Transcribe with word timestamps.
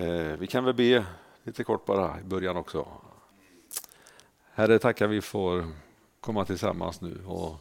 Eh, 0.00 0.36
vi 0.38 0.46
kan 0.46 0.64
väl 0.64 0.74
be 0.74 1.04
lite 1.44 1.64
kort 1.64 1.86
bara 1.86 2.20
i 2.20 2.22
början 2.22 2.56
också. 2.56 2.88
Herre, 4.54 4.78
tackar 4.78 5.06
vi 5.06 5.20
får 5.20 5.64
komma 6.20 6.44
tillsammans 6.44 7.00
nu 7.00 7.20
och 7.26 7.56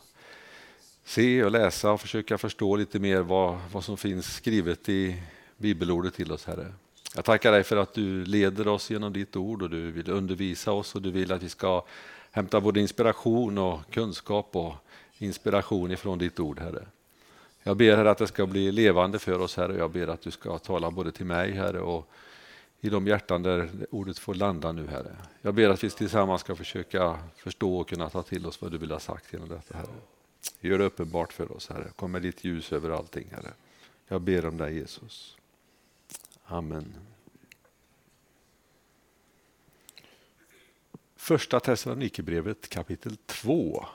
se 1.03 1.43
och 1.43 1.51
läsa 1.51 1.91
och 1.91 2.01
försöka 2.01 2.37
förstå 2.37 2.75
lite 2.75 2.99
mer 2.99 3.21
vad, 3.21 3.59
vad 3.71 3.83
som 3.83 3.97
finns 3.97 4.35
skrivet 4.35 4.89
i 4.89 5.23
bibelordet 5.57 6.13
till 6.13 6.31
oss, 6.31 6.45
Herre. 6.45 6.73
Jag 7.15 7.25
tackar 7.25 7.51
dig 7.51 7.63
för 7.63 7.77
att 7.77 7.93
du 7.93 8.25
leder 8.25 8.67
oss 8.67 8.89
genom 8.89 9.13
ditt 9.13 9.35
ord 9.35 9.61
och 9.61 9.69
du 9.69 9.91
vill 9.91 10.09
undervisa 10.09 10.71
oss 10.71 10.95
och 10.95 11.01
du 11.01 11.11
vill 11.11 11.31
att 11.31 11.43
vi 11.43 11.49
ska 11.49 11.85
hämta 12.31 12.61
både 12.61 12.79
inspiration 12.79 13.57
och 13.57 13.79
kunskap 13.91 14.55
och 14.55 14.75
inspiration 15.17 15.91
ifrån 15.91 16.17
ditt 16.17 16.39
ord, 16.39 16.59
Herre. 16.59 16.87
Jag 17.67 17.77
ber 17.77 17.95
Herre 17.95 18.11
att 18.11 18.17
det 18.17 18.27
ska 18.27 18.45
bli 18.45 18.71
levande 18.71 19.19
för 19.19 19.39
oss, 19.39 19.57
Herre. 19.57 19.77
Jag 19.77 19.91
ber 19.91 20.07
att 20.07 20.21
du 20.21 20.31
ska 20.31 20.57
tala 20.57 20.91
både 20.91 21.11
till 21.11 21.25
mig, 21.25 21.51
Herre, 21.51 21.79
och 21.79 22.09
i 22.79 22.89
de 22.89 23.07
hjärtan 23.07 23.43
där 23.43 23.69
ordet 23.91 24.19
får 24.19 24.33
landa 24.33 24.71
nu, 24.71 24.87
Herre. 24.87 25.15
Jag 25.41 25.53
ber 25.53 25.69
att 25.69 25.83
vi 25.83 25.89
tillsammans 25.89 26.41
ska 26.41 26.55
försöka 26.55 27.19
förstå 27.35 27.77
och 27.77 27.89
kunna 27.89 28.09
ta 28.09 28.23
till 28.23 28.45
oss 28.45 28.61
vad 28.61 28.71
du 28.71 28.77
vill 28.77 28.91
ha 28.91 28.99
sagt 28.99 29.33
genom 29.33 29.49
detta, 29.49 29.77
Herre. 29.77 29.87
Gör 30.59 30.77
det 30.77 30.85
uppenbart 30.85 31.33
för 31.33 31.51
oss, 31.51 31.69
Herre. 31.69 31.91
Kom 31.95 32.11
med 32.11 32.21
ditt 32.21 32.43
ljus 32.43 32.73
över 32.73 32.89
allting, 32.89 33.27
Herre. 33.31 33.53
Jag 34.07 34.21
ber 34.21 34.45
om 34.45 34.57
dig, 34.57 34.77
Jesus. 34.77 35.37
Amen. 36.45 36.95
Första 41.15 41.59
Thessalonikerbrevet 41.59 42.69
kapitel 42.69 43.17
2 43.17 43.85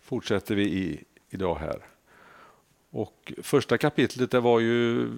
fortsätter 0.00 0.54
vi 0.54 0.62
i 0.62 1.04
idag 1.30 1.54
här. 1.54 1.86
Och 2.92 3.32
första 3.42 3.78
kapitlet 3.78 4.30
det 4.30 4.40
var 4.40 4.60
ju 4.60 5.08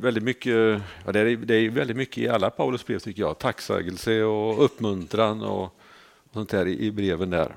väldigt 0.00 0.24
mycket, 0.24 0.82
ja 1.06 1.12
det, 1.12 1.20
är, 1.20 1.36
det 1.36 1.54
är 1.54 1.70
väldigt 1.70 1.96
mycket 1.96 2.18
i 2.18 2.28
alla 2.28 2.50
Paulus 2.50 2.86
brev 2.86 2.98
tycker 2.98 3.22
jag, 3.22 3.38
tacksägelse 3.38 4.22
och 4.22 4.64
uppmuntran 4.64 5.42
och, 5.42 5.64
och 5.64 6.32
sånt 6.32 6.50
där 6.50 6.66
i, 6.66 6.86
i 6.86 6.90
breven 6.90 7.30
där. 7.30 7.56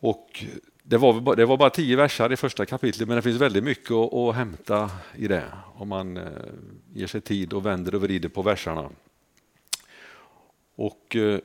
Och 0.00 0.44
det 0.82 0.98
var, 0.98 1.36
det 1.36 1.44
var 1.44 1.56
bara 1.56 1.70
tio 1.70 1.96
versar 1.96 2.32
i 2.32 2.36
första 2.36 2.66
kapitlet 2.66 3.08
men 3.08 3.16
det 3.16 3.22
finns 3.22 3.40
väldigt 3.40 3.64
mycket 3.64 3.90
att, 3.90 4.14
att 4.14 4.34
hämta 4.34 4.90
i 5.16 5.28
det 5.28 5.44
om 5.74 5.88
man 5.88 6.16
eh, 6.16 6.24
ger 6.94 7.06
sig 7.06 7.20
tid 7.20 7.52
och 7.52 7.66
vänder 7.66 7.94
och 7.94 8.00
vrider 8.00 8.28
på 8.28 8.42
versarna. 8.42 8.90
Och 10.76 11.16
eh, 11.16 11.40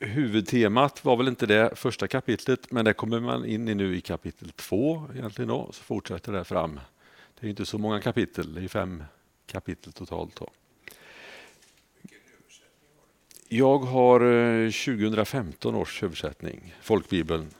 huvudtemat 0.00 1.04
var 1.04 1.16
väl 1.16 1.28
inte 1.28 1.46
det 1.46 1.70
första 1.74 2.08
kapitlet, 2.08 2.70
men 2.70 2.84
det 2.84 2.92
kommer 2.92 3.20
man 3.20 3.44
in 3.44 3.68
i 3.68 3.74
nu 3.74 3.96
i 3.96 4.00
kapitel 4.00 4.50
två 4.50 5.06
egentligen 5.14 5.48
då, 5.48 5.70
så 5.72 5.82
fortsätter 5.82 6.32
det 6.32 6.44
fram. 6.44 6.80
Det 7.40 7.46
är 7.46 7.50
inte 7.50 7.66
så 7.66 7.78
många 7.78 8.00
kapitel, 8.00 8.54
det 8.54 8.64
är 8.64 8.68
fem 8.68 9.04
kapitel 9.46 9.92
totalt. 9.92 10.36
Då. 10.36 10.50
Jag 13.48 13.78
har 13.78 14.20
eh, 14.20 14.70
2015 14.70 15.74
års 15.74 16.02
översättning, 16.02 16.74
folkbibeln. 16.82 17.50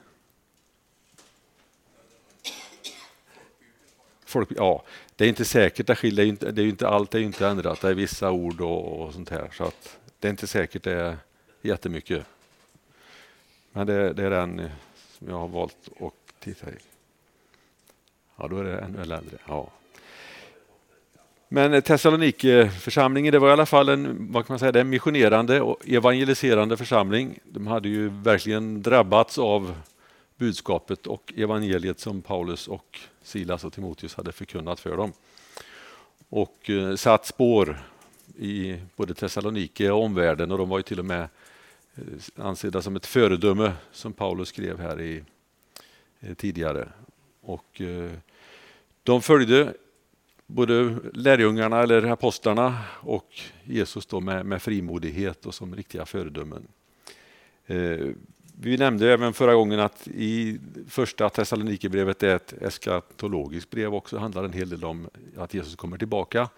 Folk, 4.25 4.49
ja, 4.57 4.85
det 5.17 5.25
är 5.25 5.29
inte 5.29 5.45
säkert, 5.45 5.87
det, 5.87 5.95
skiljer, 5.95 6.27
inte, 6.27 6.51
det 6.51 6.63
är 6.63 6.67
inte, 6.67 6.89
allt 6.89 7.15
är 7.15 7.19
inte 7.19 7.47
ändrat, 7.47 7.81
det 7.81 7.89
är 7.89 7.95
vissa 7.95 8.31
ord 8.31 8.61
och, 8.61 9.01
och 9.01 9.13
sånt 9.13 9.31
här. 9.31 9.51
Så 9.53 9.65
att 9.65 9.99
det 10.19 10.29
är 10.29 10.31
inte 10.31 10.47
säkert 10.47 10.83
det 10.83 10.93
är 10.93 11.17
jättemycket. 11.63 12.27
Men 13.73 13.87
det, 13.87 14.13
det 14.13 14.25
är 14.25 14.31
den 14.31 14.59
eh, 14.59 14.71
som 15.19 15.29
jag 15.29 15.39
har 15.39 15.49
valt 15.49 15.89
att 16.01 16.41
titta 16.41 16.71
i. 16.71 16.75
Ja, 18.37 18.49
då 18.49 18.59
är 18.59 18.65
det 18.65 18.79
ännu 18.79 19.01
äldre. 19.03 19.39
Ja. 19.47 19.71
Men 21.49 21.75
eh, 21.75 21.81
Thessaloniki-församlingen 21.81 23.33
det 23.33 23.39
var 23.39 23.49
i 23.49 23.53
alla 23.53 23.67
fall 23.67 23.89
en, 23.89 24.33
vad 24.33 24.47
kan 24.47 24.55
man 24.55 24.59
säga, 24.59 24.81
en 24.81 24.89
missionerande 24.89 25.61
och 25.61 25.89
evangeliserande 25.89 26.77
församling. 26.77 27.39
De 27.45 27.67
hade 27.67 27.89
ju 27.89 28.09
verkligen 28.09 28.83
drabbats 28.83 29.39
av 29.39 29.75
budskapet 30.37 31.07
och 31.07 31.33
evangeliet 31.37 32.01
som 32.01 32.23
Paulus 32.23 32.69
och 32.69 32.99
Silas 33.23 33.65
och 33.65 33.73
Timoteus 33.73 34.15
hade 34.15 34.33
förkunnat 34.33 34.81
för 34.81 34.97
dem. 34.97 35.13
Och 36.29 36.71
eh, 36.71 36.95
satt 36.95 37.27
spår 37.27 37.79
i 38.39 38.77
både 38.97 39.15
Thessalonike 39.15 39.91
och 39.91 40.05
omvärlden 40.05 40.51
och 40.51 40.59
de 40.59 40.69
var 40.69 40.79
ju 40.79 40.83
till 40.83 40.99
och 40.99 41.05
med 41.05 41.29
Eh, 41.99 42.45
ansedda 42.45 42.83
som 42.83 42.97
ett 42.97 43.07
föredöme 43.07 43.73
som 43.93 44.13
Paulus 44.13 44.49
skrev 44.49 44.81
här 44.81 45.01
i, 45.01 45.23
eh, 46.21 46.35
tidigare. 46.35 46.89
Och 47.41 47.81
eh, 47.81 48.11
de 49.03 49.23
följde 49.23 49.75
både 50.47 50.97
lärjungarna 51.13 51.83
eller 51.83 52.03
apostlarna 52.03 52.79
och 53.01 53.41
Jesus 53.65 54.07
då 54.07 54.21
med, 54.21 54.47
med 54.47 54.63
frimodighet 54.63 55.47
och 55.47 55.55
som 55.55 55.75
riktiga 55.75 56.07
föredömen. 56.07 56.69
Vi 58.61 58.77
nämnde 58.77 59.13
även 59.13 59.33
förra 59.33 59.55
gången 59.55 59.81
att 59.81 60.09
i 60.09 60.59
första 60.89 61.31
Thessalonikerbrevet 61.31 62.23
är 62.23 62.37
ett 62.37 62.53
eskatologiskt 62.53 63.71
brev 63.71 63.95
också. 63.95 64.17
Det 64.17 64.23
handlar 64.23 64.45
en 64.45 64.53
hel 64.53 64.69
del 64.69 64.85
om 64.85 65.09
att 65.37 65.55
Jesus 65.55 65.77
kommer 65.77 65.99
tillbaka. 65.99 66.49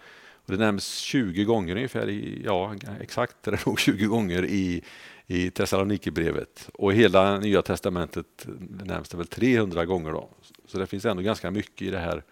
Och 0.51 0.53
det 0.53 0.57
nämns 0.57 0.97
20 0.97 1.45
gånger 1.45 1.77
ungefär, 1.77 2.09
i, 2.09 2.43
ja 2.45 2.75
exakt 3.01 3.37
det 3.43 3.51
är 3.51 3.63
nog 3.67 3.81
20 3.81 4.07
gånger 4.07 4.45
i, 4.45 4.83
i 5.31 5.51
Thessalonikerbrevet. 5.51 6.69
Och 6.75 6.93
i 6.93 6.97
hela 6.97 7.39
Nya 7.39 7.63
Testamentet 7.63 8.47
nämns 8.85 9.09
det 9.09 9.17
väl 9.17 9.27
300 9.27 9.85
gånger. 9.85 10.13
Då. 10.13 10.29
Så 10.67 10.79
det 10.79 10.87
finns 10.87 11.05
ändå 11.05 11.23
ganska 11.23 11.51
mycket 11.51 11.83
i 11.83 11.91
det 11.91 11.99
här 11.99 12.23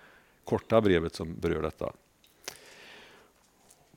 korta 0.45 0.81
brevet 0.81 1.15
som 1.15 1.41
berör 1.41 1.63
detta. 1.63 1.93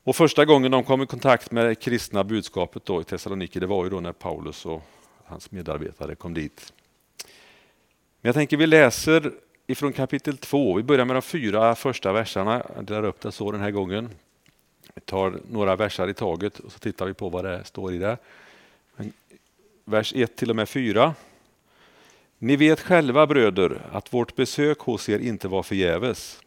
Och 0.04 0.16
första 0.16 0.46
gången 0.46 0.72
de 0.72 0.84
kom 0.84 1.02
i 1.02 1.06
kontakt 1.06 1.52
med 1.52 1.66
det 1.66 1.76
kristna 1.76 2.24
budskapet 2.24 2.86
då 2.86 3.02
i 3.02 3.04
Thessaloniki, 3.04 3.60
det 3.60 3.68
var 3.68 3.84
ju 3.84 3.90
då 3.90 4.00
när 4.00 4.14
Paulus 4.14 4.66
och 4.66 4.82
hans 5.26 5.52
medarbetare 5.52 6.16
kom 6.16 6.34
dit. 6.34 6.74
Men 8.22 8.30
jag 8.30 8.36
tänker 8.36 8.58
vi 8.58 8.68
läser 8.68 9.32
ifrån 9.68 9.94
kapitel 9.94 10.38
2. 10.38 10.74
Vi 10.74 10.84
börjar 10.84 11.06
med 11.06 11.16
de 11.16 11.22
fyra 11.22 11.76
första 11.76 12.14
verserna. 12.14 12.64
Jag 12.76 12.86
delar 12.86 13.04
upp 13.04 13.22
det 13.22 13.32
så 13.32 13.52
den 13.52 13.62
här 13.62 13.72
gången. 13.72 14.10
Vi 14.96 15.02
tar 15.02 15.40
några 15.50 15.76
versar 15.76 16.08
i 16.08 16.14
taget 16.14 16.60
och 16.60 16.72
så 16.72 16.80
tittar 16.80 17.06
vi 17.06 17.14
på 17.14 17.30
vad 17.30 17.46
det 17.46 17.64
står 17.64 17.94
i 17.94 17.98
det. 17.98 18.18
Vers 19.86 20.14
1 20.16 20.36
till 20.36 20.50
och 20.50 20.56
med 20.56 20.70
4. 20.70 21.16
Ni 22.38 22.56
vet 22.56 22.80
själva 22.80 23.28
bröder 23.28 23.82
att 23.92 24.14
vårt 24.14 24.36
besök 24.36 24.80
hos 24.80 25.10
er 25.10 25.20
inte 25.20 25.48
var 25.48 25.64
förgäves. 25.64 26.42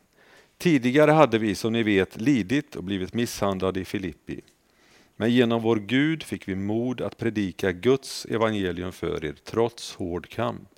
Tidigare 0.59 1.11
hade 1.11 1.39
vi 1.39 1.55
som 1.55 1.73
ni 1.73 1.83
vet 1.83 2.21
lidit 2.21 2.77
och 2.77 2.85
blivit 2.85 3.15
misshandlade 3.15 3.81
i 3.81 3.85
Filippi. 3.85 4.41
Men 5.17 5.31
genom 5.31 5.63
vår 5.63 5.77
Gud 5.77 6.23
fick 6.23 6.49
vi 6.49 6.55
mod 6.55 7.01
att 7.01 7.17
predika 7.17 7.73
Guds 7.73 8.25
evangelium 8.27 8.93
för 8.93 9.25
er 9.25 9.35
trots 9.45 9.95
hård 9.95 10.29
kamp. 10.29 10.69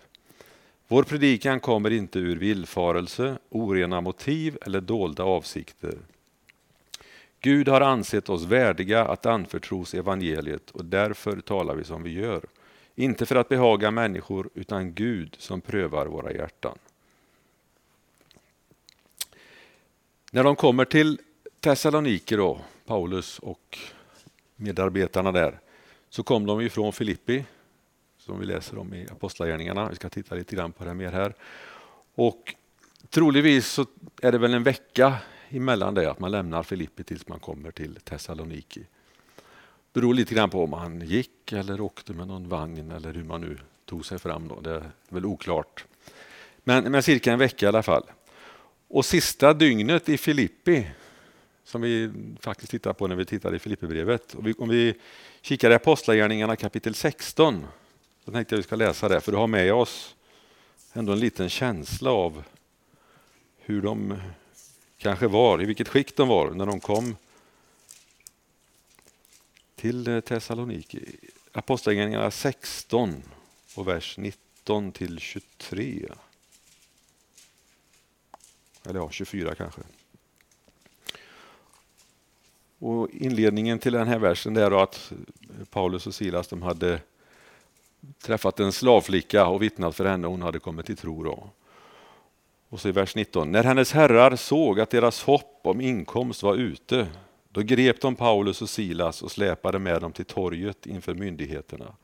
Vår 0.88 1.02
predikan 1.02 1.60
kommer 1.60 1.90
inte 1.90 2.18
ur 2.18 2.36
villfarelse, 2.36 3.38
orena 3.48 4.00
motiv 4.00 4.58
eller 4.66 4.80
dolda 4.80 5.22
avsikter. 5.22 5.98
Gud 7.40 7.68
har 7.68 7.80
ansett 7.80 8.28
oss 8.28 8.44
värdiga 8.44 9.04
att 9.04 9.26
anförtros 9.26 9.94
evangeliet 9.94 10.70
och 10.70 10.84
därför 10.84 11.40
talar 11.40 11.74
vi 11.74 11.84
som 11.84 12.02
vi 12.02 12.12
gör. 12.12 12.44
Inte 12.94 13.26
för 13.26 13.36
att 13.36 13.48
behaga 13.48 13.90
människor 13.90 14.50
utan 14.54 14.94
Gud 14.94 15.36
som 15.38 15.60
prövar 15.60 16.06
våra 16.06 16.32
hjärtan. 16.32 16.78
När 20.32 20.44
de 20.44 20.56
kommer 20.56 20.84
till 20.84 21.20
Thessaloniki 21.60 22.36
då, 22.36 22.60
Paulus 22.86 23.38
och 23.38 23.78
medarbetarna 24.56 25.32
där, 25.32 25.60
så 26.08 26.22
kom 26.22 26.46
de 26.46 26.60
ifrån 26.60 26.92
Filippi 26.92 27.44
som 28.18 28.40
vi 28.40 28.46
läser 28.46 28.78
om 28.78 28.94
i 28.94 29.08
Apostlagärningarna. 29.10 29.88
Vi 29.88 29.96
ska 29.96 30.08
titta 30.08 30.34
lite 30.34 30.56
grann 30.56 30.72
på 30.72 30.84
det 30.84 30.94
mer 30.94 31.12
här. 31.12 31.34
Och 32.14 32.54
troligtvis 33.10 33.66
så 33.66 33.86
är 34.22 34.32
det 34.32 34.38
väl 34.38 34.54
en 34.54 34.62
vecka 34.62 35.14
emellan 35.50 35.94
det 35.94 36.10
att 36.10 36.18
man 36.18 36.30
lämnar 36.30 36.62
Filippi 36.62 37.04
tills 37.04 37.28
man 37.28 37.40
kommer 37.40 37.70
till 37.70 37.94
Thessaloniki. 37.94 38.80
Det 39.92 40.00
beror 40.00 40.14
lite 40.14 40.34
grann 40.34 40.50
på 40.50 40.64
om 40.64 40.70
man 40.70 41.00
gick 41.00 41.52
eller 41.52 41.80
åkte 41.80 42.12
med 42.12 42.28
någon 42.28 42.48
vagn 42.48 42.90
eller 42.90 43.14
hur 43.14 43.24
man 43.24 43.40
nu 43.40 43.58
tog 43.84 44.06
sig 44.06 44.18
fram. 44.18 44.48
Då. 44.48 44.60
Det 44.60 44.70
är 44.70 44.90
väl 45.08 45.26
oklart. 45.26 45.84
Men, 46.64 46.92
men 46.92 47.02
cirka 47.02 47.32
en 47.32 47.38
vecka 47.38 47.66
i 47.66 47.68
alla 47.68 47.82
fall. 47.82 48.04
Och 48.88 49.04
sista 49.04 49.54
dygnet 49.54 50.08
i 50.08 50.18
Filippi 50.18 50.86
som 51.64 51.80
vi 51.80 52.12
faktiskt 52.40 52.70
tittar 52.70 52.92
på 52.92 53.06
när 53.06 53.16
vi 53.16 53.24
tittar 53.24 53.54
i 53.54 53.58
Filippibrevet. 53.58 54.34
Om 54.58 54.68
vi 54.68 54.94
kikar 55.40 55.70
i 55.70 55.74
Apostlagärningarna 55.74 56.56
kapitel 56.56 56.94
16 56.94 57.66
så 58.24 58.32
tänkte 58.32 58.54
jag 58.54 58.56
vi 58.56 58.62
ska 58.62 58.76
läsa 58.76 59.08
det, 59.08 59.20
för 59.20 59.32
du 59.32 59.38
har 59.38 59.46
med 59.46 59.74
oss 59.74 60.16
ändå 60.92 61.12
en 61.12 61.20
liten 61.20 61.48
känsla 61.48 62.10
av 62.10 62.42
hur 63.58 63.82
de 63.82 64.14
kanske 65.06 65.26
var, 65.26 65.62
i 65.62 65.64
vilket 65.64 65.88
skick 65.88 66.16
de 66.16 66.28
var 66.28 66.50
när 66.50 66.66
de 66.66 66.80
kom 66.80 67.16
till 69.76 70.08
eh, 70.08 70.20
Thessaloniki. 70.20 71.16
Apostlagärningarna 71.52 72.30
16 72.30 73.22
och 73.74 73.88
vers 73.88 74.18
19 74.18 74.92
till 74.92 75.18
23. 75.18 76.08
Eller 78.84 79.00
ja, 79.00 79.10
24 79.10 79.54
kanske. 79.54 79.80
Och 82.78 83.10
inledningen 83.10 83.78
till 83.78 83.92
den 83.92 84.08
här 84.08 84.18
versen 84.18 84.56
är 84.56 84.82
att 84.82 85.12
eh, 85.12 85.64
Paulus 85.64 86.06
och 86.06 86.14
Silas 86.14 86.48
de 86.48 86.62
hade 86.62 87.00
träffat 88.18 88.60
en 88.60 88.72
slavflicka 88.72 89.46
och 89.46 89.62
vittnat 89.62 89.96
för 89.96 90.04
henne. 90.04 90.26
Hon 90.26 90.42
hade 90.42 90.58
kommit 90.58 90.86
till 90.86 90.96
tro. 90.96 91.22
Då. 91.22 91.50
Och 92.68 92.80
så 92.80 92.88
i 92.88 92.92
vers 92.92 93.14
19. 93.14 93.52
När 93.52 93.64
hennes 93.64 93.92
herrar 93.92 94.36
såg 94.36 94.80
att 94.80 94.90
deras 94.90 95.22
hopp 95.22 95.60
om 95.62 95.80
inkomst 95.80 96.42
var 96.42 96.54
ute, 96.54 97.06
då 97.50 97.60
grep 97.60 98.00
de 98.00 98.14
Paulus 98.14 98.62
och 98.62 98.68
Silas 98.68 99.22
och 99.22 99.30
släpade 99.30 99.78
med 99.78 100.00
dem 100.00 100.12
till 100.12 100.24
torget 100.24 100.86
inför 100.86 101.14
myndigheterna. 101.14 101.94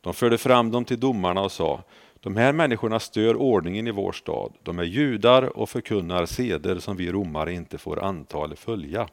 De 0.00 0.14
förde 0.14 0.38
fram 0.38 0.70
dem 0.70 0.84
till 0.84 1.00
domarna 1.00 1.40
och 1.40 1.52
sa, 1.52 1.82
de 2.20 2.36
här 2.36 2.52
människorna 2.52 3.00
stör 3.00 3.36
ordningen 3.36 3.86
i 3.86 3.90
vår 3.90 4.12
stad. 4.12 4.52
De 4.62 4.78
är 4.78 4.84
judar 4.84 5.42
och 5.58 5.70
förkunnar 5.70 6.26
seder 6.26 6.78
som 6.78 6.96
vi 6.96 7.12
romare 7.12 7.52
inte 7.52 7.78
får 7.78 8.02
anta 8.04 8.44
eller 8.44 8.56
följa. 8.56 9.08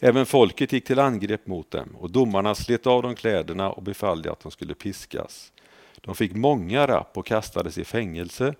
Även 0.00 0.26
folket 0.26 0.72
gick 0.72 0.84
till 0.84 0.98
angrepp 0.98 1.46
mot 1.46 1.70
dem 1.70 1.96
och 1.98 2.10
domarna 2.10 2.54
slet 2.54 2.86
av 2.86 3.02
dem 3.02 3.14
kläderna 3.14 3.70
och 3.70 3.82
befallde 3.82 4.32
att 4.32 4.40
de 4.40 4.52
skulle 4.52 4.74
piskas. 4.74 5.52
De 6.00 6.14
fick 6.14 6.34
många 6.34 6.86
rapp 6.86 7.18
och 7.18 7.26
kastades 7.26 7.78
i 7.78 7.84
fängelse 7.84 8.54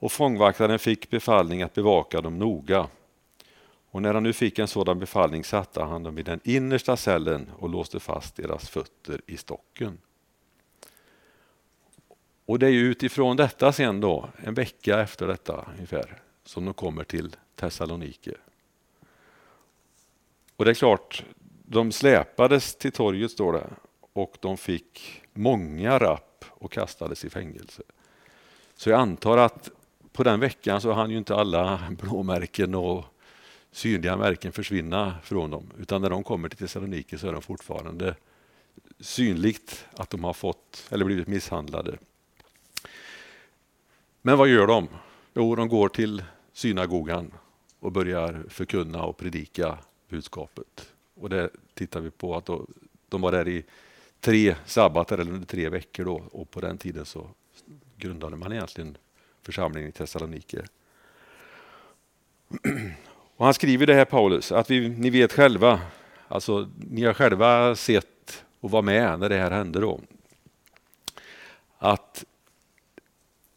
och 0.00 0.12
fångvaktaren 0.12 0.78
fick 0.78 1.10
befallning 1.10 1.62
att 1.62 1.74
bevaka 1.74 2.20
dem 2.20 2.38
noga. 2.38 2.88
Och 3.90 4.02
när 4.02 4.14
han 4.14 4.22
nu 4.22 4.32
fick 4.32 4.58
en 4.58 4.68
sådan 4.68 4.98
befallning 4.98 5.44
satte 5.44 5.82
han 5.82 6.02
dem 6.02 6.18
i 6.18 6.22
den 6.22 6.40
innersta 6.44 6.96
cellen 6.96 7.50
och 7.58 7.68
låste 7.68 8.00
fast 8.00 8.36
deras 8.36 8.68
fötter 8.68 9.20
i 9.26 9.36
stocken. 9.36 9.98
Och 12.46 12.58
det 12.58 12.66
är 12.66 12.72
utifrån 12.72 13.36
detta 13.36 13.72
sen 13.72 14.00
då, 14.00 14.28
en 14.44 14.54
vecka 14.54 15.00
efter 15.00 15.26
detta 15.26 15.66
ungefär, 15.74 16.22
som 16.44 16.64
de 16.64 16.74
kommer 16.74 17.04
till 17.04 17.36
Thessalonike. 17.54 18.34
Och 20.56 20.64
det 20.64 20.70
är 20.70 20.74
klart, 20.74 21.24
de 21.66 21.92
släpades 21.92 22.74
till 22.74 22.92
torget 22.92 23.30
står 23.30 23.52
det 23.52 23.66
och 24.12 24.36
de 24.40 24.56
fick 24.56 25.22
många 25.32 25.98
rapp 25.98 26.44
och 26.48 26.72
kastades 26.72 27.24
i 27.24 27.30
fängelse. 27.30 27.82
Så 28.74 28.90
jag 28.90 29.00
antar 29.00 29.38
att 29.38 29.70
på 30.20 30.24
den 30.24 30.40
veckan 30.40 30.80
så 30.80 30.92
hann 30.92 31.10
ju 31.10 31.18
inte 31.18 31.34
alla 31.34 31.80
blåmärken 31.90 32.74
och 32.74 33.04
synliga 33.72 34.16
märken 34.16 34.52
försvinna 34.52 35.14
från 35.22 35.50
dem. 35.50 35.70
Utan 35.78 36.02
när 36.02 36.10
de 36.10 36.24
kommer 36.24 36.48
till 36.48 36.58
Thessaloniki 36.58 37.18
så 37.18 37.28
är 37.28 37.32
de 37.32 37.42
fortfarande 37.42 38.16
synligt 38.98 39.86
att 39.92 40.10
de 40.10 40.24
har 40.24 40.32
fått 40.32 40.86
eller 40.90 41.04
blivit 41.04 41.28
misshandlade. 41.28 41.98
Men 44.22 44.38
vad 44.38 44.48
gör 44.48 44.66
de? 44.66 44.88
Jo, 45.34 45.54
de 45.54 45.68
går 45.68 45.88
till 45.88 46.24
synagogan 46.52 47.32
och 47.78 47.92
börjar 47.92 48.44
förkunna 48.48 49.02
och 49.02 49.16
predika 49.16 49.78
budskapet. 50.08 50.92
Och 51.14 51.30
det 51.30 51.50
tittar 51.74 52.00
vi 52.00 52.10
på 52.10 52.36
att 52.36 52.46
då, 52.46 52.66
de 53.08 53.20
var 53.20 53.32
där 53.32 53.48
i 53.48 53.64
tre 54.20 54.56
sabbater 54.66 55.18
eller 55.18 55.32
under 55.32 55.46
tre 55.46 55.68
veckor 55.68 56.04
då 56.04 56.22
och 56.32 56.50
på 56.50 56.60
den 56.60 56.78
tiden 56.78 57.04
så 57.04 57.26
grundade 57.96 58.36
man 58.36 58.52
egentligen 58.52 58.96
församlingen 59.42 59.88
i 59.88 59.92
Thessalonike. 59.92 60.62
Och 63.36 63.44
han 63.44 63.54
skriver 63.54 63.86
det 63.86 63.94
här 63.94 64.04
Paulus, 64.04 64.52
att 64.52 64.70
vi, 64.70 64.88
ni 64.88 65.10
vet 65.10 65.32
själva, 65.32 65.80
alltså 66.28 66.70
ni 66.76 67.04
har 67.04 67.14
själva 67.14 67.76
sett 67.76 68.44
och 68.60 68.70
var 68.70 68.82
med 68.82 69.18
när 69.18 69.28
det 69.28 69.36
här 69.36 69.50
hände 69.50 69.80
då. 69.80 70.00
Att 71.78 72.24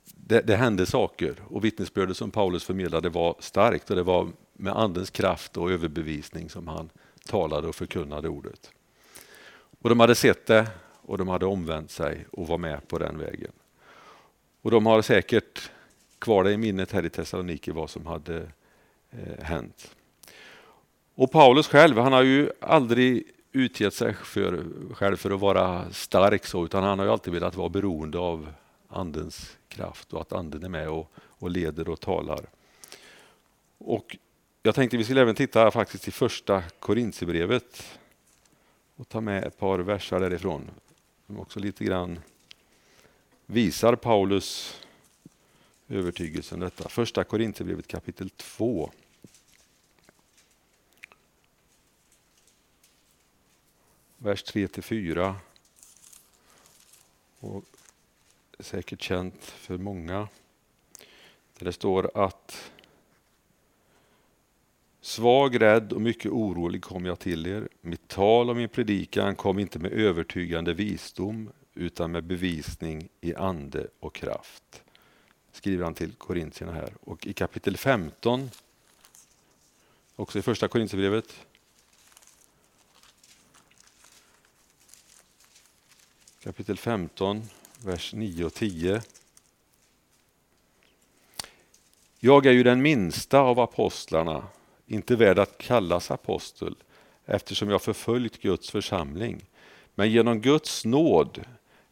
det, 0.04 0.42
det 0.42 0.56
hände 0.56 0.86
saker 0.86 1.36
och 1.48 1.66
vittnesbördet 1.66 2.18
som 2.18 2.32
Paulus 2.32 2.64
förmedlade 2.64 3.10
var 3.10 3.36
starkt 3.40 3.90
och 3.90 3.96
det 3.96 4.04
var 4.04 4.28
med 4.54 4.78
andens 4.78 5.10
kraft 5.10 5.58
och 5.58 5.72
överbevisning 5.72 6.50
som 6.50 6.68
han 6.68 6.90
talade 7.26 7.68
och 7.68 7.76
förkunnade 7.76 8.30
ordet. 8.30 8.72
Och 9.82 9.90
de 9.90 10.00
hade 10.00 10.16
sett 10.16 10.46
det 10.46 10.68
och 11.02 11.18
de 11.18 11.28
hade 11.28 11.46
omvänt 11.46 11.92
sig 11.92 12.26
och 12.32 12.48
var 12.48 12.58
med 12.58 12.88
på 12.88 13.00
den 13.00 13.18
vägen. 13.18 13.52
Och 14.64 14.72
de 14.72 14.86
har 14.86 15.02
säkert 15.02 15.72
kvar 16.20 16.44
det 16.44 16.52
i 16.52 16.58
minnet 16.58 16.92
här 16.92 17.06
i 17.06 17.10
Thessaloniki 17.10 17.72
vad 17.72 17.90
som 17.90 18.06
hade 18.06 18.38
eh, 19.12 19.44
hänt. 19.44 19.96
Och 21.16 21.32
Paulus 21.32 21.68
själv, 21.68 21.98
han 21.98 22.14
har 22.14 22.24
ju 22.24 22.52
aldrig 22.60 23.24
utgett 23.52 23.94
sig 23.94 24.14
för, 24.14 24.66
själv 24.94 25.18
för 25.18 25.32
att 25.32 25.40
vara 25.40 25.92
stark 25.92 26.46
så, 26.46 26.66
utan 26.66 26.84
han 26.84 27.00
har 27.00 27.08
alltid 27.08 27.34
velat 27.34 27.56
vara 27.56 27.70
beroende 27.70 28.20
av 28.20 28.54
Andens 28.88 29.58
kraft 29.68 30.14
och 30.14 30.22
att 30.22 30.34
Anden 30.34 30.64
är 30.64 30.70
med 30.70 30.90
och, 30.90 31.12
och 31.18 31.50
leder 31.50 31.90
och 31.90 32.00
talar. 32.00 32.46
Och 33.78 34.18
jag 34.62 34.76
tänkte 34.76 34.98
vi 34.98 35.04
skulle 35.04 35.22
även 35.22 35.36
titta 35.36 35.72
faktiskt 35.72 36.08
i 36.08 36.12
första 36.12 36.64
Korintierbrevet 36.80 38.00
och 38.96 39.10
ta 39.10 39.22
med 39.22 39.44
ett 39.44 39.60
par 39.60 39.80
versar 39.80 40.20
därifrån 40.20 40.72
som 41.28 41.40
också 41.40 41.60
lite 41.60 41.84
grann 41.84 42.20
visar 43.46 43.96
Paulus 43.96 44.80
övertygelsen? 45.88 46.60
detta. 46.60 46.90
Första 46.90 47.24
Korinthierbrevet, 47.24 47.88
kapitel 47.88 48.30
2. 48.30 48.92
Vers 54.18 54.44
3 54.44 54.68
4. 54.68 55.36
Och 57.40 57.64
säkert 58.60 59.02
känt 59.02 59.44
för 59.44 59.78
många. 59.78 60.28
Där 61.58 61.66
det 61.66 61.74
står 61.74 62.12
att 62.26 62.72
Svag, 65.02 65.62
rädd 65.62 65.94
och 65.94 66.02
mycket 66.02 66.32
orolig 66.32 66.82
kom 66.82 67.06
jag 67.06 67.20
till 67.20 67.48
er. 67.48 67.68
Mitt 67.82 68.08
tal 68.08 68.50
och 68.50 68.56
min 68.56 68.70
predikan 68.70 69.36
kom 69.36 69.60
inte 69.60 69.80
med 69.80 69.92
övertygande 69.92 70.74
visdom 70.74 71.50
utan 71.76 72.12
med 72.12 72.24
bevisning 72.24 73.10
i 73.22 73.36
ande 73.36 73.88
och 74.00 74.16
kraft. 74.16 74.84
Skriver 75.52 75.84
han 75.84 75.94
till 75.94 76.14
korintierna 76.14 76.74
här. 76.74 76.94
Och 77.02 77.28
i 77.28 77.34
kapitel 77.34 77.78
15, 77.78 78.50
också 80.16 80.40
i 80.40 80.42
första 80.42 80.68
korintierbrevet, 80.68 81.46
kapitel 86.44 86.78
15, 86.78 87.44
vers 87.84 88.14
9 88.14 88.46
och 88.46 88.54
10. 88.54 89.02
Jag 92.20 92.46
är 92.46 92.52
ju 92.52 92.64
den 92.64 92.82
minsta 92.82 93.40
av 93.40 93.60
apostlarna 93.60 94.48
inte 94.88 95.16
värd 95.16 95.40
att 95.40 95.58
kallas 95.58 96.12
apostel 96.12 96.76
eftersom 97.26 97.70
jag 97.70 97.82
förföljt 97.82 98.42
Guds 98.42 98.70
församling. 98.72 99.46
Men 99.96 100.12
genom 100.12 100.42
Guds 100.42 100.86
nåd 100.86 101.46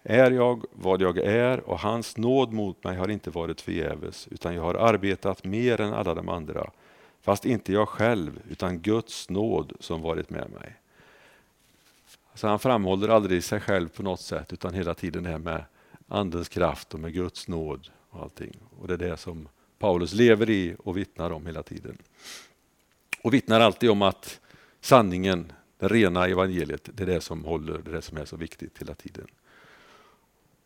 är 0.04 0.32
jag 0.32 0.66
vad 0.72 1.02
jag 1.02 1.18
är 1.18 1.70
och 1.70 1.80
hans 1.80 2.18
nåd 2.18 2.54
mot 2.54 2.84
mig 2.84 2.98
har 2.98 3.08
inte 3.08 3.30
varit 3.30 3.62
förgäves 3.62 4.28
utan 4.32 4.56
jag 4.56 4.62
har 4.62 4.76
arbetat 4.76 5.44
mer 5.44 5.82
än 5.82 5.94
alla 5.94 6.14
de 6.14 6.30
andra 6.30 6.72
fast 7.22 7.46
inte 7.46 7.74
jag 7.74 7.90
själv 7.90 8.40
utan 8.50 8.80
Guds 8.80 9.30
nåd 9.30 9.74
som 9.80 10.02
varit 10.02 10.30
med 10.30 10.50
mig. 10.50 10.76
Alltså 12.32 12.48
han 12.48 12.60
framhåller 12.60 13.10
aldrig 13.10 13.44
sig 13.44 13.60
själv 13.60 13.90
på 13.90 14.04
något 14.04 14.22
sätt 14.22 14.54
utan 14.54 14.74
hela 14.74 14.94
tiden 14.94 15.24
det 15.24 15.30
här 15.30 15.38
med 15.38 15.64
Andens 16.08 16.50
kraft 16.50 16.94
och 16.94 17.00
med 17.00 17.14
Guds 17.14 17.48
nåd 17.48 17.88
och 18.10 18.22
allting. 18.22 18.54
Och 18.80 18.88
det 18.88 18.94
är 18.94 18.98
det 18.98 19.18
som 19.18 19.48
Paulus 19.80 20.14
lever 20.14 20.50
i 20.50 20.76
och 20.80 20.98
vittnar 20.98 21.32
om 21.32 21.46
hela 21.46 21.64
tiden 21.64 21.98
och 23.24 23.34
vittnar 23.34 23.60
alltid 23.60 23.90
om 23.90 24.02
att 24.02 24.40
sanningen, 24.82 25.52
det 25.78 25.88
rena 25.88 26.28
evangeliet, 26.28 26.90
det 26.94 27.04
är 27.04 27.08
det 27.08 27.22
som 27.22 27.46
håller, 27.46 27.78
det 27.78 27.92
är 27.92 27.96
det 27.96 28.02
som 28.02 28.18
är 28.18 28.26
så 28.26 28.38
viktigt 28.38 28.82
hela 28.82 28.96
tiden. 28.96 29.28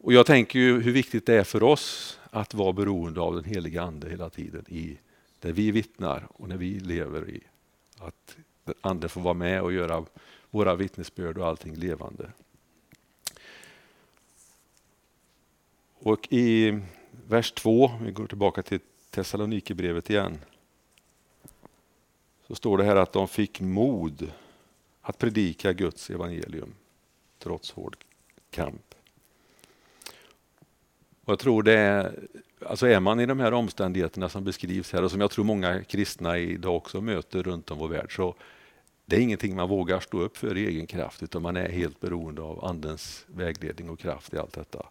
Och 0.05 0.13
Jag 0.13 0.25
tänker 0.25 0.59
ju 0.59 0.81
hur 0.81 0.91
viktigt 0.91 1.25
det 1.25 1.35
är 1.35 1.43
för 1.43 1.63
oss 1.63 2.19
att 2.29 2.53
vara 2.53 2.73
beroende 2.73 3.21
av 3.21 3.35
den 3.35 3.43
heliga 3.43 3.81
Ande 3.81 4.09
hela 4.09 4.29
tiden 4.29 4.65
i 4.67 4.97
det 5.39 5.51
vi 5.51 5.71
vittnar 5.71 6.27
och 6.29 6.49
när 6.49 6.57
vi 6.57 6.79
lever 6.79 7.29
i. 7.29 7.43
Att 7.97 8.37
Ande 8.81 9.09
får 9.09 9.21
vara 9.21 9.33
med 9.33 9.61
och 9.61 9.73
göra 9.73 10.05
våra 10.49 10.75
vittnesbörd 10.75 11.37
och 11.37 11.47
allting 11.47 11.75
levande. 11.75 12.31
Och 15.93 16.27
i 16.33 16.79
vers 17.27 17.51
2, 17.51 17.91
vi 18.01 18.11
går 18.11 18.27
tillbaka 18.27 18.63
till 18.63 18.79
Thessalonikerbrevet 19.09 20.09
igen 20.09 20.37
så 22.47 22.55
står 22.55 22.77
det 22.77 22.83
här 22.83 22.95
att 22.95 23.13
de 23.13 23.27
fick 23.27 23.61
mod 23.61 24.31
att 25.01 25.17
predika 25.17 25.73
Guds 25.73 26.09
evangelium 26.09 26.75
trots 27.39 27.71
hård 27.71 27.97
kamp. 28.49 28.94
Och 31.25 31.31
jag 31.31 31.39
tror 31.39 31.63
det 31.63 31.79
är, 31.79 32.13
alltså 32.65 32.87
är 32.87 32.99
man 32.99 33.19
i 33.19 33.25
de 33.25 33.39
här 33.39 33.53
omständigheterna 33.53 34.29
som 34.29 34.43
beskrivs 34.43 34.93
här 34.93 35.03
och 35.03 35.11
som 35.11 35.21
jag 35.21 35.31
tror 35.31 35.45
många 35.45 35.83
kristna 35.83 36.37
idag 36.37 36.75
också 36.75 37.01
möter 37.01 37.43
runt 37.43 37.71
om 37.71 37.77
vår 37.77 37.87
värld 37.87 38.15
så 38.15 38.35
det 39.05 39.15
är 39.15 39.19
ingenting 39.19 39.55
man 39.55 39.69
vågar 39.69 39.99
stå 39.99 40.21
upp 40.21 40.37
för 40.37 40.57
i 40.57 40.67
egen 40.67 40.87
kraft 40.87 41.23
utan 41.23 41.41
man 41.41 41.57
är 41.57 41.69
helt 41.69 41.99
beroende 41.99 42.41
av 42.41 42.65
Andens 42.65 43.25
vägledning 43.27 43.89
och 43.89 43.99
kraft 43.99 44.33
i 44.33 44.37
allt 44.37 44.53
detta. 44.53 44.85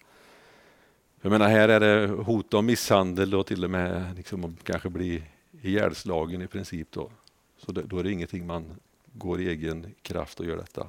Jag 1.21 1.31
menar 1.31 1.49
här 1.49 1.69
är 1.69 1.81
det 1.81 2.07
hot 2.07 2.55
om 2.55 2.67
misshandel 2.67 3.35
och 3.35 3.47
till 3.47 3.65
och 3.65 3.71
med 3.71 4.17
liksom 4.17 4.57
kanske 4.63 4.89
bli 4.89 5.23
ihjälslagen 5.63 6.43
i 6.43 6.47
princip. 6.47 6.89
Då. 6.91 7.11
Så 7.59 7.73
det, 7.73 7.83
då 7.83 7.99
är 7.99 8.05
det 8.05 8.13
ingenting 8.13 8.47
man 8.47 8.65
går 9.13 9.41
i 9.41 9.49
egen 9.49 9.95
kraft 10.03 10.41
och 10.41 10.47
gör 10.47 10.57
detta. 10.57 10.87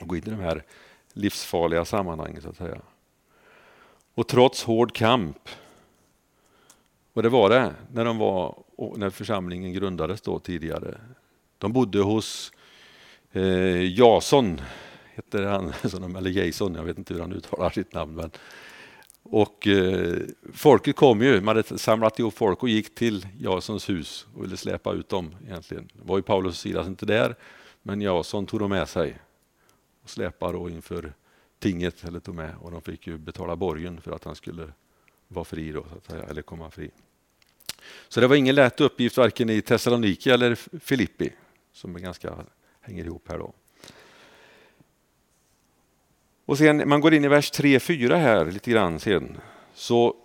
Och 0.00 0.08
går 0.08 0.18
in 0.18 0.24
i 0.26 0.30
de 0.30 0.40
här 0.40 0.64
livsfarliga 1.12 1.84
sammanhangen 1.84 2.42
så 2.42 2.48
att 2.48 2.56
säga. 2.56 2.80
Och 4.14 4.28
trots 4.28 4.64
hård 4.64 4.92
kamp, 4.92 5.48
och 7.12 7.22
det 7.22 7.28
var 7.28 7.50
det 7.50 7.74
när, 7.92 8.04
de 8.04 8.18
var, 8.18 8.62
när 8.96 9.10
församlingen 9.10 9.72
grundades 9.72 10.20
då 10.20 10.38
tidigare. 10.38 11.00
De 11.58 11.72
bodde 11.72 11.98
hos 11.98 12.52
eh, 13.32 13.98
Jason, 13.98 14.60
heter 15.14 15.42
han, 15.42 15.72
eller 16.16 16.30
Jason, 16.30 16.74
jag 16.74 16.84
vet 16.84 16.98
inte 16.98 17.14
hur 17.14 17.20
han 17.20 17.32
uttalar 17.32 17.70
sitt 17.70 17.94
namn. 17.94 18.14
Men, 18.14 18.30
och 19.22 19.66
eh, 19.66 20.16
folket 20.52 20.96
kom 20.96 21.22
ju, 21.22 21.40
man 21.40 21.56
hade 21.56 21.78
samlat 21.78 22.18
ihop 22.18 22.34
folk 22.34 22.62
och 22.62 22.68
gick 22.68 22.94
till 22.94 23.26
Jasons 23.40 23.88
hus 23.88 24.26
och 24.34 24.44
ville 24.44 24.56
släpa 24.56 24.92
ut 24.92 25.08
dem 25.08 25.34
egentligen. 25.46 25.88
Det 25.92 26.08
var 26.08 26.16
ju 26.16 26.22
Paulus 26.22 26.50
och 26.50 26.56
Silas 26.56 26.86
inte 26.86 27.06
där, 27.06 27.36
men 27.82 28.00
Jason 28.00 28.46
tog 28.46 28.60
dem 28.60 28.70
med 28.70 28.88
sig 28.88 29.18
och 30.02 30.10
släpade 30.10 30.52
då 30.52 30.70
inför 30.70 31.12
tinget, 31.64 32.04
eller 32.04 32.20
tog 32.20 32.34
med, 32.34 32.54
och 32.60 32.70
de 32.70 32.82
fick 32.82 33.06
ju 33.06 33.18
betala 33.18 33.56
borgen 33.56 34.00
för 34.00 34.12
att 34.12 34.24
han 34.24 34.34
skulle 34.34 34.72
vara 35.28 35.44
fri 35.44 35.72
då, 35.72 35.84
så 35.90 35.96
att 35.96 36.04
säga, 36.04 36.22
eller 36.22 36.42
komma 36.42 36.70
fri. 36.70 36.90
Så 38.08 38.20
det 38.20 38.26
var 38.26 38.36
ingen 38.36 38.54
lätt 38.54 38.80
uppgift 38.80 39.16
varken 39.16 39.50
i 39.50 39.62
Thessaloniki 39.62 40.30
eller 40.30 40.54
Filippi, 40.78 41.32
som 41.72 41.96
är 41.96 42.00
ganska 42.00 42.36
hänger 42.80 43.04
ihop 43.04 43.28
här 43.28 43.38
då. 43.38 43.52
Och 46.44 46.58
sen 46.58 46.88
man 46.88 47.00
går 47.00 47.14
in 47.14 47.24
i 47.24 47.28
vers 47.28 47.52
3-4 47.52 48.16
här 48.16 48.44
lite 48.50 48.70
grann 48.70 49.00
sen, 49.00 49.36
så 49.74 50.16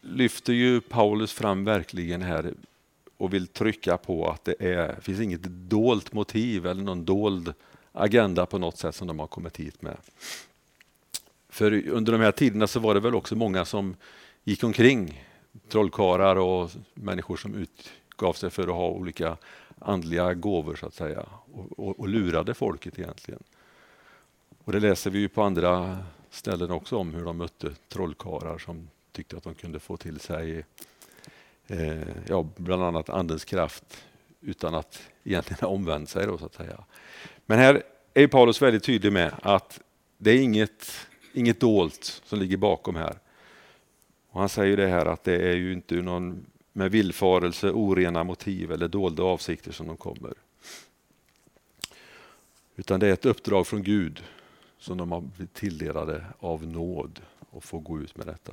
lyfter 0.00 0.52
ju 0.52 0.80
Paulus 0.80 1.32
fram 1.32 1.64
verkligen 1.64 2.22
här 2.22 2.54
och 3.16 3.34
vill 3.34 3.46
trycka 3.46 3.96
på 3.96 4.28
att 4.30 4.44
det 4.44 4.54
är, 4.58 5.00
finns 5.00 5.20
inget 5.20 5.42
dolt 5.42 6.12
motiv 6.12 6.66
eller 6.66 6.82
någon 6.82 7.04
dold 7.04 7.54
agenda 7.92 8.46
på 8.46 8.58
något 8.58 8.78
sätt 8.78 8.94
som 8.94 9.06
de 9.06 9.18
har 9.18 9.26
kommit 9.26 9.56
hit 9.56 9.82
med. 9.82 9.96
För 11.58 11.88
under 11.88 12.12
de 12.12 12.20
här 12.20 12.32
tiderna 12.32 12.66
så 12.66 12.80
var 12.80 12.94
det 12.94 13.00
väl 13.00 13.14
också 13.14 13.36
många 13.36 13.64
som 13.64 13.96
gick 14.44 14.64
omkring, 14.64 15.24
trollkarlar 15.68 16.36
och 16.36 16.70
människor 16.94 17.36
som 17.36 17.54
utgav 17.54 18.32
sig 18.32 18.50
för 18.50 18.62
att 18.62 18.74
ha 18.74 18.88
olika 18.88 19.36
andliga 19.78 20.34
gåvor 20.34 20.76
så 20.76 20.86
att 20.86 20.94
säga 20.94 21.26
och, 21.52 21.78
och, 21.78 22.00
och 22.00 22.08
lurade 22.08 22.54
folket 22.54 22.98
egentligen. 22.98 23.42
Och 24.64 24.72
det 24.72 24.80
läser 24.80 25.10
vi 25.10 25.18
ju 25.18 25.28
på 25.28 25.42
andra 25.42 25.98
ställen 26.30 26.70
också 26.70 26.96
om 26.96 27.14
hur 27.14 27.24
de 27.24 27.36
mötte 27.36 27.70
trollkarlar 27.88 28.58
som 28.58 28.88
tyckte 29.12 29.36
att 29.36 29.44
de 29.44 29.54
kunde 29.54 29.80
få 29.80 29.96
till 29.96 30.20
sig 30.20 30.64
eh, 31.66 32.08
ja, 32.28 32.48
bland 32.56 32.82
annat 32.82 33.08
andens 33.08 33.44
kraft 33.44 34.04
utan 34.40 34.74
att 34.74 35.02
egentligen 35.24 35.60
ha 35.60 35.68
omvänt 35.68 36.08
sig. 36.08 36.26
Då, 36.26 36.38
så 36.38 36.46
att 36.46 36.54
säga. 36.54 36.84
Men 37.46 37.58
här 37.58 37.82
är 38.14 38.26
Paulus 38.26 38.62
väldigt 38.62 38.84
tydlig 38.84 39.12
med 39.12 39.32
att 39.42 39.80
det 40.18 40.30
är 40.30 40.38
inget, 40.42 41.07
inget 41.38 41.60
dolt 41.60 42.22
som 42.24 42.38
ligger 42.38 42.56
bakom 42.56 42.96
här. 42.96 43.18
Och 44.30 44.40
han 44.40 44.48
säger 44.48 44.76
det 44.76 44.86
här 44.86 45.06
att 45.06 45.24
det 45.24 45.50
är 45.50 45.56
ju 45.56 45.72
inte 45.72 45.94
någon 45.94 46.46
med 46.72 46.90
villfarelse, 46.90 47.70
orena 47.70 48.24
motiv 48.24 48.72
eller 48.72 48.88
dolda 48.88 49.22
avsikter 49.22 49.72
som 49.72 49.86
de 49.86 49.96
kommer. 49.96 50.34
Utan 52.76 53.00
det 53.00 53.08
är 53.08 53.12
ett 53.12 53.26
uppdrag 53.26 53.66
från 53.66 53.82
Gud 53.82 54.24
som 54.78 54.98
de 54.98 55.12
har 55.12 55.20
blivit 55.20 55.54
tilldelade 55.54 56.24
av 56.38 56.66
nåd 56.66 57.20
och 57.50 57.64
får 57.64 57.80
gå 57.80 58.00
ut 58.00 58.16
med 58.16 58.26
detta. 58.26 58.52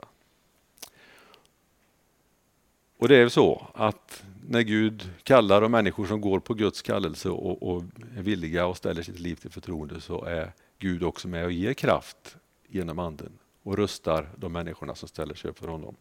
Och 2.98 3.08
det 3.08 3.16
är 3.16 3.30
så 3.30 3.68
att 3.74 4.24
när 4.48 4.62
Gud 4.62 5.10
kallar 5.24 5.62
de 5.62 5.72
människor 5.72 6.06
som 6.06 6.22
går 6.22 6.40
på 6.40 6.54
Guds 6.54 6.82
kallelse 6.82 7.30
och, 7.30 7.64
och, 7.64 7.84
är 8.18 8.22
villiga 8.22 8.66
och 8.66 8.78
ställer 8.78 9.04
sitt 9.04 9.20
liv 9.20 9.36
till 9.36 9.52
förtroende 9.52 10.02
så 10.02 10.24
är 10.24 10.52
Gud 10.80 11.04
också 11.04 11.28
med 11.28 11.46
och 11.46 11.52
ger 11.52 11.74
kraft 11.74 12.38
genom 12.68 13.00
anden 13.00 13.32
och 13.64 13.78
rustar 13.78 14.30
de 14.36 14.52
människorna 14.52 14.96
som 14.96 15.08
ställer 15.08 15.36
sig 15.36 15.50
upp 15.50 15.60
för 15.60 15.68
honom. 15.68 15.96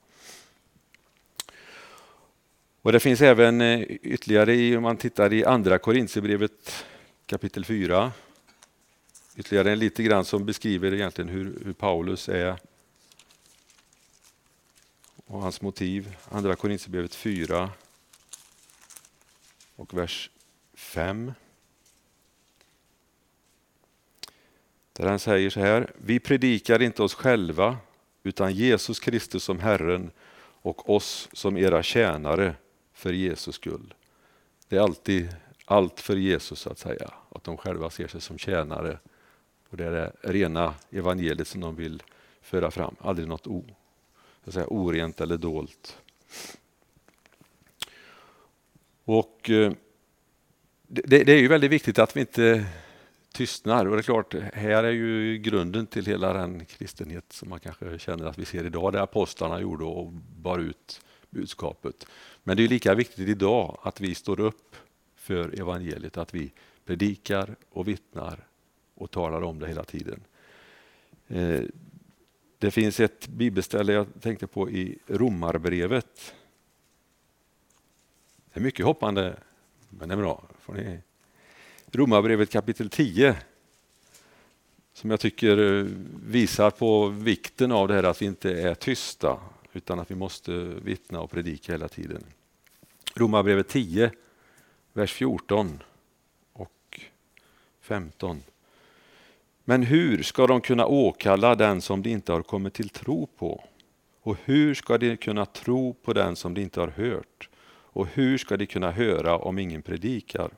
Och 2.83 2.93
Det 2.93 3.01
finns 3.01 3.21
även 3.21 3.61
eh, 3.61 3.81
ytterligare 3.83 4.77
om 4.77 4.83
man 4.83 4.97
tittar 4.97 5.33
i 5.33 5.45
andra 5.45 5.79
Korintierbrevet 5.79 6.85
kapitel 7.27 7.65
4 7.65 8.13
ytterligare 9.37 9.73
en 9.73 9.79
lite 9.79 10.03
grann 10.03 10.25
som 10.25 10.47
beskriver 10.47 10.95
egentligen 10.95 11.29
hur, 11.29 11.59
hur 11.65 11.73
Paulus 11.73 12.29
är 12.29 12.57
och 15.27 15.43
hans 15.43 15.61
motiv. 15.61 16.17
Andra 16.29 16.57
Korintierbrevet 16.57 17.15
4 17.15 17.71
och 19.77 19.95
vers 19.95 20.31
5. 20.75 21.33
Där 24.97 25.07
han 25.07 25.19
säger 25.19 25.51
så 25.51 25.61
här, 25.61 25.93
vi 25.97 26.21
predikar 26.21 26.83
inte 26.83 27.03
oss 27.03 27.15
själva 27.15 27.77
utan 28.23 28.53
Jesus 28.53 29.01
Kristus 29.01 29.45
som 29.45 29.59
Herren 29.59 30.11
och 30.63 30.91
oss 30.91 31.29
som 31.33 31.57
era 31.57 31.83
tjänare 31.83 32.55
för 32.93 33.13
Jesus 33.13 33.55
skull. 33.55 33.95
Det 34.69 34.77
är 34.77 34.81
alltid 34.81 35.29
allt 35.65 36.01
för 36.01 36.17
Jesus 36.17 36.59
så 36.61 36.71
att 36.71 36.79
säga, 36.79 37.11
att 37.31 37.45
de 37.45 37.57
själva 37.57 37.91
ser 37.91 38.09
sig 38.09 38.21
som 38.21 38.39
tjänare 38.39 38.99
och 39.69 39.77
det 39.77 39.85
är 39.85 39.91
det 39.91 40.13
rena 40.23 40.75
evangeliet 40.91 41.49
som 41.49 41.61
de 41.61 41.77
vill 41.77 42.03
föra 42.43 42.71
fram, 42.71 42.97
aldrig 43.01 43.29
något 43.29 43.47
o, 43.47 43.65
så 44.45 44.51
att 44.51 44.55
säga, 44.55 44.67
orent 44.67 45.21
eller 45.21 45.37
dolt. 45.37 45.99
Och 49.05 49.51
eh, 49.51 49.73
det, 50.83 51.25
det, 51.25 51.33
är 51.33 51.39
ju 51.39 51.49
väldigt 51.49 51.71
viktigt 51.71 51.99
att 51.99 52.17
vi 52.17 52.21
inte 52.21 52.67
tystnar. 53.35 53.87
Och 53.87 53.97
det 53.97 54.01
är 54.01 54.03
klart, 54.03 54.35
här 54.53 54.85
är 54.85 54.91
ju 54.91 55.39
grunden 55.39 55.87
till 55.87 56.07
hela 56.07 56.33
den 56.33 56.65
kristenhet 56.65 57.33
som 57.33 57.49
man 57.49 57.61
kanske 57.61 57.99
känner 57.99 58.27
att 58.27 58.39
vi 58.39 58.45
ser 58.45 58.65
idag, 58.65 58.93
det 58.93 59.03
apostlarna 59.03 59.61
gjorde 59.61 59.85
och 59.85 60.13
bar 60.43 60.59
ut 60.59 61.01
budskapet. 61.31 62.07
Men 62.43 62.57
det 62.57 62.65
är 62.65 62.69
lika 62.69 62.95
viktigt 62.95 63.29
idag 63.29 63.79
att 63.83 64.01
vi 64.01 64.15
står 64.15 64.41
upp 64.41 64.77
för 65.17 65.61
evangeliet, 65.61 66.17
att 66.17 66.35
vi 66.35 66.53
predikar 66.85 67.57
och 67.71 67.89
vittnar 67.89 68.47
och 68.95 69.11
talar 69.11 69.43
om 69.43 69.59
det 69.59 69.69
hela 69.69 69.85
tiden. 69.85 70.21
Eh, 71.29 71.61
det 72.59 72.71
finns 72.71 73.01
ett 73.01 73.29
bibelställe 73.29 73.93
jag 73.93 74.07
tänkte 74.21 74.47
på 74.47 74.71
i 74.71 74.99
Romarbrevet. 75.07 76.35
Det 78.53 78.61
är 78.61 78.63
mycket 78.63 78.87
hoppande, 78.87 79.37
men 79.89 80.09
det 80.09 80.15
är 80.15 80.19
bra. 80.19 80.43
Får 80.61 80.75
ni... 80.75 81.01
Romarbrevet 81.97 82.51
kapitel 82.51 82.91
10 82.91 83.37
som 84.93 85.11
jag 85.11 85.21
tycker 85.21 85.59
eh, 85.59 85.87
visar 86.27 86.71
på 86.71 87.09
vikten 87.09 87.73
av 87.73 87.89
det 87.89 87.95
här 87.95 88.03
att 88.03 88.23
vi 88.23 88.27
inte 88.27 88.61
är 88.63 88.75
tysta 88.75 89.41
utan 89.73 90.01
att 90.01 90.11
vi 90.11 90.15
måste 90.15 90.53
vittna 90.83 91.21
och 91.21 91.31
predika 91.31 91.73
hela 91.73 91.89
tiden. 91.89 92.25
Romarbrevet 93.15 93.69
10, 93.69 94.11
vers 94.93 95.13
14 95.13 95.83
och 96.53 97.01
15. 97.81 98.43
Men 99.65 99.83
hur 99.83 100.23
ska 100.23 100.47
de 100.47 100.61
kunna 100.61 100.87
åkalla 100.87 101.55
den 101.55 101.81
som 101.81 102.03
de 102.03 102.11
inte 102.11 102.33
har 102.33 102.43
kommit 102.43 102.75
till 102.75 102.89
tro 102.89 103.27
på? 103.27 103.65
Och 104.21 104.37
hur 104.45 104.75
ska 104.75 104.99
de 104.99 105.17
kunna 105.17 105.47
tro 105.47 105.95
på 105.95 106.13
den 106.13 106.37
som 106.37 106.55
de 106.55 106.61
inte 106.61 106.81
har 106.81 106.89
hört? 106.89 107.49
Och 107.67 108.07
hur 108.07 108.39
ska 108.39 108.57
de 108.57 108.67
kunna 108.67 108.91
höra 108.91 109.39
om 109.39 109.59
ingen 109.59 109.83
predikar? 109.83 110.51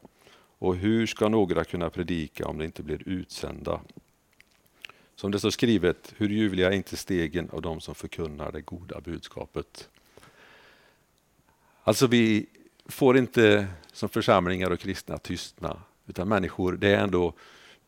Och 0.58 0.76
hur 0.76 1.06
ska 1.06 1.28
några 1.28 1.64
kunna 1.64 1.90
predika 1.90 2.46
om 2.46 2.58
de 2.58 2.64
inte 2.64 2.82
blir 2.82 3.08
utsända? 3.08 3.80
Som 5.14 5.30
det 5.30 5.38
står 5.38 5.50
skrivet, 5.50 6.14
hur 6.16 6.28
ljuvliga 6.28 6.66
är 6.66 6.72
inte 6.72 6.96
stegen 6.96 7.50
av 7.50 7.62
de 7.62 7.80
som 7.80 7.94
förkunnar 7.94 8.52
det 8.52 8.60
goda 8.60 9.00
budskapet. 9.00 9.88
Alltså 11.82 12.06
vi 12.06 12.46
får 12.86 13.18
inte 13.18 13.68
som 13.92 14.08
församlingar 14.08 14.70
och 14.70 14.80
kristna 14.80 15.18
tystna, 15.18 15.82
utan 16.06 16.28
människor, 16.28 16.72
det 16.72 16.88
är 16.88 16.98
ändå 16.98 17.32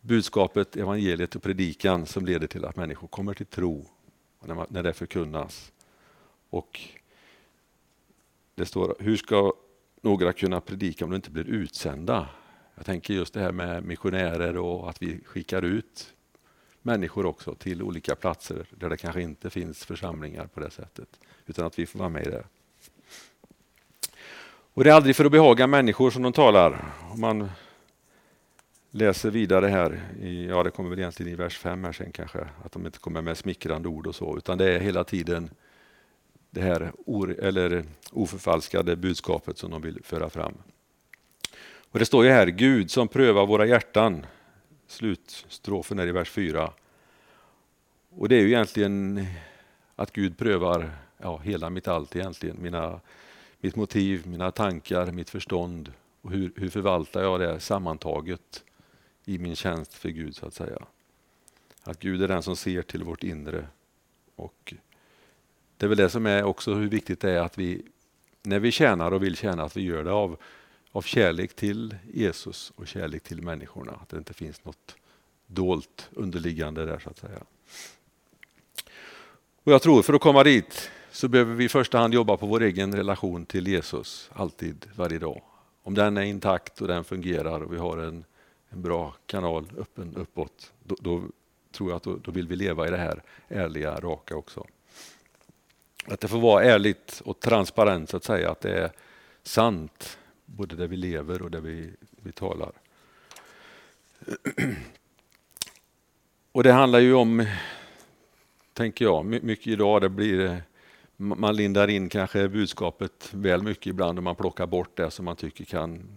budskapet, 0.01 0.77
evangeliet 0.77 1.37
och 1.37 1.43
predikan 1.43 2.07
som 2.07 2.27
leder 2.27 2.47
till 2.47 2.65
att 2.65 2.77
människor 2.77 3.09
kommer 3.09 3.35
till 3.35 3.47
tro 3.47 3.87
när 4.69 4.83
det 4.83 4.93
förkunnas. 4.93 5.73
Och 6.51 6.81
det 8.55 8.67
står, 8.67 8.97
hur 8.99 9.17
ska 9.17 9.53
några 10.01 10.33
kunna 10.33 10.61
predika 10.61 11.05
om 11.05 11.11
de 11.11 11.17
inte 11.17 11.31
blir 11.31 11.45
utsända? 11.49 12.29
Jag 12.79 12.87
tänker 12.87 13.15
just 13.15 13.35
det 13.35 13.41
här 13.41 13.53
med 13.53 13.85
missionärer 13.85 14.57
och 14.57 14.91
att 14.91 15.03
vi 15.03 15.21
skickar 15.25 15.63
ut 15.63 16.15
människor 16.83 17.27
också 17.27 17.55
till 17.55 17.83
olika 17.83 18.15
platser 18.15 18.67
där 18.71 18.91
det 18.91 18.97
kanske 18.97 19.23
inte 19.23 19.51
finns 19.51 19.85
församlingar 19.85 20.47
på 20.47 20.61
det 20.61 20.71
sättet, 20.71 21.09
utan 21.47 21.67
att 21.67 21.79
vi 21.79 21.87
får 21.87 21.99
vara 21.99 22.09
med 22.09 22.27
i 22.27 22.31
det. 22.31 22.45
Och 24.75 24.85
Det 24.85 24.91
är 24.91 24.95
aldrig 24.95 25.17
för 25.17 25.25
att 25.25 25.33
behaga 25.33 25.67
människor 25.67 26.11
som 26.11 26.23
de 26.23 26.33
talar. 26.33 26.85
Om 27.11 27.21
Man 27.21 27.51
läser 28.91 29.31
vidare 29.31 29.67
här, 29.67 30.01
i, 30.21 30.47
ja 30.47 30.63
det 30.63 30.71
kommer 30.71 30.91
väl 30.91 30.99
egentligen 30.99 31.33
i 31.33 31.37
vers 31.37 31.59
5 31.59 31.85
här 31.85 31.93
sen 31.93 32.13
kanske, 32.13 32.49
att 32.65 32.73
de 32.73 32.87
inte 32.87 32.99
kommer 32.99 33.23
med 33.23 33.39
smickrande 33.39 33.89
ord 33.89 34.07
och 34.07 34.15
så, 34.15 34.37
utan 34.37 34.59
det 34.59 34.75
är 34.75 34.81
hela 34.81 35.05
tiden 35.05 35.51
det 36.51 36.61
här 36.61 36.93
or, 37.07 37.39
eller 37.39 37.85
oförfalskade 38.13 38.97
budskapet 38.97 39.59
som 39.59 39.71
de 39.71 39.83
vill 39.83 40.01
föra 40.05 40.31
fram. 40.31 40.55
Och 41.91 41.99
Det 41.99 42.07
står 42.07 42.25
ju 42.25 42.31
här, 42.31 42.47
Gud 42.47 42.91
som 42.91 43.09
prövar 43.09 43.47
våra 43.47 43.67
hjärtan. 43.67 44.27
Slutstrofen 44.87 45.99
är 45.99 46.07
i 46.07 46.13
vers 46.13 46.31
4. 46.31 46.73
Och 48.11 48.29
det 48.29 48.37
är 48.37 48.41
ju 48.41 48.47
egentligen 48.47 49.27
att 49.97 50.13
Gud 50.13 50.39
prövar 50.39 50.91
ja, 51.19 51.39
hela 51.39 51.71
mitt 51.71 51.89
allt 51.89 52.17
egentligen. 52.17 52.57
Mina, 52.63 53.01
mitt 53.61 53.77
motiv, 53.77 54.27
mina 54.27 54.51
tankar, 54.51 55.13
mitt 55.13 55.31
förstånd 55.31 55.93
och 56.23 56.31
hur, 56.31 56.53
hur 56.57 56.71
förvaltar 56.71 57.23
jag 57.23 57.41
det 57.41 57.61
sammantaget 57.61 58.65
i 59.25 59.39
min 59.39 59.57
tjänst 59.57 59.95
för 59.95 60.09
Gud 60.09 60.37
så 60.37 60.47
att 60.47 60.55
säga. 60.55 60.79
Att 61.83 61.99
Gud 61.99 62.23
är 62.23 62.29
den 62.29 62.43
som 62.43 62.57
ser 62.57 62.83
till 62.83 63.05
vårt 63.05 63.23
inre. 63.25 63.67
Och 64.37 64.75
Det 65.77 65.87
är 65.87 65.89
väl 65.89 65.99
det 65.99 66.11
som 66.11 66.27
är 66.27 66.45
också 66.45 66.75
hur 66.75 66.89
viktigt 66.89 67.21
det 67.21 67.31
är 67.31 67.41
att 67.41 67.59
vi, 67.59 67.83
när 68.43 68.59
vi 68.59 68.71
tjänar 68.71 69.11
och 69.11 69.23
vill 69.23 69.37
tjäna, 69.37 69.63
att 69.63 69.77
vi 69.77 69.83
gör 69.83 70.05
det 70.05 70.13
av, 70.13 70.39
av 70.93 71.03
kärlek 71.03 71.55
till 71.55 71.97
Jesus 72.13 72.73
och 72.77 72.87
kärlek 72.87 73.23
till 73.23 73.43
människorna. 73.43 73.93
Att 73.93 74.09
det 74.09 74.17
inte 74.17 74.35
finns 74.35 74.65
något 74.65 74.97
dolt 75.47 76.09
underliggande 76.13 76.85
där 76.85 76.99
så 76.99 77.11
att 77.11 77.19
säga. 77.19 77.43
Och 79.65 79.73
Jag 79.73 79.83
tror 79.83 80.03
för 80.03 80.15
att 80.15 80.21
komma 80.21 80.45
dit 80.45 80.91
så 81.11 81.29
behöver 81.29 81.55
vi 81.55 81.65
i 81.65 81.69
första 81.69 81.99
hand 81.99 82.15
jobba 82.15 82.37
på 82.37 82.47
vår 82.47 82.63
egen 82.63 82.95
relation 82.95 83.47
till 83.47 83.69
Jesus, 83.69 84.31
alltid, 84.33 84.87
varje 84.95 85.19
dag. 85.19 85.43
Om 85.83 85.95
den 85.95 86.17
är 86.17 86.23
intakt 86.23 86.81
och 86.81 86.89
den 86.89 87.05
fungerar 87.05 87.61
och 87.61 87.73
vi 87.73 87.79
har 87.79 87.99
en, 87.99 88.25
en 88.69 88.83
bra 88.83 89.15
kanal 89.27 89.73
öppen 89.79 90.17
uppåt, 90.17 90.73
då, 90.85 90.97
då 91.01 91.23
tror 91.73 91.91
jag 91.91 91.97
att 91.97 92.03
då, 92.03 92.17
då, 92.17 92.31
vill 92.31 92.49
vi 92.49 92.57
leva 92.57 92.89
i 92.89 92.91
det 92.91 92.97
här 92.97 93.23
ärliga, 93.49 94.01
raka 94.01 94.37
också. 94.37 94.67
Att 96.07 96.21
det 96.21 96.29
får 96.29 96.41
vara 96.41 96.65
ärligt 96.65 97.23
och 97.25 97.41
transparent, 97.41 98.11
så 98.11 98.17
att 98.17 98.25
säga, 98.25 98.51
att 98.51 98.61
det 98.61 98.79
är 98.79 98.91
sant, 99.43 100.19
både 100.57 100.77
där 100.77 100.87
vi 100.87 100.97
lever 100.97 101.43
och 101.43 101.51
där 101.51 101.61
vi, 101.61 101.91
vi 102.23 102.33
talar. 102.33 102.73
Och 106.53 106.63
Det 106.63 106.73
handlar 106.73 106.99
ju 106.99 107.15
om 107.15 107.47
tänker 108.73 109.05
jag. 109.05 109.25
Mycket 109.25 109.67
idag 109.67 110.01
det 110.01 110.09
blir 110.09 110.63
man 111.17 111.57
lindar 111.57 111.89
in 111.89 112.09
kanske 112.09 112.49
budskapet 112.49 113.31
väl 113.33 113.63
mycket 113.63 113.87
ibland 113.87 114.19
och 114.19 114.25
man 114.25 114.37
plockar 114.37 114.67
bort 114.67 114.97
det 114.97 115.11
som 115.11 115.25
man 115.25 115.37
tycker 115.37 115.65
kan 115.65 116.09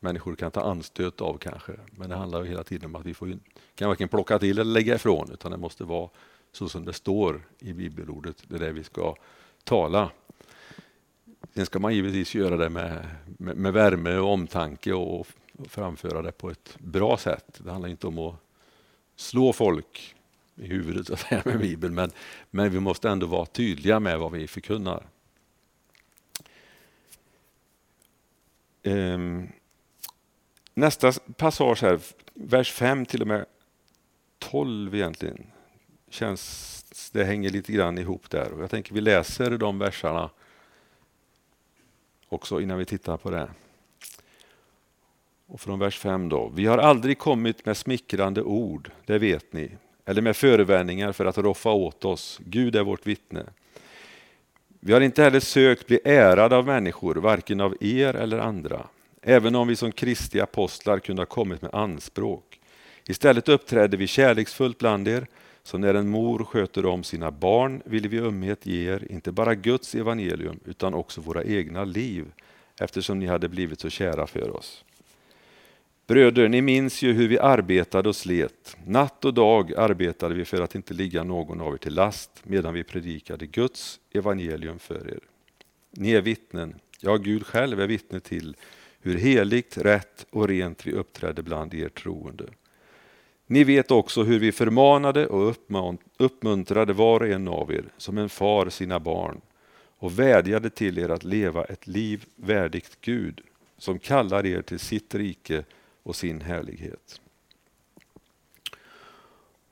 människor 0.00 0.34
kan 0.34 0.50
ta 0.50 0.60
anstöt 0.60 1.20
av 1.20 1.38
kanske. 1.38 1.72
Men 1.90 2.10
det 2.10 2.16
handlar 2.16 2.44
hela 2.44 2.64
tiden 2.64 2.86
om 2.86 2.96
att 2.96 3.06
vi 3.06 3.14
får, 3.14 3.38
kan 3.74 3.88
varken 3.88 4.08
plocka 4.08 4.38
till 4.38 4.58
eller 4.58 4.72
lägga 4.72 4.94
ifrån 4.94 5.30
utan 5.32 5.50
det 5.50 5.56
måste 5.56 5.84
vara 5.84 6.10
så 6.52 6.68
som 6.68 6.84
det 6.84 6.92
står 6.92 7.42
i 7.58 7.72
bibelordet. 7.72 8.36
Det 8.48 8.54
är 8.54 8.58
det 8.58 8.72
vi 8.72 8.84
ska 8.84 9.14
tala. 9.64 10.10
Sen 11.56 11.66
ska 11.66 11.78
man 11.78 11.94
givetvis 11.94 12.34
göra 12.34 12.56
det 12.56 12.68
med, 12.68 13.06
med, 13.38 13.56
med 13.56 13.72
värme 13.72 14.16
och 14.16 14.32
omtanke 14.32 14.92
och, 14.92 15.20
och 15.20 15.26
framföra 15.68 16.22
det 16.22 16.32
på 16.32 16.50
ett 16.50 16.76
bra 16.78 17.16
sätt. 17.16 17.60
Det 17.64 17.70
handlar 17.70 17.88
inte 17.88 18.06
om 18.06 18.18
att 18.18 18.34
slå 19.16 19.52
folk 19.52 20.14
i 20.54 20.66
huvudet 20.66 21.06
så 21.06 21.12
att 21.12 21.20
säga, 21.20 21.42
med 21.44 21.58
Bibeln, 21.58 21.94
men, 21.94 22.10
men 22.50 22.70
vi 22.70 22.80
måste 22.80 23.08
ändå 23.08 23.26
vara 23.26 23.46
tydliga 23.46 24.00
med 24.00 24.18
vad 24.18 24.32
vi 24.32 24.48
förkunnar. 24.48 25.06
Um, 28.82 29.48
nästa 30.74 31.12
passage 31.36 31.82
här, 31.82 32.00
vers 32.34 32.72
5 32.72 33.06
till 33.06 33.22
och 33.22 33.28
med 33.28 33.46
12 34.38 34.94
egentligen, 34.94 35.46
känns, 36.10 37.10
det 37.12 37.24
hänger 37.24 37.50
lite 37.50 37.72
grann 37.72 37.98
ihop 37.98 38.30
där. 38.30 38.52
Och 38.52 38.62
jag 38.62 38.70
tänker 38.70 38.94
vi 38.94 39.00
läser 39.00 39.58
de 39.58 39.78
verserna 39.78 40.30
också 42.28 42.60
innan 42.60 42.78
vi 42.78 42.84
tittar 42.84 43.16
på 43.16 43.30
det. 43.30 43.48
Och 45.46 45.60
från 45.60 45.78
vers 45.78 45.98
5 45.98 46.28
då. 46.28 46.52
Vi 46.54 46.66
har 46.66 46.78
aldrig 46.78 47.18
kommit 47.18 47.66
med 47.66 47.76
smickrande 47.76 48.42
ord, 48.42 48.90
det 49.06 49.18
vet 49.18 49.52
ni 49.52 49.70
eller 50.06 50.22
med 50.22 50.36
förevändningar 50.36 51.12
för 51.12 51.24
att 51.24 51.38
roffa 51.38 51.70
åt 51.70 52.04
oss. 52.04 52.40
Gud 52.44 52.76
är 52.76 52.82
vårt 52.82 53.06
vittne. 53.06 53.44
Vi 54.80 54.92
har 54.92 55.00
inte 55.00 55.22
heller 55.22 55.40
sökt 55.40 55.86
bli 55.86 56.00
ärade 56.04 56.56
av 56.56 56.66
människor, 56.66 57.14
varken 57.14 57.60
av 57.60 57.76
er 57.80 58.14
eller 58.14 58.38
andra, 58.38 58.86
även 59.22 59.54
om 59.54 59.68
vi 59.68 59.76
som 59.76 59.92
Kristi 59.92 60.40
apostlar 60.40 60.98
kunde 60.98 61.22
ha 61.22 61.26
kommit 61.26 61.62
med 61.62 61.74
anspråk. 61.74 62.60
Istället 63.08 63.48
uppträdde 63.48 63.96
vi 63.96 64.06
kärleksfullt 64.06 64.78
bland 64.78 65.08
er, 65.08 65.26
så 65.66 65.78
när 65.78 65.94
en 65.94 66.08
mor 66.08 66.44
sköter 66.44 66.86
om 66.86 67.04
sina 67.04 67.30
barn 67.30 67.82
ville 67.84 68.08
vi 68.08 68.18
ömhet 68.18 68.66
ge 68.66 68.92
er, 68.92 69.12
inte 69.12 69.32
bara 69.32 69.54
Guds 69.54 69.94
evangelium, 69.94 70.60
utan 70.64 70.94
också 70.94 71.20
våra 71.20 71.44
egna 71.44 71.84
liv, 71.84 72.24
eftersom 72.80 73.18
ni 73.18 73.26
hade 73.26 73.48
blivit 73.48 73.80
så 73.80 73.90
kära 73.90 74.26
för 74.26 74.50
oss. 74.56 74.84
Bröder, 76.06 76.48
ni 76.48 76.62
minns 76.62 77.02
ju 77.02 77.12
hur 77.12 77.28
vi 77.28 77.38
arbetade 77.38 78.08
och 78.08 78.16
slet. 78.16 78.76
Natt 78.86 79.24
och 79.24 79.34
dag 79.34 79.74
arbetade 79.74 80.34
vi 80.34 80.44
för 80.44 80.60
att 80.60 80.74
inte 80.74 80.94
ligga 80.94 81.24
någon 81.24 81.60
av 81.60 81.74
er 81.74 81.78
till 81.78 81.94
last 81.94 82.30
medan 82.42 82.74
vi 82.74 82.84
predikade 82.84 83.46
Guds 83.46 84.00
evangelium 84.12 84.78
för 84.78 85.10
er. 85.10 85.20
Ni 85.90 86.12
är 86.12 86.22
vittnen, 86.22 86.74
ja, 87.00 87.16
Gud 87.16 87.46
själv 87.46 87.80
är 87.80 87.86
vittne 87.86 88.20
till 88.20 88.56
hur 89.00 89.18
heligt, 89.18 89.78
rätt 89.78 90.26
och 90.30 90.48
rent 90.48 90.86
vi 90.86 90.92
uppträdde 90.92 91.42
bland 91.42 91.74
er 91.74 91.88
troende. 91.88 92.44
Ni 93.46 93.64
vet 93.64 93.90
också 93.90 94.22
hur 94.22 94.38
vi 94.38 94.52
förmanade 94.52 95.26
och 95.26 95.56
uppmuntrade 96.18 96.92
var 96.92 97.20
och 97.20 97.28
en 97.28 97.48
av 97.48 97.72
er 97.72 97.84
som 97.96 98.18
en 98.18 98.28
far 98.28 98.68
sina 98.68 99.00
barn 99.00 99.40
och 99.98 100.18
vädjade 100.18 100.70
till 100.70 100.98
er 100.98 101.08
att 101.08 101.24
leva 101.24 101.64
ett 101.64 101.86
liv 101.86 102.24
värdigt 102.36 102.98
Gud 103.00 103.40
som 103.78 103.98
kallar 103.98 104.46
er 104.46 104.62
till 104.62 104.78
sitt 104.78 105.14
rike 105.14 105.64
och 106.02 106.16
sin 106.16 106.40
härlighet. 106.40 107.20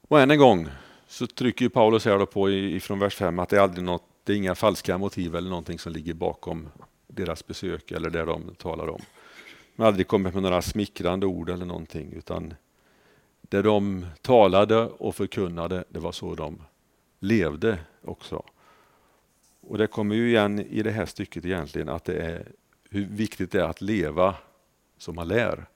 Och 0.08 0.20
än 0.20 0.30
en 0.30 0.38
gång 0.38 0.68
så 1.06 1.26
trycker 1.26 1.68
Paulus 1.68 2.04
här 2.04 2.26
på 2.26 2.50
ifrån 2.50 2.98
vers 2.98 3.14
5 3.14 3.38
att 3.38 3.48
det 3.48 3.56
är 3.56 3.60
aldrig 3.60 3.84
något, 3.84 4.04
det 4.24 4.32
är 4.32 4.36
inga 4.36 4.54
falska 4.54 4.98
motiv 4.98 5.36
eller 5.36 5.50
någonting 5.50 5.78
som 5.78 5.92
ligger 5.92 6.14
bakom 6.14 6.68
deras 7.06 7.46
besök 7.46 7.90
eller 7.90 8.10
det 8.10 8.24
de 8.24 8.54
talar 8.54 8.88
om. 8.88 9.00
De 9.76 9.82
har 9.82 9.88
aldrig 9.88 10.06
kommit 10.06 10.34
med 10.34 10.42
några 10.42 10.62
smickrande 10.62 11.26
ord 11.26 11.50
eller 11.50 11.66
någonting 11.66 12.12
utan 12.12 12.54
det 13.48 13.62
de 13.62 14.06
talade 14.22 14.76
och 14.76 15.14
förkunnade, 15.14 15.84
det 15.88 15.98
var 15.98 16.12
så 16.12 16.34
de 16.34 16.62
levde 17.20 17.78
också. 18.04 18.44
Och 19.60 19.78
det 19.78 19.86
kommer 19.86 20.14
ju 20.14 20.28
igen 20.28 20.58
i 20.60 20.82
det 20.82 20.90
här 20.90 21.06
stycket 21.06 21.44
egentligen 21.44 21.88
att 21.88 22.04
det 22.04 22.16
är 22.16 22.48
hur 22.90 23.06
viktigt 23.06 23.50
det 23.52 23.60
är 23.60 23.64
att 23.64 23.80
leva 23.80 24.34
som 24.98 25.14
man 25.14 25.28
lär. 25.28 25.66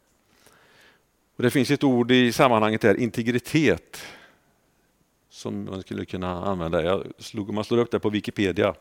Och 1.36 1.42
det 1.42 1.50
finns 1.50 1.70
ett 1.70 1.84
ord 1.84 2.10
i 2.10 2.32
sammanhanget 2.32 2.80
där, 2.80 2.94
integritet, 2.94 4.02
som 5.28 5.64
man 5.64 5.82
skulle 5.82 6.04
kunna 6.04 6.44
använda. 6.44 6.82
Jag 6.82 7.04
slog, 7.18 7.48
om 7.48 7.54
man 7.54 7.64
slår 7.64 7.78
upp 7.78 7.90
det 7.90 8.00
på 8.00 8.10
Wikipedia 8.10 8.74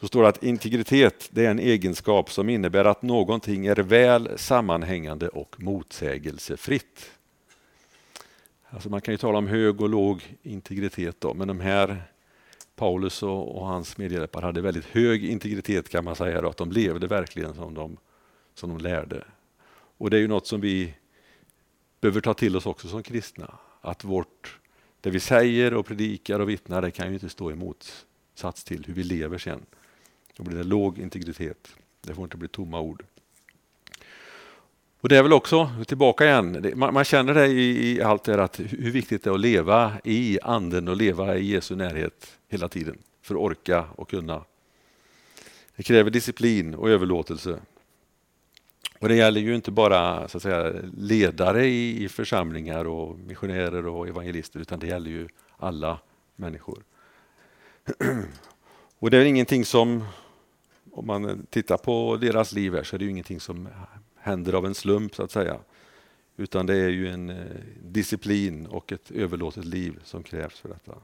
så 0.00 0.06
står 0.06 0.22
det 0.22 0.28
att 0.28 0.42
integritet 0.42 1.28
det 1.32 1.46
är 1.46 1.50
en 1.50 1.58
egenskap 1.58 2.32
som 2.32 2.48
innebär 2.48 2.84
att 2.84 3.02
någonting 3.02 3.66
är 3.66 3.76
väl 3.76 4.38
sammanhängande 4.38 5.28
och 5.28 5.56
motsägelsefritt. 5.58 7.10
Alltså 8.74 8.90
man 8.90 9.00
kan 9.00 9.14
ju 9.14 9.18
tala 9.18 9.38
om 9.38 9.46
hög 9.46 9.80
och 9.80 9.88
låg 9.88 10.36
integritet, 10.42 11.20
då, 11.20 11.34
men 11.34 11.48
de 11.48 11.60
här 11.60 12.02
Paulus 12.76 13.22
och, 13.22 13.56
och 13.56 13.66
hans 13.66 13.98
medhjälpare 13.98 14.44
hade 14.44 14.60
väldigt 14.60 14.84
hög 14.84 15.24
integritet 15.24 15.88
kan 15.88 16.04
man 16.04 16.16
säga, 16.16 16.40
då, 16.40 16.48
att 16.48 16.56
de 16.56 16.72
levde 16.72 17.06
verkligen 17.06 17.54
som 17.54 17.74
de, 17.74 17.96
som 18.54 18.70
de 18.70 18.78
lärde. 18.78 19.24
Och 19.98 20.10
det 20.10 20.16
är 20.16 20.20
ju 20.20 20.28
något 20.28 20.46
som 20.46 20.60
vi 20.60 20.94
behöver 22.00 22.20
ta 22.20 22.34
till 22.34 22.56
oss 22.56 22.66
också 22.66 22.88
som 22.88 23.02
kristna. 23.02 23.58
Att 23.80 24.04
vårt, 24.04 24.60
det 25.00 25.10
vi 25.10 25.20
säger 25.20 25.74
och 25.74 25.86
predikar 25.86 26.40
och 26.40 26.48
vittnar 26.48 26.82
det 26.82 26.90
kan 26.90 27.08
ju 27.08 27.14
inte 27.14 27.28
stå 27.28 27.50
i 27.50 27.54
motsats 27.54 28.64
till 28.64 28.84
hur 28.86 28.94
vi 28.94 29.02
lever 29.02 29.38
sen. 29.38 29.66
Då 30.36 30.42
blir 30.42 30.56
det 30.56 30.64
låg 30.64 30.98
integritet. 30.98 31.76
Det 32.00 32.14
får 32.14 32.24
inte 32.24 32.36
bli 32.36 32.48
tomma 32.48 32.80
ord. 32.80 33.04
Och 35.04 35.08
Det 35.08 35.16
är 35.16 35.22
väl 35.22 35.32
också, 35.32 35.70
tillbaka 35.86 36.24
igen, 36.24 36.72
man, 36.74 36.94
man 36.94 37.04
känner 37.04 37.34
det 37.34 37.46
i, 37.46 37.90
i, 37.90 38.02
allt 38.02 38.24
det 38.24 38.32
här 38.32 38.38
att 38.38 38.60
hur 38.60 38.90
viktigt 38.90 39.24
det 39.24 39.30
är 39.30 39.34
att 39.34 39.40
leva 39.40 39.92
i 40.04 40.38
anden 40.42 40.88
och 40.88 40.96
leva 40.96 41.36
i 41.36 41.44
Jesu 41.44 41.76
närhet 41.76 42.38
hela 42.48 42.68
tiden 42.68 42.98
för 43.22 43.34
att 43.34 43.40
orka 43.40 43.84
och 43.96 44.10
kunna. 44.10 44.44
Det 45.76 45.82
kräver 45.82 46.10
disciplin 46.10 46.74
och 46.74 46.90
överlåtelse. 46.90 47.58
Och 48.98 49.08
det 49.08 49.14
gäller 49.14 49.40
ju 49.40 49.54
inte 49.54 49.70
bara 49.70 50.28
så 50.28 50.36
att 50.36 50.42
säga, 50.42 50.72
ledare 50.96 51.66
i, 51.66 52.04
i 52.04 52.08
församlingar 52.08 52.84
och 52.84 53.18
missionärer 53.18 53.86
och 53.86 54.08
evangelister 54.08 54.60
utan 54.60 54.78
det 54.78 54.86
gäller 54.86 55.10
ju 55.10 55.28
alla 55.56 55.98
människor. 56.36 56.82
Och 58.98 59.10
det 59.10 59.18
är 59.18 59.24
ingenting 59.24 59.64
som, 59.64 60.04
om 60.92 61.06
man 61.06 61.46
tittar 61.50 61.76
på 61.76 62.16
deras 62.20 62.52
liv 62.52 62.74
här, 62.74 62.82
så 62.82 62.96
är 62.96 62.98
det 62.98 63.04
ju 63.04 63.10
ingenting 63.10 63.40
som 63.40 63.68
händer 64.24 64.52
av 64.52 64.66
en 64.66 64.74
slump 64.74 65.14
så 65.14 65.22
att 65.22 65.30
säga. 65.30 65.60
Utan 66.36 66.66
det 66.66 66.74
är 66.74 66.88
ju 66.88 67.08
en 67.08 67.30
eh, 67.30 67.60
disciplin 67.82 68.66
och 68.66 68.92
ett 68.92 69.10
överlåtet 69.10 69.64
liv 69.64 70.00
som 70.04 70.22
krävs 70.22 70.60
för 70.60 70.68
detta. 70.68 70.94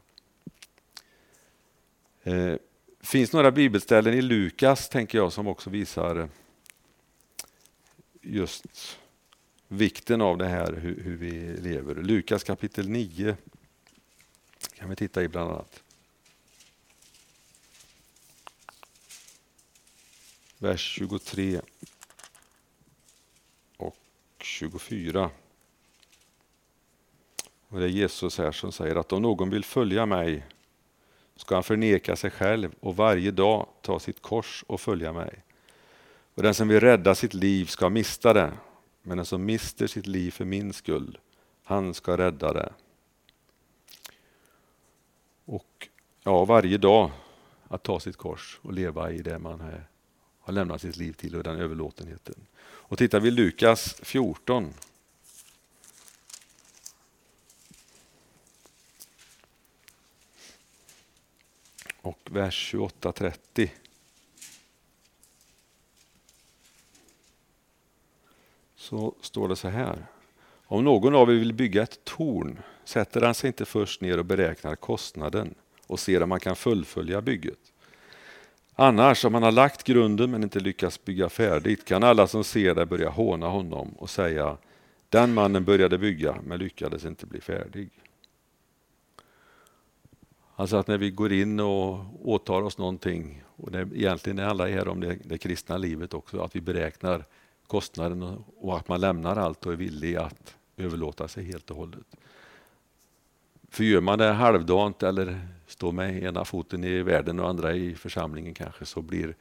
Det 2.23 2.53
eh, 2.53 2.59
finns 3.01 3.33
några 3.33 3.51
bibelställen 3.51 4.15
i 4.15 4.23
Lukas, 4.23 4.89
tänker 4.89 5.19
jag, 5.19 5.33
som 5.33 5.47
också 5.47 5.71
visar 5.71 6.17
eh, 6.17 6.29
just 8.23 8.99
vikten 9.69 10.21
av 10.21 10.39
det 10.39 10.49
här 10.49 10.73
hur, 10.73 11.03
hur 11.03 11.17
vi 11.17 11.31
lever. 11.57 11.95
Lukas 11.95 12.45
kapitel 12.45 12.89
9 12.89 13.37
kan 14.75 14.91
vi 14.91 14.97
titta 14.97 15.23
i 15.23 15.29
bland 15.29 15.51
annat. 15.51 15.83
Vers 20.59 20.95
23 20.99 21.61
och 24.40 24.44
24. 24.44 25.31
Och 27.68 27.79
det 27.79 27.85
är 27.85 27.88
Jesus 27.88 28.38
här 28.38 28.53
som 28.53 28.72
säger 28.72 28.96
att 28.96 29.12
om 29.12 29.22
någon 29.22 29.50
vill 29.50 29.64
följa 29.64 30.07
mig 30.07 30.46
ska 31.37 31.55
han 31.55 31.64
förneka 31.64 32.16
sig 32.16 32.31
själv 32.31 32.74
och 32.81 32.96
varje 32.96 33.31
dag 33.31 33.68
ta 33.83 33.98
sitt 33.98 34.22
kors 34.22 34.64
och 34.66 34.81
följa 34.81 35.12
mig. 35.12 35.44
Och 36.35 36.42
den 36.42 36.55
som 36.55 36.68
vill 36.68 36.81
rädda 36.81 37.14
sitt 37.14 37.35
liv 37.35 37.64
ska 37.66 37.88
mista 37.88 38.33
det, 38.33 38.53
men 39.03 39.16
den 39.16 39.26
som 39.26 39.44
mister 39.44 39.87
sitt 39.87 40.07
liv 40.07 40.31
för 40.31 40.44
min 40.44 40.72
skull, 40.72 41.18
han 41.64 41.94
ska 41.94 42.16
rädda 42.16 42.53
det. 42.53 42.72
Och 45.44 45.88
ja, 46.22 46.44
varje 46.44 46.79
dag 46.79 47.11
att 47.68 47.83
ta 47.83 48.00
sitt 48.00 48.16
kors 48.16 48.61
och 48.62 48.72
leva 48.72 49.11
i 49.11 49.22
det 49.22 49.38
man 49.38 49.61
har 50.40 50.53
lämnat 50.53 50.81
sitt 50.81 50.96
liv 50.96 51.12
till 51.12 51.37
och 51.37 51.42
den 51.42 51.57
överlåtenheten. 51.57 52.46
Och 52.90 52.98
tittar 52.98 53.20
vi 53.20 53.31
Lukas 53.31 53.94
14 54.03 54.74
och 62.03 62.18
vers 62.31 62.74
28-30. 62.74 63.68
Så 68.76 69.14
står 69.20 69.48
det 69.48 69.57
så 69.57 69.68
här. 69.68 70.07
Om 70.64 70.85
någon 70.85 71.14
av 71.14 71.31
er 71.31 71.35
vill 71.35 71.55
bygga 71.55 71.83
ett 71.83 72.05
torn 72.05 72.61
sätter 72.85 73.20
han 73.20 73.35
sig 73.35 73.48
inte 73.48 73.64
först 73.64 74.00
ner 74.00 74.18
och 74.18 74.24
beräknar 74.24 74.76
kostnaden 74.76 75.55
och 75.87 76.00
ser 76.00 76.22
om 76.22 76.29
man 76.29 76.40
kan 76.40 76.57
fullfölja 76.57 77.20
bygget. 77.20 77.72
Annars, 78.83 79.25
om 79.25 79.35
han 79.35 79.43
har 79.43 79.53
lagt 79.53 79.85
grunden 79.85 80.31
men 80.31 80.43
inte 80.43 80.61
lyckats 80.61 81.05
bygga 81.05 81.29
färdigt, 81.29 81.85
kan 81.85 82.03
alla 82.03 82.27
som 82.27 82.45
ser 82.45 82.75
det 82.75 82.87
börja 82.87 83.11
håna 83.11 83.49
honom 83.49 83.88
och 83.99 84.11
säga 84.11 84.57
den 85.09 85.35
mannen 85.35 85.64
började 85.64 85.99
bygga 85.99 86.37
men 86.45 86.59
lyckades 86.59 87.05
inte 87.05 87.27
bli 87.27 87.40
färdig. 87.40 87.90
Alltså 90.57 90.77
att 90.77 90.87
när 90.87 90.99
vi 90.99 91.11
går 91.11 91.33
in 91.33 91.61
och 91.61 92.05
åtar 92.29 92.62
oss 92.62 92.79
någonting, 92.79 93.43
och 93.57 93.71
det 93.71 93.88
egentligen 93.95 94.37
det 94.37 94.45
handlar 94.45 94.69
här 94.69 94.88
om 94.88 95.01
det, 95.01 95.19
det 95.25 95.38
kristna 95.38 95.77
livet 95.77 96.14
också, 96.14 96.40
att 96.40 96.57
vi 96.57 96.61
beräknar 96.61 97.25
kostnaden 97.66 98.45
och 98.61 98.77
att 98.77 98.88
man 98.88 99.01
lämnar 99.01 99.37
allt 99.37 99.66
och 99.66 99.73
är 99.73 99.77
villig 99.77 100.16
att 100.16 100.55
överlåta 100.77 101.29
sig 101.29 101.45
helt 101.45 101.71
och 101.71 101.77
hållet. 101.77 102.16
För 103.71 103.85
gör 103.85 104.01
man 104.01 104.19
det 104.19 104.33
halvdant 104.33 105.03
eller 105.03 105.40
står 105.71 105.93
med 105.93 106.23
ena 106.23 106.45
foten 106.45 106.85
i 106.85 107.03
världen 107.03 107.41
och 107.41 107.49
andra 107.49 107.75
i 107.75 107.95
församlingen 107.95 108.55
kanske 108.55 108.85
så 108.85 109.03
blir 109.03 109.35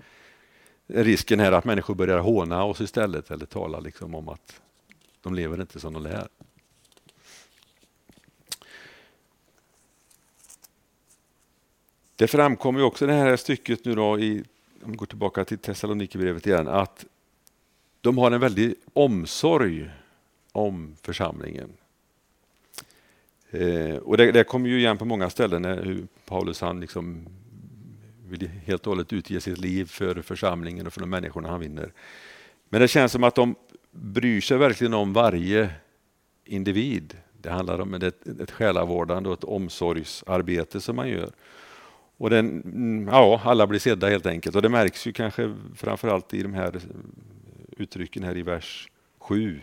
risken 0.88 1.39
här 1.39 1.52
att 1.52 1.65
människor 1.65 1.96
börjar 1.96 2.20
håna 2.20 2.63
oss 2.63 2.82
istället 2.82 3.32
eller 3.32 3.46
tala 3.46 3.80
liksom 3.80 4.15
om 4.15 4.30
att 4.30 4.62
de 5.22 5.34
lever 5.34 5.62
inte 5.62 5.80
som 5.80 5.94
de 5.94 6.04
lär. 6.04 6.28
Det 12.15 12.28
framkommer 12.28 12.84
också 12.84 13.06
i 13.06 13.08
det 13.08 13.13
här 13.13 13.38
stycket 13.38 13.86
nu 13.86 13.96
då 13.96 14.20
i, 14.20 14.44
om 14.84 14.92
vi 14.92 14.98
går 14.98 15.06
tillbaka 15.06 15.46
till 15.46 15.58
Thessalonikerbrevet 15.58 16.48
igen, 16.48 16.68
att 16.68 17.06
de 18.02 18.18
har 18.18 18.32
en 18.32 18.39
väldig 18.39 18.76
omsorg 18.94 19.89
om 20.52 20.96
församlingen. 21.02 21.70
Eh, 23.51 23.95
och 23.95 24.17
det, 24.17 24.31
det 24.31 24.43
kommer 24.43 24.69
ju 24.69 24.77
igen 24.77 24.97
på 24.97 25.05
många 25.05 25.29
ställen 25.29 25.62
när 25.62 25.83
hur 25.83 26.07
Paulus 26.25 26.62
han 26.62 26.79
liksom 26.79 27.27
vill 28.27 28.47
helt 28.47 28.88
och 28.88 28.91
hållet 28.91 29.13
utge 29.13 29.41
sitt 29.41 29.57
liv 29.57 29.85
för 29.85 30.21
församlingen 30.21 30.88
och 30.88 30.93
för 30.93 30.99
de 30.99 31.09
människorna 31.09 31.49
han 31.49 31.59
vinner. 31.59 31.93
Men 32.69 32.81
det 32.81 32.88
känns 32.88 33.12
som 33.12 33.23
att 33.23 33.35
de 33.35 33.55
bryr 33.91 34.41
sig 34.41 34.57
verkligen 34.57 34.93
om 34.93 35.13
varje 35.13 35.69
individ. 36.45 37.17
Det 37.41 37.49
handlar 37.49 37.79
om 37.79 37.93
ett, 37.93 38.27
ett 38.27 38.51
själavårdande 38.51 39.29
och 39.29 39.38
ett 39.38 39.43
omsorgsarbete 39.43 40.81
som 40.81 40.95
man 40.95 41.09
gör. 41.09 41.31
Och 42.17 42.29
den, 42.29 43.07
ja, 43.12 43.41
alla 43.43 43.67
blir 43.67 43.79
sedda 43.79 44.09
helt 44.09 44.25
enkelt 44.25 44.55
och 44.55 44.62
det 44.62 44.69
märks 44.69 45.07
ju 45.07 45.13
kanske 45.13 45.55
framförallt 45.75 46.33
i 46.33 46.43
de 46.43 46.53
här 46.53 46.81
uttrycken 47.77 48.23
här 48.23 48.38
i 48.38 48.41
vers 48.41 48.91
7 49.19 49.62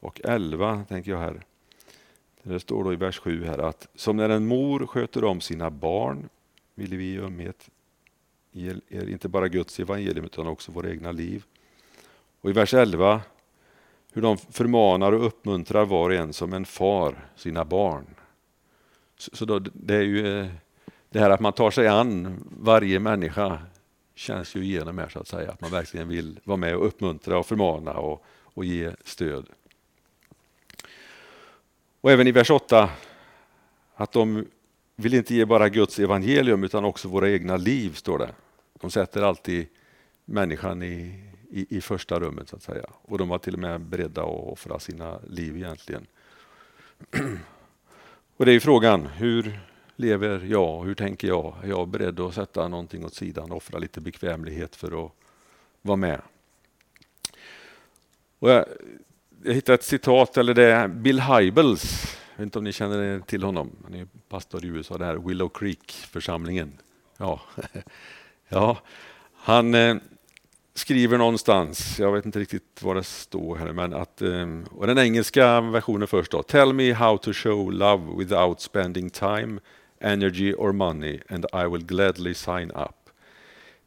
och 0.00 0.20
11 0.24 0.84
tänker 0.88 1.10
jag 1.10 1.18
här. 1.18 1.44
Det 2.42 2.60
står 2.60 2.84
då 2.84 2.92
i 2.92 2.96
vers 2.96 3.18
7 3.18 3.44
här 3.44 3.58
att 3.58 3.88
som 3.94 4.16
när 4.16 4.28
en 4.28 4.46
mor 4.46 4.86
sköter 4.86 5.24
om 5.24 5.40
sina 5.40 5.70
barn 5.70 6.28
vill 6.74 6.96
vi 6.96 7.14
i 7.14 7.18
ömhet 7.18 7.70
ge 8.52 8.74
er 8.88 9.08
inte 9.08 9.28
bara 9.28 9.48
Guds 9.48 9.80
evangelium 9.80 10.24
utan 10.24 10.46
också 10.46 10.72
våra 10.72 10.90
egna 10.90 11.12
liv. 11.12 11.44
Och 12.40 12.50
i 12.50 12.52
vers 12.52 12.74
11 12.74 13.20
hur 14.12 14.22
de 14.22 14.38
förmanar 14.38 15.12
och 15.12 15.26
uppmuntrar 15.26 15.84
var 15.84 16.10
och 16.10 16.16
en 16.16 16.32
som 16.32 16.52
en 16.52 16.64
far 16.64 17.28
sina 17.36 17.64
barn. 17.64 18.06
Så, 19.18 19.36
så 19.36 19.44
då, 19.44 19.58
det 19.58 19.94
är 19.94 20.02
ju 20.02 20.40
eh, 20.40 20.46
det 21.10 21.18
här 21.18 21.30
att 21.30 21.40
man 21.40 21.52
tar 21.52 21.70
sig 21.70 21.88
an 21.88 22.44
varje 22.60 23.00
människa 23.00 23.58
känns 24.14 24.54
ju 24.54 24.64
igenom 24.64 24.98
här 24.98 25.08
så 25.08 25.18
att 25.18 25.28
säga. 25.28 25.50
Att 25.50 25.60
man 25.60 25.70
verkligen 25.70 26.08
vill 26.08 26.40
vara 26.44 26.56
med 26.56 26.76
och 26.76 26.86
uppmuntra 26.86 27.38
och 27.38 27.46
förmana 27.46 27.92
och, 27.92 28.24
och 28.42 28.64
ge 28.64 28.92
stöd. 29.04 29.46
Och 32.00 32.10
även 32.10 32.26
i 32.26 32.32
vers 32.32 32.50
8 32.50 32.90
att 33.94 34.12
de 34.12 34.46
vill 34.96 35.14
inte 35.14 35.34
ge 35.34 35.44
bara 35.44 35.68
Guds 35.68 35.98
evangelium 35.98 36.64
utan 36.64 36.84
också 36.84 37.08
våra 37.08 37.30
egna 37.30 37.56
liv, 37.56 37.94
står 37.94 38.18
det. 38.18 38.30
De 38.80 38.90
sätter 38.90 39.22
alltid 39.22 39.66
människan 40.24 40.82
i, 40.82 41.24
i, 41.50 41.76
i 41.76 41.80
första 41.80 42.20
rummet 42.20 42.48
så 42.48 42.56
att 42.56 42.62
säga. 42.62 42.86
Och 43.02 43.18
de 43.18 43.28
var 43.28 43.38
till 43.38 43.54
och 43.54 43.60
med 43.60 43.80
beredda 43.80 44.22
att 44.22 44.28
offra 44.28 44.78
sina 44.78 45.18
liv 45.28 45.56
egentligen. 45.56 46.06
Och 48.36 48.46
det 48.46 48.52
är 48.52 48.60
frågan, 48.60 49.06
hur 49.06 49.60
lever 49.96 50.46
jag? 50.50 50.84
Hur 50.84 50.94
tänker 50.94 51.28
jag? 51.28 51.54
Är 51.62 51.68
jag 51.68 51.88
beredd 51.88 52.20
att 52.20 52.34
sätta 52.34 52.68
någonting 52.68 53.04
åt 53.04 53.14
sidan 53.14 53.50
och 53.50 53.56
offra 53.56 53.78
lite 53.78 54.00
bekvämlighet 54.00 54.76
för 54.76 55.04
att 55.04 55.12
vara 55.82 55.96
med? 55.96 56.20
Och 58.38 58.50
jag, 58.50 58.64
jag 59.44 59.54
hittade 59.54 59.74
ett 59.74 59.82
citat, 59.82 60.36
eller 60.36 60.54
det 60.54 60.64
är 60.64 60.88
Bill 60.88 61.20
Hybels. 61.20 62.16
Jag 62.30 62.38
vet 62.38 62.46
inte 62.46 62.58
om 62.58 62.64
ni 62.64 62.72
känner 62.72 63.20
till 63.20 63.42
honom. 63.42 63.70
Han 63.84 63.94
är 63.94 64.06
pastor 64.28 64.64
i 64.64 64.68
USA, 64.68 64.98
det 64.98 65.04
här 65.04 65.16
Willow 65.16 65.48
Creek-församlingen. 65.48 66.72
Ja. 67.16 67.40
ja, 68.48 68.78
han 69.34 69.74
eh, 69.74 69.96
skriver 70.74 71.18
någonstans, 71.18 71.98
jag 71.98 72.12
vet 72.12 72.26
inte 72.26 72.38
riktigt 72.38 72.80
vad 72.82 72.96
det 72.96 73.04
står 73.04 73.56
här, 73.56 73.72
men 73.72 73.94
att, 73.94 74.22
eh, 74.22 74.46
och 74.70 74.86
den 74.86 74.98
engelska 74.98 75.60
versionen 75.60 76.08
först 76.08 76.32
då. 76.32 76.42
Tell 76.42 76.72
me 76.72 76.92
how 76.92 77.18
to 77.18 77.32
show 77.32 77.72
love 77.72 78.16
without 78.18 78.60
spending 78.60 79.10
time 79.10 79.60
energy 80.00 80.54
or 80.54 80.72
money, 80.72 81.20
and 81.28 81.46
I 81.52 81.66
will 81.66 81.84
gladly 81.84 82.34
sign 82.34 82.70
up. 82.70 82.99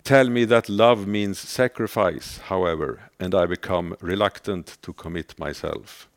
Tell 0.04 0.30
me 0.30 0.46
that 0.46 0.70
love 0.70 1.08
means 1.08 1.40
sacrifice, 1.40 2.42
however, 2.44 3.10
and 3.20 3.34
I 3.34 3.48
become 3.48 3.96
reluctant 4.00 4.82
to 4.82 4.94
commit 4.94 5.38
myself. 5.38 6.08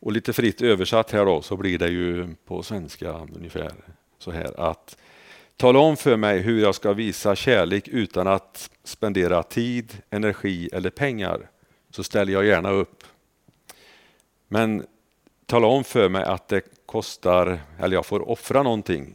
Och 0.00 0.12
lite 0.12 0.32
fritt 0.32 0.62
översatt 0.62 1.10
här 1.10 1.24
då 1.24 1.42
så 1.42 1.56
blir 1.56 1.78
det 1.78 1.88
ju 1.88 2.34
på 2.44 2.62
svenska 2.62 3.12
ungefär 3.12 3.72
så 4.18 4.30
här 4.30 4.60
att 4.60 4.96
tala 5.56 5.78
om 5.78 5.96
för 5.96 6.16
mig 6.16 6.38
hur 6.38 6.60
jag 6.60 6.74
ska 6.74 6.92
visa 6.92 7.36
kärlek 7.36 7.88
utan 7.88 8.26
att 8.26 8.70
spendera 8.84 9.42
tid, 9.42 10.02
energi 10.10 10.68
eller 10.72 10.90
pengar 10.90 11.50
så 11.90 12.04
ställer 12.04 12.32
jag 12.32 12.46
gärna 12.46 12.70
upp. 12.70 13.04
Men 14.48 14.86
tala 15.46 15.66
om 15.66 15.84
för 15.84 16.08
mig 16.08 16.24
att 16.24 16.48
det 16.48 16.62
kostar, 16.86 17.60
eller 17.78 17.96
jag 17.96 18.06
får 18.06 18.28
offra 18.28 18.62
någonting, 18.62 19.14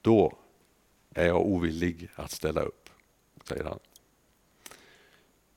då 0.00 0.38
är 1.14 1.26
jag 1.26 1.46
ovillig 1.46 2.08
att 2.14 2.30
ställa 2.30 2.60
upp, 2.60 2.90
säger 3.44 3.64
han. 3.64 3.78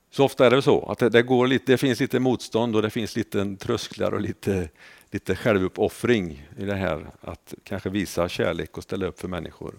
Så 0.10 0.26
ofta 0.26 0.46
är 0.46 0.50
det 0.50 0.62
så 0.62 0.86
att 0.86 1.00
det, 1.00 1.10
det, 1.10 1.22
går 1.22 1.48
lite, 1.48 1.72
det 1.72 1.78
finns 1.78 2.00
lite 2.00 2.20
motstånd 2.20 2.76
och 2.76 2.82
det 2.82 2.90
finns 2.90 3.16
lite 3.16 3.56
trösklar 3.56 4.12
och 4.12 4.22
lite, 4.22 4.70
lite 5.12 5.36
självuppoffring 5.36 6.48
i 6.58 6.66
det 6.66 6.76
här 6.76 7.12
att 7.22 7.54
kanske 7.64 7.90
visa 7.90 8.30
kärlek 8.30 8.78
och 8.78 8.84
ställa 8.84 9.06
upp 9.06 9.20
för 9.20 9.28
människor. 9.28 9.76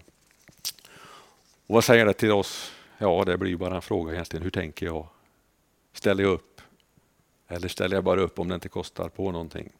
Och 1.66 1.74
vad 1.74 1.84
säger 1.84 2.06
det 2.06 2.12
till 2.12 2.32
oss? 2.32 2.72
Ja, 2.98 3.24
det 3.26 3.38
blir 3.38 3.56
bara 3.56 3.74
en 3.74 3.82
fråga 3.82 4.12
egentligen. 4.12 4.42
Hur 4.42 4.50
tänker 4.50 4.86
jag? 4.86 5.08
Ställer 5.92 6.22
jag 6.22 6.32
upp? 6.32 6.60
Eller 7.48 7.68
ställer 7.68 7.96
jag 7.96 8.04
bara 8.04 8.20
upp 8.20 8.38
om 8.38 8.48
det 8.48 8.54
inte 8.54 8.68
kostar 8.68 9.08
på 9.08 9.32
någonting? 9.32 9.72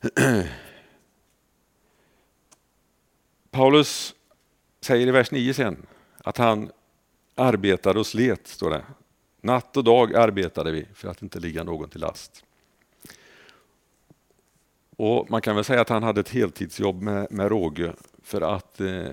Paulus 3.54 4.14
säger 4.80 5.06
i 5.06 5.10
vers 5.10 5.30
9 5.30 5.54
sen 5.54 5.86
att 6.18 6.38
han 6.38 6.70
arbetade 7.34 7.98
och 7.98 8.06
slet, 8.06 8.48
står 8.48 8.70
det. 8.70 8.84
Natt 9.40 9.76
och 9.76 9.84
dag 9.84 10.14
arbetade 10.14 10.72
vi 10.72 10.86
för 10.94 11.08
att 11.08 11.22
inte 11.22 11.40
ligga 11.40 11.64
någon 11.64 11.88
till 11.88 12.00
last. 12.00 12.44
Och 14.96 15.30
Man 15.30 15.40
kan 15.40 15.54
väl 15.54 15.64
säga 15.64 15.80
att 15.80 15.88
han 15.88 16.02
hade 16.02 16.20
ett 16.20 16.28
heltidsjobb 16.28 17.02
med, 17.02 17.32
med 17.32 17.48
råge 17.48 17.92
för 18.22 18.40
att 18.40 18.80
eh, 18.80 19.04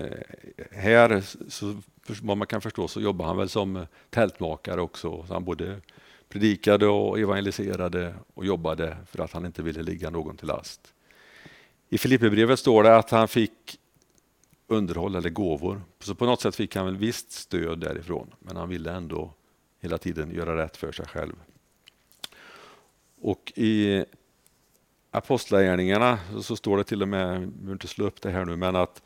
här, 0.70 1.22
så, 1.48 1.80
vad 2.22 2.36
man 2.36 2.46
kan 2.46 2.60
förstå, 2.60 2.88
så 2.88 3.00
jobbar 3.00 3.26
han 3.26 3.36
väl 3.36 3.48
som 3.48 3.86
tältmakare 4.10 4.80
också. 4.80 5.24
Så 5.26 5.32
han 5.32 5.44
både 5.44 5.80
predikade 6.28 6.86
och 6.86 7.18
evangeliserade 7.20 8.14
och 8.34 8.46
jobbade 8.46 8.96
för 9.06 9.18
att 9.18 9.32
han 9.32 9.46
inte 9.46 9.62
ville 9.62 9.82
ligga 9.82 10.10
någon 10.10 10.36
till 10.36 10.48
last. 10.48 10.94
I 11.88 11.98
Filipperbrevet 11.98 12.58
står 12.58 12.82
det 12.82 12.96
att 12.96 13.10
han 13.10 13.28
fick 13.28 13.78
underhåll 14.72 15.14
eller 15.14 15.30
gåvor. 15.30 15.82
Så 16.00 16.14
på 16.14 16.26
något 16.26 16.40
sätt 16.40 16.56
fick 16.56 16.76
han 16.76 16.86
väl 16.86 16.96
visst 16.96 17.32
stöd 17.32 17.78
därifrån, 17.78 18.34
men 18.38 18.56
han 18.56 18.68
ville 18.68 18.92
ändå 18.92 19.34
hela 19.80 19.98
tiden 19.98 20.30
göra 20.34 20.56
rätt 20.56 20.76
för 20.76 20.92
sig 20.92 21.06
själv. 21.06 21.34
Och 23.20 23.52
i 23.56 24.04
Apostlagärningarna 25.10 26.18
så 26.42 26.56
står 26.56 26.76
det 26.76 26.84
till 26.84 27.02
och 27.02 27.08
med, 27.08 27.34
jag 27.34 27.48
behöver 27.48 27.72
inte 27.72 27.88
slå 27.88 28.06
upp 28.06 28.20
det 28.20 28.30
här 28.30 28.44
nu, 28.44 28.56
men 28.56 28.76
att, 28.76 29.02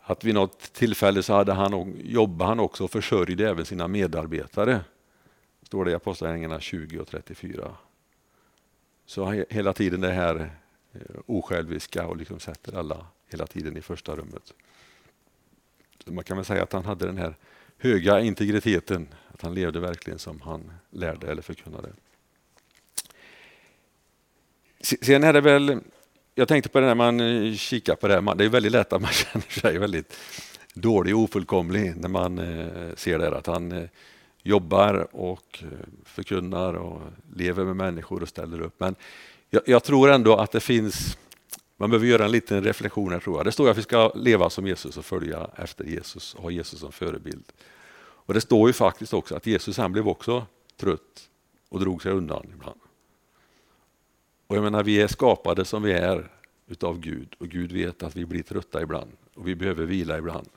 att 0.00 0.24
vid 0.24 0.34
något 0.34 0.72
tillfälle 0.72 1.22
så 1.22 1.32
hade 1.32 1.52
han, 1.52 1.96
jobbade 2.04 2.48
han 2.48 2.60
också 2.60 2.84
och 2.84 2.90
försörjde 2.90 3.48
även 3.48 3.64
sina 3.64 3.88
medarbetare. 3.88 4.80
Står 5.62 5.84
det 5.84 5.90
i 5.90 5.94
Apostlagärningarna 5.94 6.60
20 6.60 6.98
och 6.98 7.08
34. 7.08 7.74
Så 9.06 9.44
hela 9.50 9.72
tiden 9.72 10.00
det 10.00 10.12
här 10.12 10.50
eh, 10.92 11.00
osjälviska 11.26 12.06
och 12.06 12.16
liksom 12.16 12.40
sätter 12.40 12.78
alla 12.78 13.06
hela 13.28 13.46
tiden 13.46 13.76
i 13.76 13.80
första 13.80 14.16
rummet. 14.16 14.54
Man 16.06 16.24
kan 16.24 16.36
väl 16.36 16.46
säga 16.46 16.62
att 16.62 16.72
han 16.72 16.84
hade 16.84 17.06
den 17.06 17.18
här 17.18 17.34
höga 17.78 18.20
integriteten, 18.20 19.08
att 19.34 19.42
han 19.42 19.54
levde 19.54 19.80
verkligen 19.80 20.18
som 20.18 20.40
han 20.40 20.72
lärde 20.90 21.30
eller 21.30 21.42
förkunnade. 21.42 21.88
Sen 24.80 25.24
är 25.24 25.32
det 25.32 25.40
väl, 25.40 25.80
jag 26.34 26.48
tänkte 26.48 26.68
på 26.68 26.80
det 26.80 26.86
när 26.86 26.94
man 26.94 27.20
eh, 27.20 27.54
kikar 27.54 27.94
på 27.94 28.08
det 28.08 28.14
här, 28.14 28.34
det 28.34 28.44
är 28.44 28.48
väldigt 28.48 28.72
lätt 28.72 28.92
att 28.92 29.02
man 29.02 29.10
känner 29.12 29.60
sig 29.60 29.78
väldigt 29.78 30.18
dålig 30.74 31.16
och 31.16 31.22
ofullkomlig 31.22 31.96
när 31.96 32.08
man 32.08 32.38
eh, 32.38 32.94
ser 32.96 33.18
det 33.18 33.36
att 33.36 33.46
han 33.46 33.72
eh, 33.72 33.88
jobbar 34.42 35.16
och 35.16 35.64
förkunnar 36.04 36.74
och 36.74 37.00
lever 37.34 37.64
med 37.64 37.76
människor 37.76 38.22
och 38.22 38.28
ställer 38.28 38.60
upp. 38.60 38.74
Men 38.78 38.94
jag, 39.50 39.62
jag 39.66 39.84
tror 39.84 40.10
ändå 40.10 40.36
att 40.36 40.52
det 40.52 40.60
finns 40.60 41.18
man 41.80 41.90
behöver 41.90 42.06
göra 42.06 42.24
en 42.24 42.30
liten 42.30 42.64
reflektion 42.64 43.12
här 43.12 43.20
tror 43.20 43.36
jag. 43.36 43.46
Det 43.46 43.52
står 43.52 43.70
att 43.70 43.78
vi 43.78 43.82
ska 43.82 44.12
leva 44.14 44.50
som 44.50 44.66
Jesus 44.66 44.96
och 44.96 45.04
följa 45.04 45.50
efter 45.56 45.84
Jesus 45.84 46.34
och 46.34 46.42
ha 46.42 46.50
Jesus 46.50 46.80
som 46.80 46.92
förebild. 46.92 47.44
Och 48.00 48.34
Det 48.34 48.40
står 48.40 48.68
ju 48.68 48.72
faktiskt 48.72 49.14
också 49.14 49.36
att 49.36 49.46
Jesus 49.46 49.78
han 49.78 49.92
blev 49.92 50.08
också 50.08 50.46
trött 50.76 51.30
och 51.68 51.80
drog 51.80 52.02
sig 52.02 52.12
undan 52.12 52.46
ibland. 52.54 52.80
Och 54.46 54.56
jag 54.56 54.62
menar, 54.62 54.82
vi 54.82 55.00
är 55.00 55.08
skapade 55.08 55.64
som 55.64 55.82
vi 55.82 55.92
är 55.92 56.30
utav 56.66 57.00
Gud 57.00 57.34
och 57.38 57.48
Gud 57.48 57.72
vet 57.72 58.02
att 58.02 58.16
vi 58.16 58.26
blir 58.26 58.42
trötta 58.42 58.82
ibland 58.82 59.10
och 59.34 59.48
vi 59.48 59.54
behöver 59.54 59.84
vila 59.84 60.18
ibland. 60.18 60.48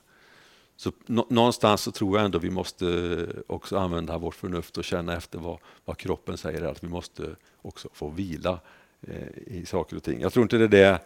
Så 0.76 0.92
någonstans 1.06 1.80
så 1.80 1.92
tror 1.92 2.16
jag 2.16 2.24
ändå 2.24 2.38
vi 2.38 2.50
måste 2.50 3.26
också 3.46 3.78
använda 3.78 4.18
vårt 4.18 4.34
förnuft 4.34 4.78
och 4.78 4.84
känna 4.84 5.16
efter 5.16 5.38
vad, 5.38 5.58
vad 5.84 5.96
kroppen 5.96 6.38
säger, 6.38 6.62
att 6.62 6.84
vi 6.84 6.88
måste 6.88 7.36
också 7.62 7.88
få 7.92 8.08
vila 8.08 8.60
Eh, 9.08 9.56
i 9.58 9.66
saker 9.66 9.96
och 9.96 10.02
ting. 10.02 10.20
Jag 10.20 10.32
tror 10.32 10.42
inte 10.42 10.56
det 10.56 10.64
är 10.64 10.68
det, 10.68 11.00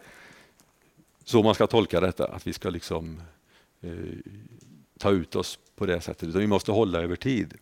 så 1.23 1.43
man 1.43 1.55
ska 1.55 1.67
tolka 1.67 1.99
detta, 1.99 2.27
att 2.27 2.47
vi 2.47 2.53
ska 2.53 2.69
liksom 2.69 3.21
eh, 3.81 3.91
ta 4.97 5.11
ut 5.11 5.35
oss 5.35 5.59
på 5.75 5.85
det 5.85 6.01
sättet, 6.01 6.29
utan 6.29 6.41
vi 6.41 6.47
måste 6.47 6.71
hålla 6.71 6.99
över 6.99 7.15
tid. 7.15 7.53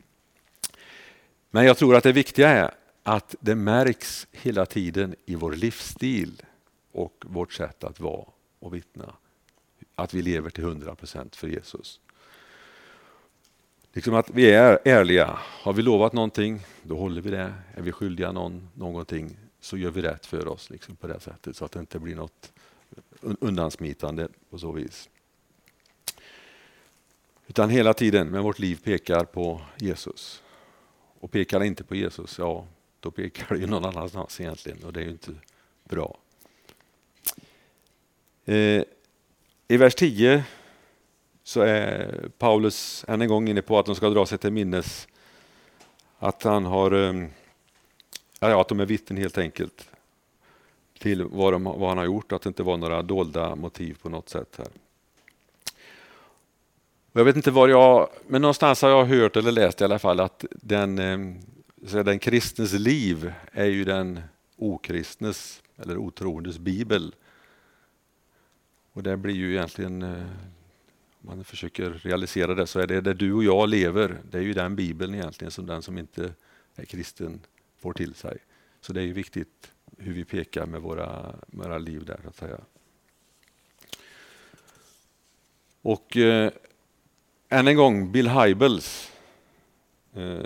Men 1.49 1.65
jag 1.65 1.77
tror 1.77 1.95
att 1.95 2.03
det 2.03 2.11
viktiga 2.11 2.49
är 2.49 2.71
att 3.03 3.35
det 3.39 3.55
märks 3.55 4.27
hela 4.31 4.65
tiden 4.65 5.15
i 5.25 5.35
vår 5.35 5.51
livsstil 5.51 6.41
och 6.91 7.25
vårt 7.27 7.53
sätt 7.53 7.83
att 7.83 7.99
vara 7.99 8.25
och 8.59 8.75
vittna. 8.75 9.13
Att 9.95 10.13
vi 10.13 10.21
lever 10.21 10.49
till 10.49 10.63
100 10.63 10.95
procent 10.95 11.35
för 11.35 11.47
Jesus. 11.47 11.99
Liksom 13.93 14.13
att 14.13 14.29
vi 14.29 14.51
är 14.51 14.79
ärliga. 14.85 15.39
Har 15.39 15.73
vi 15.73 15.81
lovat 15.81 16.13
någonting, 16.13 16.59
då 16.83 16.97
håller 16.97 17.21
vi 17.21 17.29
det. 17.29 17.53
Är 17.75 17.81
vi 17.81 17.91
skyldiga 17.91 18.31
någon 18.31 18.69
någonting, 18.73 19.37
så 19.67 19.77
gör 19.77 19.91
vi 19.91 20.01
rätt 20.01 20.25
för 20.25 20.47
oss 20.47 20.69
liksom 20.69 20.95
på 20.95 21.07
det 21.07 21.19
sättet 21.19 21.55
så 21.55 21.65
att 21.65 21.71
det 21.71 21.79
inte 21.79 21.99
blir 21.99 22.15
något 22.15 22.53
undansmitande 23.21 24.27
på 24.49 24.57
så 24.57 24.71
vis. 24.71 25.09
Utan 27.47 27.69
hela 27.69 27.93
tiden 27.93 28.27
med 28.27 28.43
vårt 28.43 28.59
liv 28.59 28.79
pekar 28.83 29.25
på 29.25 29.61
Jesus. 29.77 30.43
Och 31.19 31.31
pekar 31.31 31.63
inte 31.63 31.83
på 31.83 31.95
Jesus, 31.95 32.39
ja, 32.39 32.67
då 32.99 33.11
pekar 33.11 33.55
det 33.55 33.61
ju 33.61 33.67
någon 33.67 33.85
annanstans 33.85 34.41
egentligen 34.41 34.83
och 34.83 34.93
det 34.93 34.99
är 34.99 35.03
ju 35.03 35.11
inte 35.11 35.31
bra. 35.83 36.17
Eh, 38.45 38.83
I 39.67 39.77
vers 39.77 39.95
10 39.95 40.43
så 41.43 41.61
är 41.61 42.29
Paulus 42.37 43.05
än 43.07 43.21
en 43.21 43.27
gång 43.27 43.49
inne 43.49 43.61
på 43.61 43.79
att 43.79 43.85
de 43.85 43.95
ska 43.95 44.09
dra 44.09 44.25
sig 44.25 44.37
till 44.37 44.51
minnes 44.51 45.07
att 46.19 46.43
han 46.43 46.65
har 46.65 46.91
eh, 46.91 47.27
ja, 48.39 48.61
att 48.61 48.67
de 48.67 48.79
är 48.79 48.85
vittnen 48.85 49.17
helt 49.17 49.37
enkelt 49.37 49.89
till 50.99 51.23
vad, 51.23 51.53
de, 51.53 51.63
vad 51.63 51.89
han 51.89 51.97
har 51.97 52.05
gjort, 52.05 52.31
att 52.31 52.41
det 52.41 52.47
inte 52.47 52.63
var 52.63 52.77
några 52.77 53.01
dolda 53.01 53.55
motiv 53.55 53.97
på 54.01 54.09
något 54.09 54.29
sätt. 54.29 54.55
här. 54.57 54.67
Jag 57.11 57.25
vet 57.25 57.35
inte 57.35 57.51
var 57.51 57.67
jag, 57.67 58.09
men 58.27 58.41
någonstans 58.41 58.81
har 58.81 58.89
jag 58.89 59.05
hört 59.05 59.35
eller 59.35 59.51
läst 59.51 59.81
i 59.81 59.83
alla 59.83 59.99
fall 59.99 60.19
att 60.19 60.45
den 60.51 60.99
eh, 60.99 61.41
så 61.85 62.03
den 62.03 62.19
kristnes 62.19 62.73
liv 62.73 63.33
är 63.51 63.65
ju 63.65 63.83
den 63.83 64.19
okristnes 64.55 65.63
eller 65.77 65.97
otroendes 65.97 66.59
bibel. 66.59 67.15
Och 68.93 69.03
det 69.03 69.17
blir 69.17 69.35
ju 69.35 69.51
egentligen, 69.53 70.01
eh, 70.01 70.21
om 71.21 71.27
man 71.27 71.43
försöker 71.43 71.89
realisera 71.89 72.55
det, 72.55 72.67
så 72.67 72.79
är 72.79 72.87
det 72.87 73.01
där 73.01 73.13
du 73.13 73.33
och 73.33 73.43
jag 73.43 73.69
lever, 73.69 74.17
det 74.31 74.37
är 74.37 74.41
ju 74.41 74.53
den 74.53 74.75
bibeln 74.75 75.15
egentligen 75.15 75.51
som 75.51 75.65
den 75.65 75.81
som 75.81 75.97
inte 75.97 76.33
är 76.75 76.85
kristen 76.85 77.39
får 77.77 77.93
till 77.93 78.13
sig. 78.13 78.37
Så 78.81 78.93
det 78.93 79.01
är 79.01 79.05
ju 79.05 79.13
viktigt 79.13 79.71
hur 79.97 80.13
vi 80.13 80.25
pekar 80.25 80.65
med 80.65 80.81
våra, 80.81 81.35
med 81.47 81.67
våra 81.67 81.77
liv 81.77 82.05
där, 82.05 82.19
så 82.23 82.27
att 82.27 82.35
säga. 82.35 82.59
Och 85.81 86.17
eh, 86.17 86.51
än 87.49 87.67
en 87.67 87.75
gång, 87.75 88.11
Bill 88.11 88.29
Hybels 88.29 89.11
eh, 90.13 90.39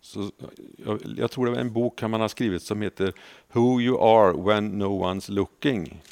så 0.00 0.30
jag, 0.76 1.00
jag, 1.16 1.30
tror 1.30 1.46
det 1.46 1.52
var 1.52 1.58
en 1.58 1.72
bok 1.72 2.02
man 2.02 2.20
har 2.20 2.28
skrivit 2.28 2.62
som 2.62 2.82
heter 2.82 3.12
Who 3.52 3.80
you 3.80 4.00
are 4.00 4.32
when 4.32 4.78
no 4.78 5.04
one's 5.04 5.30
looking. 5.30 6.02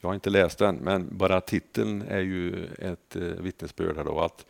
Jag 0.00 0.08
har 0.08 0.14
inte 0.14 0.30
läst 0.30 0.58
den, 0.58 0.76
men 0.76 1.08
bara 1.18 1.40
titeln 1.40 2.02
är 2.02 2.20
ju 2.20 2.66
ett 2.78 3.16
eh, 3.16 3.22
vittnesbörd 3.22 3.96
här 3.96 4.04
då, 4.04 4.20
att 4.20 4.46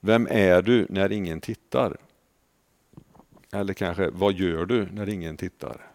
Vem 0.00 0.26
är 0.30 0.62
du 0.62 0.86
när 0.88 1.12
ingen 1.12 1.40
tittar? 1.40 1.96
Eller 3.52 3.74
kanske, 3.74 4.10
vad 4.10 4.34
gör 4.34 4.66
du 4.66 4.86
när 4.92 5.08
ingen 5.08 5.36
tittar? 5.36 5.86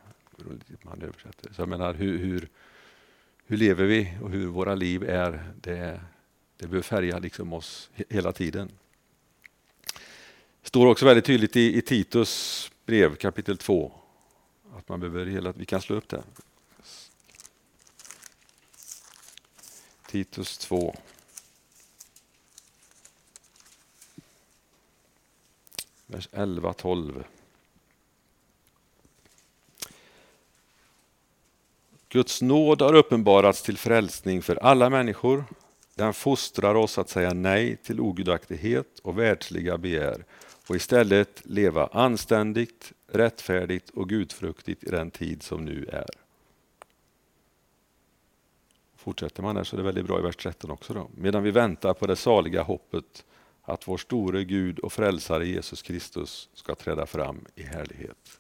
Man 0.82 1.02
översätter. 1.02 1.54
Så 1.54 1.62
jag 1.62 1.70
menar, 1.70 1.94
hur, 1.94 2.18
hur, 2.18 2.50
hur 3.46 3.58
lever 3.58 3.86
vi 3.86 4.18
och 4.22 4.30
hur 4.30 4.48
våra 4.48 4.76
liv 4.76 5.04
är, 5.04 5.54
det, 5.62 6.02
det 6.58 6.68
bör 6.68 6.82
färga 6.82 7.20
liksom 7.20 7.54
oss 7.54 7.90
hela 8.10 8.32
tiden 8.32 8.72
Det 10.62 10.68
står 10.68 10.88
också 10.88 11.06
väldigt 11.06 11.26
tydligt 11.26 11.56
i, 11.56 11.78
i 11.78 11.82
Titus 11.82 12.72
brev 12.86 13.16
kapitel 13.16 13.58
2 13.58 13.92
att 14.78 14.90
man 14.90 15.00
behöver 15.00 15.26
hela, 15.26 15.52
vi 15.52 15.66
kan 15.66 15.82
slå 15.82 15.96
upp 15.96 16.10
det. 16.10 16.24
Titus 20.08 20.58
2. 20.58 20.96
Vers 26.08 26.30
11-12. 26.32 27.24
Guds 32.16 32.42
nåd 32.42 32.82
har 32.82 32.94
uppenbarats 32.94 33.62
till 33.64 33.78
frälsning 33.78 34.42
för 34.42 34.56
alla 34.56 34.90
människor. 34.90 35.46
Den 35.96 36.14
fostrar 36.14 36.76
oss 36.76 36.98
att 36.98 37.10
säga 37.10 37.34
nej 37.34 37.78
till 37.78 38.00
ogudaktighet 38.00 39.00
och 39.00 39.20
världsliga 39.20 39.78
begär 39.78 40.26
och 40.68 40.76
istället 40.76 41.42
leva 41.46 41.88
anständigt, 41.88 42.94
rättfärdigt 43.08 43.90
och 43.90 44.10
gudfruktigt 44.10 44.84
i 44.84 44.90
den 44.90 45.12
tid 45.12 45.44
som 45.44 45.66
nu 45.66 45.86
är. 45.92 46.10
Fortsätter 48.96 49.44
man 49.44 49.58
här 49.58 49.64
så 49.64 49.76
är 49.76 49.78
det 49.78 49.84
väldigt 49.84 50.06
bra 50.06 50.20
i 50.20 50.22
vers 50.22 50.36
13 50.36 50.72
också. 50.72 50.94
Då. 50.94 51.10
Medan 51.16 51.44
vi 51.44 51.52
väntar 51.52 51.94
på 51.94 52.08
det 52.08 52.16
saliga 52.16 52.64
hoppet 52.64 53.26
att 53.62 53.88
vår 53.88 53.98
store 53.98 54.44
Gud 54.44 54.80
och 54.80 54.94
frälsare 54.94 55.48
Jesus 55.48 55.82
Kristus 55.82 56.50
ska 56.54 56.76
träda 56.76 57.06
fram 57.06 57.46
i 57.56 57.64
härlighet. 57.64 58.40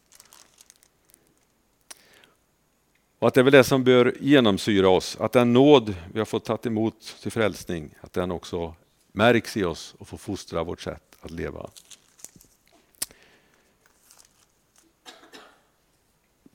Och 3.25 3.27
att 3.27 3.33
det 3.33 3.41
är 3.41 3.43
väl 3.43 3.53
det 3.53 3.63
som 3.63 3.83
bör 3.83 4.13
genomsyra 4.19 4.89
oss, 4.89 5.17
att 5.19 5.31
den 5.31 5.53
nåd 5.53 5.95
vi 6.13 6.19
har 6.19 6.25
fått 6.25 6.45
ta 6.45 6.59
emot 6.63 7.17
till 7.21 7.31
frälsning, 7.31 7.89
att 8.01 8.13
den 8.13 8.31
också 8.31 8.75
märks 9.11 9.57
i 9.57 9.63
oss 9.63 9.95
och 9.97 10.07
får 10.07 10.17
fostra 10.17 10.63
vårt 10.63 10.81
sätt 10.81 11.17
att 11.21 11.31
leva. 11.31 11.69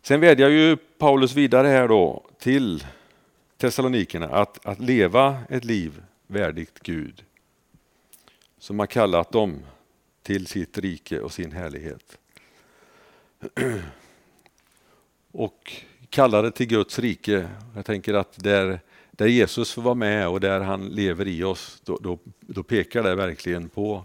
Sen 0.02 0.20
vädjar 0.20 0.48
ju 0.48 0.76
Paulus 0.76 1.34
vidare 1.34 1.68
här 1.68 1.88
då 1.88 2.24
till 2.38 2.86
Thessalonikerna 3.56 4.28
att, 4.28 4.66
att 4.66 4.80
leva 4.80 5.38
ett 5.48 5.64
liv 5.64 6.02
värdigt 6.26 6.80
Gud. 6.82 7.24
Som 8.58 8.78
har 8.78 8.86
kallat 8.86 9.32
dem 9.32 9.58
till 10.22 10.46
sitt 10.46 10.78
rike 10.78 11.20
och 11.20 11.32
sin 11.32 11.52
härlighet. 11.52 12.18
Och 15.32 15.84
kallade 16.10 16.50
till 16.50 16.66
Guds 16.66 16.98
rike. 16.98 17.48
Jag 17.74 17.84
tänker 17.84 18.14
att 18.14 18.32
där, 18.36 18.80
där 19.10 19.26
Jesus 19.26 19.72
får 19.72 19.82
vara 19.82 19.94
med 19.94 20.28
och 20.28 20.40
där 20.40 20.60
han 20.60 20.88
lever 20.88 21.28
i 21.28 21.44
oss, 21.44 21.80
då, 21.84 21.98
då, 22.02 22.18
då 22.40 22.62
pekar 22.62 23.02
det 23.02 23.14
verkligen 23.14 23.68
på 23.68 24.04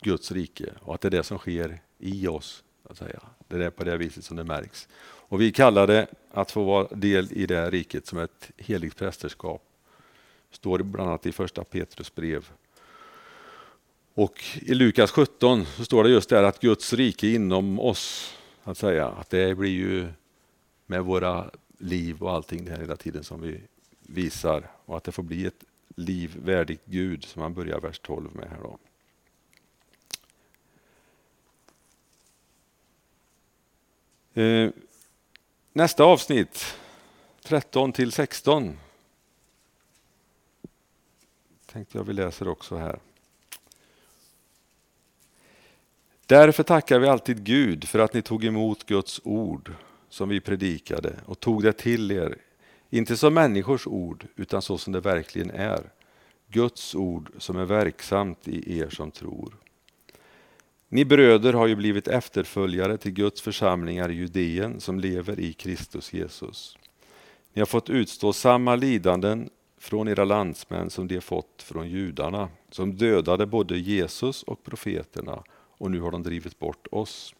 Guds 0.00 0.32
rike 0.32 0.72
och 0.80 0.94
att 0.94 1.00
det 1.00 1.08
är 1.08 1.10
det 1.10 1.22
som 1.22 1.38
sker 1.38 1.80
i 1.98 2.28
oss. 2.28 2.64
Att 2.90 2.96
säga. 2.96 3.20
Det 3.48 3.64
är 3.64 3.70
på 3.70 3.84
det 3.84 3.96
viset 3.96 4.24
som 4.24 4.36
det 4.36 4.44
märks. 4.44 4.88
Och 5.00 5.40
vi 5.40 5.52
kallar 5.52 5.86
det 5.86 6.06
att 6.30 6.50
få 6.50 6.64
vara 6.64 6.88
del 6.90 7.28
i 7.32 7.46
det 7.46 7.56
här 7.56 7.70
riket 7.70 8.06
som 8.06 8.18
ett 8.18 8.50
heligt 8.56 8.96
prästerskap. 8.96 9.62
Står 10.50 10.78
bland 10.78 11.08
annat 11.08 11.26
i 11.26 11.32
första 11.32 11.64
Petrus 11.64 12.14
brev. 12.14 12.48
Och 14.14 14.44
i 14.54 14.74
Lukas 14.74 15.10
17 15.10 15.64
så 15.64 15.84
står 15.84 16.04
det 16.04 16.10
just 16.10 16.28
där 16.28 16.42
att 16.42 16.60
Guds 16.60 16.92
rike 16.92 17.28
inom 17.28 17.80
oss, 17.80 18.34
att 18.64 18.78
säga, 18.78 19.06
att 19.06 19.30
det 19.30 19.54
blir 19.54 19.70
ju 19.70 20.08
med 20.88 21.04
våra 21.04 21.50
liv 21.78 22.22
och 22.22 22.32
allting 22.32 22.64
det 22.64 22.70
här 22.70 22.78
hela 22.78 22.96
tiden 22.96 23.24
som 23.24 23.40
vi 23.40 23.60
visar 24.00 24.70
och 24.84 24.96
att 24.96 25.04
det 25.04 25.12
får 25.12 25.22
bli 25.22 25.46
ett 25.46 25.64
liv 25.96 26.36
värdigt 26.44 26.82
Gud 26.84 27.24
som 27.24 27.42
han 27.42 27.54
börjar 27.54 27.80
vers 27.80 27.98
12 27.98 28.34
med 28.34 28.48
här 28.50 28.58
då. 28.62 28.78
Eh, 34.42 34.70
nästa 35.72 36.04
avsnitt, 36.04 36.76
13 37.42 37.92
till 37.92 38.12
16. 38.12 38.78
Tänkte 41.66 41.98
jag 41.98 42.04
vi 42.04 42.12
läser 42.12 42.48
också 42.48 42.76
här. 42.76 42.98
Därför 46.26 46.62
tackar 46.62 46.98
vi 46.98 47.08
alltid 47.08 47.44
Gud 47.44 47.88
för 47.88 47.98
att 47.98 48.14
ni 48.14 48.22
tog 48.22 48.44
emot 48.44 48.86
Guds 48.86 49.20
ord 49.24 49.74
som 50.08 50.28
vi 50.28 50.40
predikade 50.40 51.14
och 51.26 51.40
tog 51.40 51.62
det 51.62 51.72
till 51.72 52.10
er, 52.10 52.38
inte 52.90 53.16
som 53.16 53.34
människors 53.34 53.86
ord 53.86 54.26
utan 54.36 54.62
så 54.62 54.78
som 54.78 54.92
det 54.92 55.00
verkligen 55.00 55.50
är, 55.50 55.90
Guds 56.48 56.94
ord 56.94 57.30
som 57.38 57.56
är 57.56 57.64
verksamt 57.64 58.48
i 58.48 58.78
er 58.78 58.88
som 58.90 59.10
tror. 59.10 59.54
Ni 60.88 61.04
bröder 61.04 61.52
har 61.52 61.66
ju 61.66 61.76
blivit 61.76 62.08
efterföljare 62.08 62.96
till 62.96 63.12
Guds 63.12 63.40
församlingar 63.40 64.10
i 64.10 64.14
Judeen 64.14 64.80
som 64.80 65.00
lever 65.00 65.40
i 65.40 65.52
Kristus 65.52 66.12
Jesus. 66.12 66.78
Ni 67.52 67.60
har 67.60 67.66
fått 67.66 67.90
utstå 67.90 68.32
samma 68.32 68.76
lidanden 68.76 69.50
från 69.78 70.08
era 70.08 70.24
landsmän 70.24 70.90
som 70.90 71.08
de 71.08 71.20
fått 71.20 71.62
från 71.62 71.88
judarna, 71.88 72.48
som 72.70 72.96
dödade 72.96 73.46
både 73.46 73.78
Jesus 73.78 74.42
och 74.42 74.64
profeterna 74.64 75.42
och 75.78 75.90
nu 75.90 76.00
har 76.00 76.10
de 76.10 76.22
drivit 76.22 76.58
bort 76.58 76.86
oss. 76.90 77.34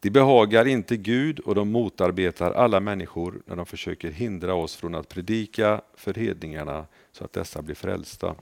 De 0.00 0.10
behagar 0.10 0.66
inte 0.66 0.96
Gud 0.96 1.38
och 1.40 1.54
de 1.54 1.70
motarbetar 1.70 2.52
alla 2.52 2.80
människor 2.80 3.42
när 3.46 3.56
de 3.56 3.66
försöker 3.66 4.10
hindra 4.10 4.54
oss 4.54 4.76
från 4.76 4.94
att 4.94 5.08
predika 5.08 5.80
för 5.94 6.14
hedningarna 6.14 6.86
så 7.12 7.24
att 7.24 7.32
dessa 7.32 7.62
blir 7.62 7.74
frälsta. 7.74 8.34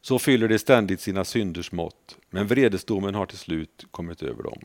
Så 0.00 0.18
fyller 0.18 0.48
de 0.48 0.58
ständigt 0.58 1.00
sina 1.00 1.24
synders 1.24 1.72
mått, 1.72 2.16
men 2.30 2.46
vredesdomen 2.46 3.14
har 3.14 3.26
till 3.26 3.38
slut 3.38 3.86
kommit 3.90 4.22
över 4.22 4.42
dem. 4.42 4.58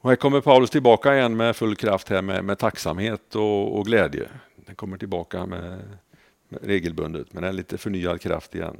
Och 0.00 0.10
här 0.10 0.16
kommer 0.16 0.40
Paulus 0.40 0.70
tillbaka 0.70 1.16
igen 1.16 1.36
med 1.36 1.56
full 1.56 1.76
kraft 1.76 2.08
här 2.08 2.22
med, 2.22 2.44
med 2.44 2.58
tacksamhet 2.58 3.34
och, 3.34 3.78
och, 3.78 3.86
glädje. 3.86 4.28
Den 4.56 4.74
kommer 4.74 4.98
tillbaka 4.98 5.46
med, 5.46 5.82
med 6.48 6.64
regelbundet, 6.64 7.32
men 7.32 7.44
en 7.44 7.56
lite 7.56 7.78
förnyad 7.78 8.20
kraft 8.20 8.54
igen. 8.54 8.76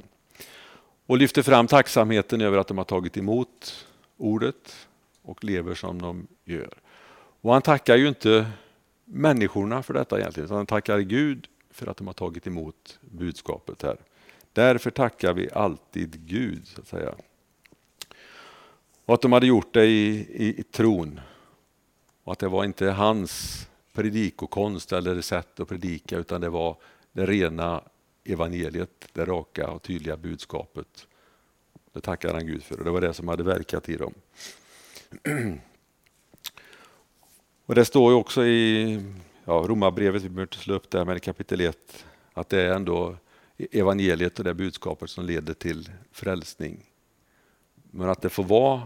Och 1.07 1.17
lyfter 1.17 1.41
fram 1.41 1.67
tacksamheten 1.67 2.41
över 2.41 2.57
att 2.57 2.67
de 2.67 2.77
har 2.77 2.85
tagit 2.85 3.17
emot 3.17 3.85
ordet 4.17 4.87
och 5.21 5.43
lever 5.43 5.75
som 5.75 6.01
de 6.01 6.27
gör. 6.45 6.73
Och 7.41 7.53
han 7.53 7.61
tackar 7.61 7.95
ju 7.95 8.07
inte 8.07 8.51
människorna 9.05 9.83
för 9.83 9.93
detta 9.93 10.19
egentligen, 10.19 10.45
utan 10.45 10.57
han 10.57 10.65
tackar 10.65 10.99
Gud 10.99 11.47
för 11.71 11.87
att 11.87 11.97
de 11.97 12.07
har 12.07 12.13
tagit 12.13 12.47
emot 12.47 12.99
budskapet 13.01 13.81
här. 13.81 13.97
Därför 14.53 14.91
tackar 14.91 15.33
vi 15.33 15.51
alltid 15.51 16.27
Gud, 16.27 16.67
så 16.67 16.81
att 16.81 16.87
säga. 16.87 17.15
Och 19.05 19.13
att 19.13 19.21
de 19.21 19.31
hade 19.31 19.47
gjort 19.47 19.73
det 19.73 19.85
i, 19.85 20.27
i, 20.33 20.59
i 20.59 20.63
tron. 20.63 21.19
Och 22.23 22.33
att 22.33 22.39
det 22.39 22.47
var 22.47 22.63
inte 22.63 22.85
hans 22.85 23.65
predikokonst 23.93 24.91
eller 24.91 25.21
sätt 25.21 25.59
att 25.59 25.67
predika, 25.67 26.17
utan 26.17 26.41
det 26.41 26.49
var 26.49 26.77
det 27.11 27.25
rena 27.25 27.81
evangeliet, 28.27 29.07
det 29.13 29.25
raka 29.25 29.69
och 29.69 29.81
tydliga 29.81 30.17
budskapet. 30.17 31.07
Det 31.93 32.01
tackar 32.01 32.33
han 32.33 32.47
Gud 32.47 32.63
för 32.63 32.79
och 32.79 32.85
det 32.85 32.91
var 32.91 33.01
det 33.01 33.13
som 33.13 33.27
hade 33.27 33.43
verkat 33.43 33.89
i 33.89 33.95
dem. 33.95 34.13
Och 37.65 37.75
Det 37.75 37.85
står 37.85 38.11
ju 38.11 38.17
också 38.17 38.45
i 38.45 38.93
ja, 39.45 39.65
Romarbrevet, 39.67 40.21
vi 40.21 40.29
behöver 40.29 40.41
inte 40.41 40.57
slå 40.57 40.75
upp 40.75 40.89
det, 40.89 41.05
men 41.05 41.17
i 41.17 41.19
kapitel 41.19 41.61
1, 41.61 42.05
att 42.33 42.49
det 42.49 42.61
är 42.61 42.75
ändå 42.75 43.17
evangeliet 43.57 44.39
och 44.39 44.45
det 44.45 44.53
budskapet 44.53 45.09
som 45.09 45.25
leder 45.25 45.53
till 45.53 45.89
frälsning. 46.11 46.85
Men 47.91 48.09
att 48.09 48.21
det 48.21 48.29
får 48.29 48.43
vara 48.43 48.81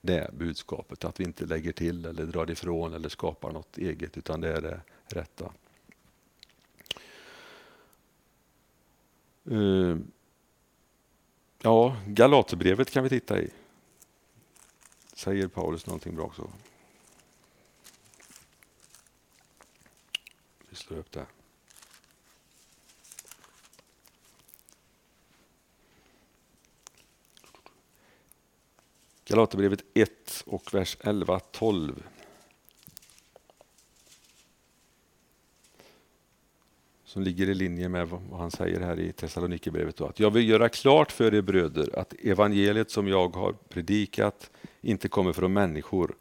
det 0.00 0.30
budskapet, 0.32 1.04
att 1.04 1.20
vi 1.20 1.24
inte 1.24 1.46
lägger 1.46 1.72
till 1.72 2.04
eller 2.04 2.24
drar 2.26 2.50
ifrån 2.50 2.94
eller 2.94 3.08
skapar 3.08 3.52
något 3.52 3.78
eget, 3.78 4.16
utan 4.16 4.40
det 4.40 4.56
är 4.56 4.60
det 4.60 4.80
rätta. 5.06 5.52
Uh, 9.50 9.98
ja, 11.62 11.96
Galaterbrevet 12.06 12.90
kan 12.90 13.02
vi 13.02 13.08
titta 13.08 13.40
i. 13.40 13.50
Säger 15.12 15.48
Paulus 15.48 15.86
någonting 15.86 16.16
bra 16.16 16.24
också? 16.24 16.50
Vi 20.68 20.76
slår 20.76 20.98
upp 20.98 21.12
det. 21.12 21.26
Galaterbrevet 29.24 29.84
1 29.94 30.42
och 30.46 30.74
vers 30.74 30.96
11-12. 31.00 32.02
Som 37.14 37.22
ligger 37.22 37.48
i 37.48 37.54
linje 37.54 37.88
med 37.88 38.08
vad 38.08 38.40
han 38.40 38.50
säger 38.50 38.80
här 38.80 39.00
i 39.00 39.12
Thessalonikerbrevet. 39.12 40.00
Att 40.00 40.20
jag 40.20 40.30
vill 40.30 40.48
göra 40.48 40.68
klart 40.68 41.12
för 41.12 41.34
er 41.34 41.40
bröder 41.40 41.98
att 41.98 42.14
evangeliet 42.22 42.90
som 42.90 43.08
jag 43.08 43.36
har 43.36 43.52
predikat 43.52 44.50
inte 44.80 45.08
kommer 45.08 45.32
från 45.32 45.52
människor 45.52 46.14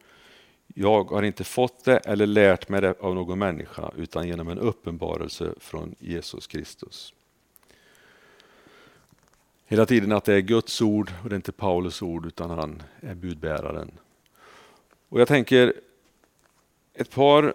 jag 0.67 1.11
har 1.11 1.23
inte 1.23 1.43
fått 1.43 1.85
det 1.85 1.97
eller 1.97 2.25
lärt 2.25 2.69
mig 2.69 2.81
det 2.81 2.95
av 2.99 3.15
någon 3.15 3.39
människa 3.39 3.91
utan 3.97 4.27
genom 4.27 4.47
en 4.47 4.59
uppenbarelse 4.59 5.53
från 5.59 5.95
Jesus 5.99 6.47
Kristus. 6.47 7.13
Hela 9.65 9.85
tiden 9.85 10.11
att 10.11 10.25
det 10.25 10.33
är 10.33 10.41
Guds 10.41 10.81
ord 10.81 11.11
och 11.23 11.29
det 11.29 11.33
är 11.33 11.37
inte 11.37 11.51
Paulus 11.51 12.01
ord 12.01 12.25
utan 12.25 12.49
han 12.49 12.83
är 13.01 13.15
budbäraren. 13.15 13.91
Och 15.09 15.21
Jag 15.21 15.27
tänker 15.27 15.73
ett 16.93 17.11
par 17.11 17.53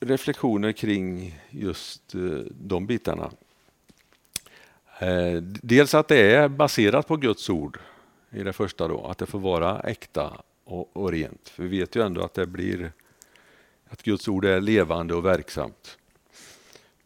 reflektioner 0.00 0.72
kring 0.72 1.38
just 1.50 2.14
eh, 2.14 2.20
de 2.50 2.86
bitarna. 2.86 3.30
Eh, 4.98 5.42
dels 5.42 5.94
att 5.94 6.08
det 6.08 6.34
är 6.34 6.48
baserat 6.48 7.06
på 7.06 7.16
Guds 7.16 7.50
ord 7.50 7.78
i 8.30 8.42
det 8.42 8.52
första 8.52 8.88
då, 8.88 9.06
att 9.06 9.18
det 9.18 9.26
får 9.26 9.38
vara 9.38 9.80
äkta 9.80 10.42
och, 10.64 10.96
och 10.96 11.12
rent. 11.12 11.48
För 11.48 11.62
vi 11.62 11.78
vet 11.78 11.96
ju 11.96 12.06
ändå 12.06 12.22
att 12.22 12.34
det 12.34 12.46
blir 12.46 12.92
att 13.88 14.02
Guds 14.02 14.28
ord 14.28 14.44
är 14.44 14.60
levande 14.60 15.14
och 15.14 15.24
verksamt. 15.24 15.98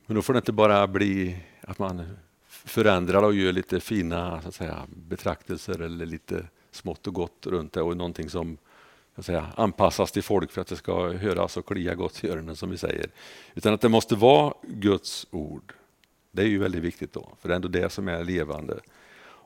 Men 0.06 0.14
då 0.14 0.22
får 0.22 0.32
det 0.32 0.38
inte 0.38 0.52
bara 0.52 0.86
bli 0.86 1.36
att 1.60 1.78
man 1.78 2.16
förändrar 2.48 3.22
och 3.22 3.34
gör 3.34 3.52
lite 3.52 3.80
fina 3.80 4.42
så 4.42 4.48
att 4.48 4.54
säga, 4.54 4.86
betraktelser 4.88 5.82
eller 5.82 6.06
lite 6.06 6.46
smått 6.70 7.06
och 7.06 7.14
gott 7.14 7.46
runt 7.46 7.72
det 7.72 7.82
och 7.82 7.96
någonting 7.96 8.30
som 8.30 8.58
säga, 9.22 9.46
anpassas 9.56 10.12
till 10.12 10.22
folk 10.22 10.52
för 10.52 10.60
att 10.60 10.66
det 10.66 10.76
ska 10.76 11.12
höras 11.12 11.56
och 11.56 11.66
klia 11.66 11.94
gott 11.94 12.24
i 12.24 12.28
öronen 12.28 12.56
som 12.56 12.70
vi 12.70 12.78
säger. 12.78 13.06
Utan 13.54 13.74
att 13.74 13.80
det 13.80 13.88
måste 13.88 14.14
vara 14.14 14.54
Guds 14.62 15.26
ord. 15.30 15.72
Det 16.30 16.42
är 16.42 16.46
ju 16.46 16.58
väldigt 16.58 16.82
viktigt 16.82 17.12
då, 17.12 17.28
för 17.40 17.48
det 17.48 17.54
är 17.54 17.56
ändå 17.56 17.68
det 17.68 17.92
som 17.92 18.08
är 18.08 18.24
levande. 18.24 18.80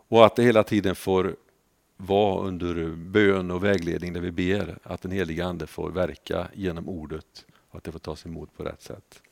Och 0.09 0.27
att 0.27 0.37
det 0.37 0.43
hela 0.43 0.63
tiden 0.63 0.95
får 0.95 1.37
vara 1.97 2.47
under 2.47 2.89
bön 2.89 3.51
och 3.51 3.65
vägledning 3.65 4.13
där 4.13 4.21
vi 4.21 4.31
ber 4.31 4.79
att 4.83 5.03
den 5.03 5.11
heliga 5.11 5.47
Ande 5.47 5.67
får 5.67 5.91
verka 5.91 6.49
genom 6.55 6.89
ordet 6.89 7.47
och 7.71 7.77
att 7.77 7.85
det 7.85 7.93
får 7.93 7.99
tas 7.99 8.27
emot 8.27 8.57
på 8.57 8.65
rätt 8.65 8.83
sätt. 8.83 9.23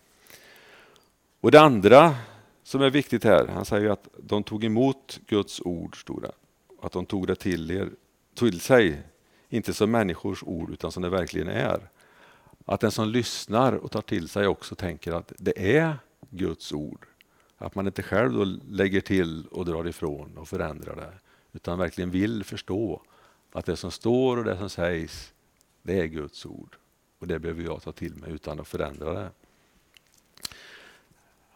Och 1.40 1.50
Det 1.50 1.60
andra 1.60 2.14
som 2.62 2.82
är 2.82 2.90
viktigt 2.90 3.24
här, 3.24 3.46
han 3.46 3.64
säger 3.64 3.90
att 3.90 4.08
de 4.18 4.42
tog 4.42 4.64
emot 4.64 5.20
Guds 5.26 5.60
ord, 5.60 6.00
stora. 6.00 6.30
att 6.82 6.92
de 6.92 7.06
tog 7.06 7.26
det 7.26 7.34
till, 7.34 7.70
er, 7.70 7.90
till 8.34 8.60
sig, 8.60 9.02
inte 9.48 9.74
som 9.74 9.90
människors 9.90 10.42
ord 10.42 10.70
utan 10.70 10.92
som 10.92 11.02
det 11.02 11.08
verkligen 11.08 11.48
är. 11.48 11.88
Att 12.64 12.80
den 12.80 12.90
som 12.90 13.08
lyssnar 13.08 13.72
och 13.72 13.90
tar 13.90 14.02
till 14.02 14.28
sig 14.28 14.46
också 14.46 14.74
tänker 14.74 15.12
att 15.12 15.32
det 15.38 15.76
är 15.76 15.98
Guds 16.30 16.72
ord. 16.72 17.06
Att 17.58 17.74
man 17.74 17.86
inte 17.86 18.02
själv 18.02 18.32
då 18.32 18.44
lägger 18.70 19.00
till 19.00 19.46
och 19.46 19.64
drar 19.64 19.88
ifrån 19.88 20.36
och 20.38 20.48
förändrar 20.48 20.96
det 20.96 21.12
utan 21.52 21.78
verkligen 21.78 22.10
vill 22.10 22.44
förstå 22.44 23.02
att 23.52 23.66
det 23.66 23.76
som 23.76 23.90
står 23.90 24.36
och 24.36 24.44
det 24.44 24.58
som 24.58 24.70
sägs 24.70 25.32
det 25.82 26.00
är 26.00 26.06
Guds 26.06 26.46
ord. 26.46 26.76
Och 27.18 27.26
det 27.26 27.38
behöver 27.38 27.62
jag 27.62 27.82
ta 27.82 27.92
till 27.92 28.14
mig 28.16 28.32
utan 28.32 28.60
att 28.60 28.68
förändra 28.68 29.12
det. 29.12 29.30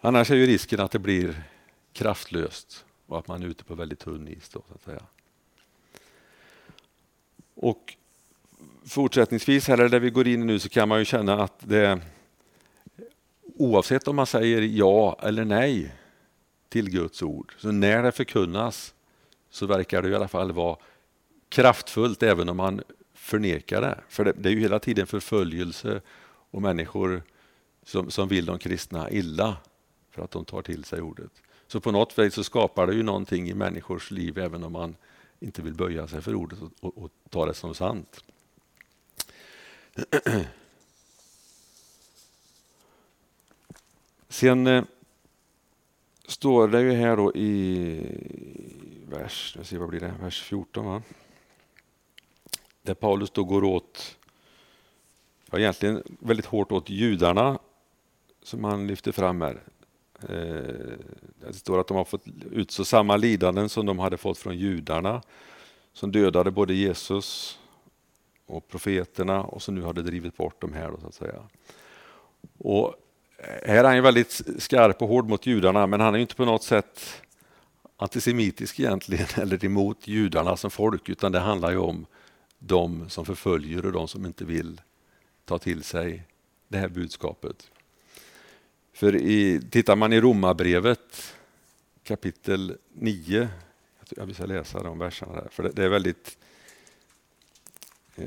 Annars 0.01 0.31
är 0.31 0.35
ju 0.35 0.47
risken 0.47 0.81
att 0.81 0.91
det 0.91 0.99
blir 0.99 1.43
kraftlöst 1.93 2.85
och 3.07 3.19
att 3.19 3.29
man 3.29 3.43
är 3.43 3.47
ute 3.47 3.65
på 3.65 3.75
väldigt 3.75 3.99
tunn 3.99 4.29
is. 4.29 4.49
Då, 4.49 4.63
så 4.69 4.75
att 4.75 4.83
säga. 4.83 5.03
Och 7.63 7.97
fortsättningsvis, 8.87 9.69
här 9.69 9.89
där 9.89 10.01
vi 10.01 10.11
går 10.11 10.29
in 10.29 10.47
nu, 10.47 10.59
så 10.59 10.69
kan 10.69 10.89
man 10.89 10.99
ju 10.99 11.05
känna 11.05 11.43
att 11.43 11.55
det 11.59 12.01
oavsett 13.57 14.09
om 14.09 14.17
man 14.17 14.27
säger 14.27 14.63
ja 14.63 15.19
eller 15.23 15.45
nej 15.45 15.95
till 16.69 16.91
Guds 16.91 17.23
ord, 17.23 17.55
så 17.59 17.73
när 17.73 18.03
det 18.03 18.13
förkunnas 18.13 18.95
så 19.51 19.67
verkar 19.67 20.03
det 20.03 20.09
i 20.09 20.15
alla 20.15 20.29
fall 20.29 20.53
vara 20.53 20.77
kraftfullt 21.49 22.23
även 22.23 22.49
om 22.49 22.57
man 22.57 22.83
förnekar 23.15 23.81
det. 23.81 24.01
För 24.09 24.25
det, 24.25 24.33
det 24.33 24.49
är 24.49 24.53
ju 24.53 24.61
hela 24.61 24.79
tiden 24.79 25.07
förföljelse 25.07 26.01
och 26.51 26.63
människor 26.63 27.23
som, 27.83 28.11
som 28.11 28.29
vill 28.29 28.47
de 28.47 28.59
kristna 28.59 29.11
illa 29.11 29.57
för 30.11 30.23
att 30.23 30.31
de 30.31 30.45
tar 30.45 30.63
till 30.63 30.85
sig 30.85 31.01
ordet. 31.01 31.33
Så 31.67 31.81
på 31.81 31.93
något 31.93 32.19
vis 32.19 32.35
så 32.35 32.45
skapar 32.45 32.87
det 32.87 32.95
ju 32.95 33.03
någonting 33.03 33.49
i 33.49 33.55
människors 33.55 34.11
liv 34.11 34.39
även 34.39 34.65
om 34.65 34.73
man 34.73 34.97
inte 35.41 35.63
vill 35.63 35.75
böja 35.75 36.07
sig 36.07 36.21
för 36.21 36.35
ordet 36.35 36.59
och, 36.63 36.73
och, 36.81 36.99
och 36.99 37.11
ta 37.31 37.47
det 37.47 37.55
som 37.55 37.75
sant. 37.75 38.25
Sen 44.29 44.67
eh, 44.67 44.85
står 46.27 46.69
det 46.69 46.83
ju 46.83 46.93
här 46.93 47.17
då 47.17 47.35
i 47.35 48.01
vers, 49.09 49.55
jag 49.57 49.67
ser, 49.67 49.79
vad 49.79 49.89
blir 49.89 50.01
det? 50.01 50.15
vers 50.21 50.43
14. 50.43 50.87
Va? 50.87 51.03
Där 52.83 52.95
Paulus 52.95 53.31
då 53.31 53.45
går 53.45 53.65
åt, 53.65 54.19
ja, 55.51 55.59
egentligen 55.59 56.03
väldigt 56.19 56.47
hårt 56.47 56.73
åt 56.73 56.91
judarna 56.91 57.59
som 58.43 58.65
han 58.65 58.87
lyfter 58.87 59.13
fram 59.13 59.41
här. 59.41 59.63
Eh, 60.29 60.97
det 61.41 61.53
står 61.53 61.81
att 61.81 61.87
de 61.87 61.97
har 61.97 62.05
fått 62.05 62.25
utstå 62.51 62.85
samma 62.85 63.17
lidanden 63.17 63.69
som 63.69 63.87
de 63.87 63.99
hade 63.99 64.17
fått 64.17 64.39
från 64.39 64.59
judarna 64.59 65.23
som 65.93 66.13
dödade 66.13 66.51
både 66.51 66.75
Jesus 66.75 67.59
och 68.47 68.69
profeterna 68.69 69.43
och 69.43 69.63
som 69.63 69.75
nu 69.75 69.83
hade 69.83 70.03
drivit 70.03 70.37
bort 70.37 70.61
dem 70.61 70.73
här. 70.73 70.91
Då, 70.91 70.97
så 71.01 71.07
att 71.07 71.15
säga. 71.15 71.43
Och 72.59 72.95
här 73.65 73.85
är 73.85 73.95
han 73.95 74.03
väldigt 74.03 74.43
skarp 74.59 75.03
och 75.03 75.09
hård 75.09 75.29
mot 75.29 75.47
judarna 75.47 75.87
men 75.87 76.01
han 76.01 76.15
är 76.15 76.19
inte 76.19 76.35
på 76.35 76.45
något 76.45 76.63
sätt 76.63 77.23
antisemitisk 77.97 78.81
egentligen 78.81 79.27
eller 79.37 79.65
emot 79.65 80.09
judarna 80.09 80.57
som 80.57 80.71
folk 80.71 81.09
utan 81.09 81.33
det 81.33 81.39
handlar 81.39 81.71
ju 81.71 81.79
om 81.79 82.07
de 82.59 83.09
som 83.09 83.25
förföljer 83.25 83.87
och 83.87 83.93
de 83.93 84.09
som 84.09 84.27
inte 84.27 84.45
vill 84.45 84.81
ta 85.45 85.59
till 85.59 85.83
sig 85.83 86.27
det 86.69 86.79
här 86.79 86.89
budskapet. 86.89 87.71
För 88.93 89.17
i, 89.17 89.61
tittar 89.71 89.97
man 89.97 90.13
i 90.13 90.21
Romarbrevet 90.21 91.35
kapitel 92.05 92.77
9, 92.93 93.49
jag 94.17 94.35
ska 94.35 94.47
läsa 94.47 94.83
de 94.83 94.99
verserna 94.99 95.33
där, 95.33 95.49
för 95.51 95.63
det, 95.63 95.71
det 95.73 95.85
är 95.85 95.89
väldigt 95.89 96.39
eh, 98.17 98.27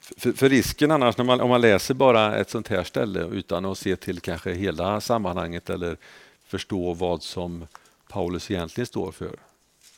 för, 0.00 0.32
för, 0.32 0.48
risken 0.48 0.90
annars 0.90 1.16
när 1.16 1.24
man, 1.24 1.40
om 1.40 1.48
man 1.48 1.60
läser 1.60 1.94
bara 1.94 2.36
ett 2.36 2.50
sånt 2.50 2.68
här 2.68 2.84
ställe 2.84 3.24
utan 3.24 3.64
att 3.64 3.78
se 3.78 3.96
till 3.96 4.20
kanske 4.20 4.52
hela 4.52 5.00
sammanhanget 5.00 5.70
eller 5.70 5.96
förstå 6.44 6.94
vad 6.94 7.22
som 7.22 7.66
Paulus 8.08 8.50
egentligen 8.50 8.86
står 8.86 9.12
för, 9.12 9.36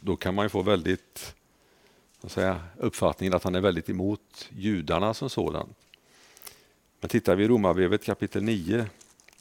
då 0.00 0.16
kan 0.16 0.34
man 0.34 0.50
få 0.50 0.62
väldigt 0.62 1.34
säga, 2.28 2.60
uppfattningen 2.76 3.34
att 3.34 3.44
han 3.44 3.54
är 3.54 3.60
väldigt 3.60 3.88
emot 3.88 4.48
judarna 4.50 5.14
som 5.14 5.30
sådant. 5.30 5.76
Men 7.00 7.08
tittar 7.08 7.36
vi 7.36 7.44
i 7.44 7.48
Romarbrevet 7.48 8.04
kapitel 8.04 8.42
9 8.42 8.86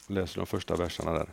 och 0.08 0.12
läser 0.12 0.38
de 0.38 0.46
första 0.46 0.76
verserna 0.76 1.14
där. 1.14 1.30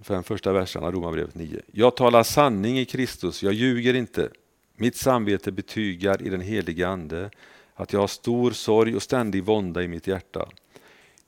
Fem 0.00 0.24
första 0.24 0.52
verserna, 0.52 0.90
Romarbrevet 0.90 1.34
9. 1.34 1.60
Jag 1.72 1.96
talar 1.96 2.22
sanning 2.22 2.78
i 2.78 2.84
Kristus, 2.84 3.42
jag 3.42 3.52
ljuger 3.52 3.94
inte. 3.94 4.30
Mitt 4.76 4.96
samvete 4.96 5.52
betygar 5.52 6.22
i 6.22 6.28
den 6.28 6.40
heliga 6.40 6.88
Ande 6.88 7.30
att 7.74 7.92
jag 7.92 8.00
har 8.00 8.06
stor 8.06 8.50
sorg 8.50 8.96
och 8.96 9.02
ständig 9.02 9.44
vånda 9.44 9.82
i 9.82 9.88
mitt 9.88 10.06
hjärta. 10.06 10.48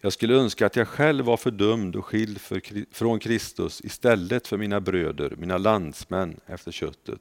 Jag 0.00 0.12
skulle 0.12 0.34
önska 0.34 0.66
att 0.66 0.76
jag 0.76 0.88
själv 0.88 1.24
var 1.24 1.36
fördömd 1.36 1.96
och 1.96 2.06
skild 2.06 2.40
för, 2.40 2.94
från 2.94 3.18
Kristus 3.18 3.80
istället 3.80 4.46
för 4.46 4.56
mina 4.56 4.80
bröder, 4.80 5.34
mina 5.38 5.58
landsmän 5.58 6.40
efter 6.46 6.72
köttet. 6.72 7.20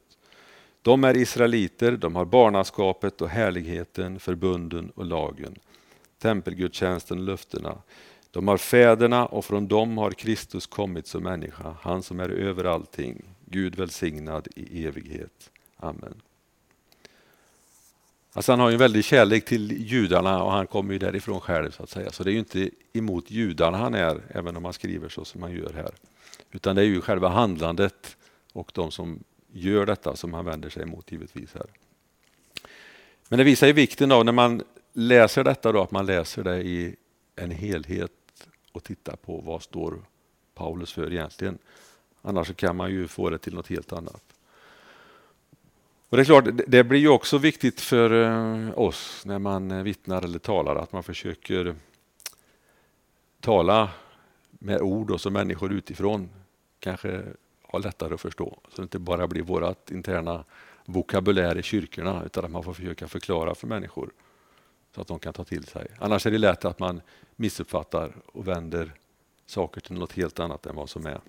De 0.88 1.04
är 1.04 1.18
israeliter, 1.18 1.92
de 1.92 2.16
har 2.16 2.26
barnaskapet 2.26 3.22
och 3.22 3.30
härligheten, 3.30 4.20
förbunden 4.20 4.90
och 4.96 5.06
lagen, 5.06 5.56
tempelgudstjänsten 6.22 7.18
och 7.18 7.24
löftena. 7.24 7.78
De 8.32 8.48
har 8.48 8.58
fäderna 8.58 9.26
och 9.26 9.46
från 9.46 9.68
dem 9.68 9.98
har 9.98 10.12
Kristus 10.12 10.68
kommit 10.68 11.08
som 11.08 11.24
människa, 11.24 11.76
han 11.82 12.04
som 12.04 12.20
är 12.20 12.30
över 12.30 12.64
allting, 12.64 13.22
Gud 13.46 13.76
välsignad 13.76 14.48
i 14.56 14.86
evighet. 14.86 15.52
Amen. 15.78 16.22
Alltså 18.34 18.52
han 18.52 18.60
har 18.60 18.72
en 18.72 18.78
väldig 18.78 19.06
kärlek 19.06 19.46
till 19.46 19.72
judarna 19.72 20.44
och 20.44 20.52
han 20.52 20.68
kommer 20.68 20.94
ju 20.94 21.00
därifrån 21.00 21.40
själv 21.40 21.72
så 21.72 21.84
att 21.84 21.90
säga. 21.90 22.12
Så 22.12 22.24
det 22.24 22.30
är 22.30 22.34
ju 22.34 22.40
inte 22.40 22.70
emot 22.94 23.32
judarna 23.32 23.78
han 23.78 23.94
är, 23.94 24.22
även 24.30 24.58
om 24.58 24.66
han 24.66 24.74
skriver 24.74 25.10
så 25.10 25.26
som 25.26 25.42
han 25.42 25.52
gör 25.52 25.74
här. 25.74 25.92
Utan 26.52 26.76
det 26.76 26.82
är 26.82 26.86
ju 26.86 27.02
själva 27.02 27.30
handlandet 27.30 28.18
och 28.54 28.72
de 28.74 28.92
som 28.92 29.24
gör 29.52 29.86
detta 29.86 30.16
som 30.16 30.34
han 30.34 30.46
vänder 30.46 30.70
sig 30.70 30.84
emot 30.84 31.12
givetvis. 31.12 31.54
här. 31.54 31.66
Men 33.30 33.38
det 33.38 33.44
visar 33.44 33.68
ju 33.68 33.74
vikten 33.74 34.12
av 34.12 34.26
när 34.26 34.32
man 34.32 34.64
läser 34.94 35.44
detta 35.44 35.72
då, 35.72 35.82
att 35.82 35.92
man 35.92 36.06
läser 36.06 36.44
det 36.44 36.62
i 36.62 36.96
en 37.36 37.52
helhet 37.52 38.12
och 38.72 38.84
tittar 38.84 39.16
på 39.16 39.38
vad 39.38 39.64
står 39.64 40.02
Paulus 40.54 40.94
för 40.94 41.14
egentligen. 41.14 41.58
Annars 42.22 42.56
kan 42.56 42.76
man 42.76 42.92
ju 42.92 43.08
få 43.08 43.30
det 43.30 43.38
till 43.38 43.54
något 43.54 43.68
helt 43.68 43.94
annat. 43.94 44.24
Och 46.10 46.18
Det 46.18 46.24
är 46.24 46.26
klart, 46.26 46.46
det 46.68 46.84
blir 46.84 47.00
ju 47.00 47.10
också 47.10 47.38
viktigt 47.38 47.82
för 47.82 48.24
eh, 48.24 48.80
oss 48.80 49.26
när 49.26 49.40
man 49.40 49.84
vittnar 49.84 50.22
eller 50.22 50.40
talar 50.40 50.76
att 50.76 50.92
man 50.92 51.04
försöker 51.04 51.76
tala 53.40 53.90
med 54.50 54.82
ord 54.82 55.12
och 55.12 55.22
som 55.22 55.34
människor 55.34 55.74
utifrån 55.74 56.30
kanske 56.80 57.24
ha 57.68 57.80
lättare 57.80 58.14
att 58.14 58.22
förstå. 58.22 58.60
Så 58.70 58.76
det 58.76 58.84
inte 58.84 59.00
bara 59.00 59.28
blir 59.28 59.42
vårt 59.42 59.92
interna 59.92 60.46
vokabulär 60.86 61.58
i 61.58 61.64
kyrkorna 61.64 62.24
utan 62.26 62.46
att 62.46 62.52
man 62.52 62.64
får 62.64 62.74
försöka 62.74 63.08
förklara 63.08 63.56
för 63.56 63.68
människor 63.68 64.12
så 64.96 65.02
att 65.02 65.08
de 65.08 65.20
kan 65.20 65.34
ta 65.34 65.44
till 65.44 65.64
sig. 65.66 65.88
Annars 66.00 66.26
är 66.26 66.32
det 66.32 66.38
lätt 66.38 66.66
att 66.66 66.80
man 66.80 67.02
missuppfattar 67.36 68.16
och 68.26 68.48
vänder 68.48 68.94
saker 69.46 69.82
till 69.82 69.96
något 69.96 70.14
helt 70.14 70.40
annat 70.40 70.66
än 70.66 70.76
vad 70.76 70.90
som 70.90 71.06
är. 71.06 71.22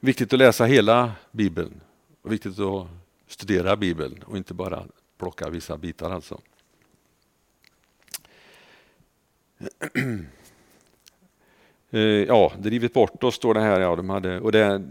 Viktigt 0.00 0.32
att 0.32 0.38
läsa 0.38 0.64
hela 0.64 1.12
Bibeln 1.30 1.80
och 2.22 2.32
viktigt 2.32 2.58
att 2.58 2.88
studera 3.26 3.76
Bibeln 3.76 4.22
och 4.22 4.36
inte 4.36 4.54
bara 4.54 4.84
plocka 5.18 5.50
vissa 5.50 5.76
bitar 5.76 6.10
alltså. 6.10 6.40
Eh, 11.94 12.00
ja, 12.00 12.52
drivit 12.58 12.94
bort 12.94 13.24
oss 13.24 13.34
står 13.34 13.54
det 13.54 13.60
här. 13.60 13.80
Ja, 13.80 13.96
de 13.96 14.10
hade, 14.10 14.40
och 14.40 14.52
det, 14.52 14.82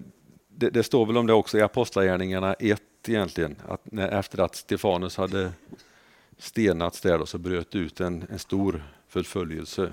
det, 0.48 0.70
det 0.70 0.84
står 0.84 1.06
väl 1.06 1.18
om 1.18 1.28
det 1.28 1.34
också 1.34 1.58
i 1.58 1.62
Apostlagärningarna 1.62 2.54
1 2.54 2.82
egentligen. 3.08 3.56
Att 3.68 3.92
när, 3.92 4.10
efter 4.10 4.40
att 4.40 4.56
Stefanus 4.56 5.18
hade 5.18 5.52
stenats 6.38 7.02
där 7.02 7.18
då, 7.18 7.26
så 7.26 7.38
bröt 7.38 7.76
ut 7.76 8.00
en, 8.00 8.26
en 8.30 8.40
stor 8.40 8.84
förföljelse 9.08 9.92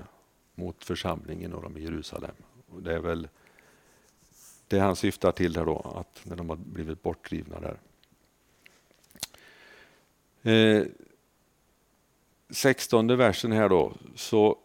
mot 0.54 0.84
församlingen 0.84 1.54
och 1.54 1.62
de 1.62 1.76
i 1.76 1.82
Jerusalem. 1.82 2.34
Och 2.70 2.82
det 2.82 2.94
är 2.94 2.98
väl 2.98 3.28
det 4.68 4.78
han 4.78 4.96
syftar 4.96 5.32
till 5.32 5.56
här 5.56 5.64
då, 5.64 5.94
att 5.96 6.20
när 6.24 6.36
de 6.36 6.48
har 6.48 6.56
blivit 6.56 7.02
bortdrivna 7.02 7.56
där. 7.60 7.78
Eh, 10.52 10.86
16 12.50 13.16
versen 13.16 13.52
här 13.52 13.68
då, 13.68 13.92
så 14.14 14.58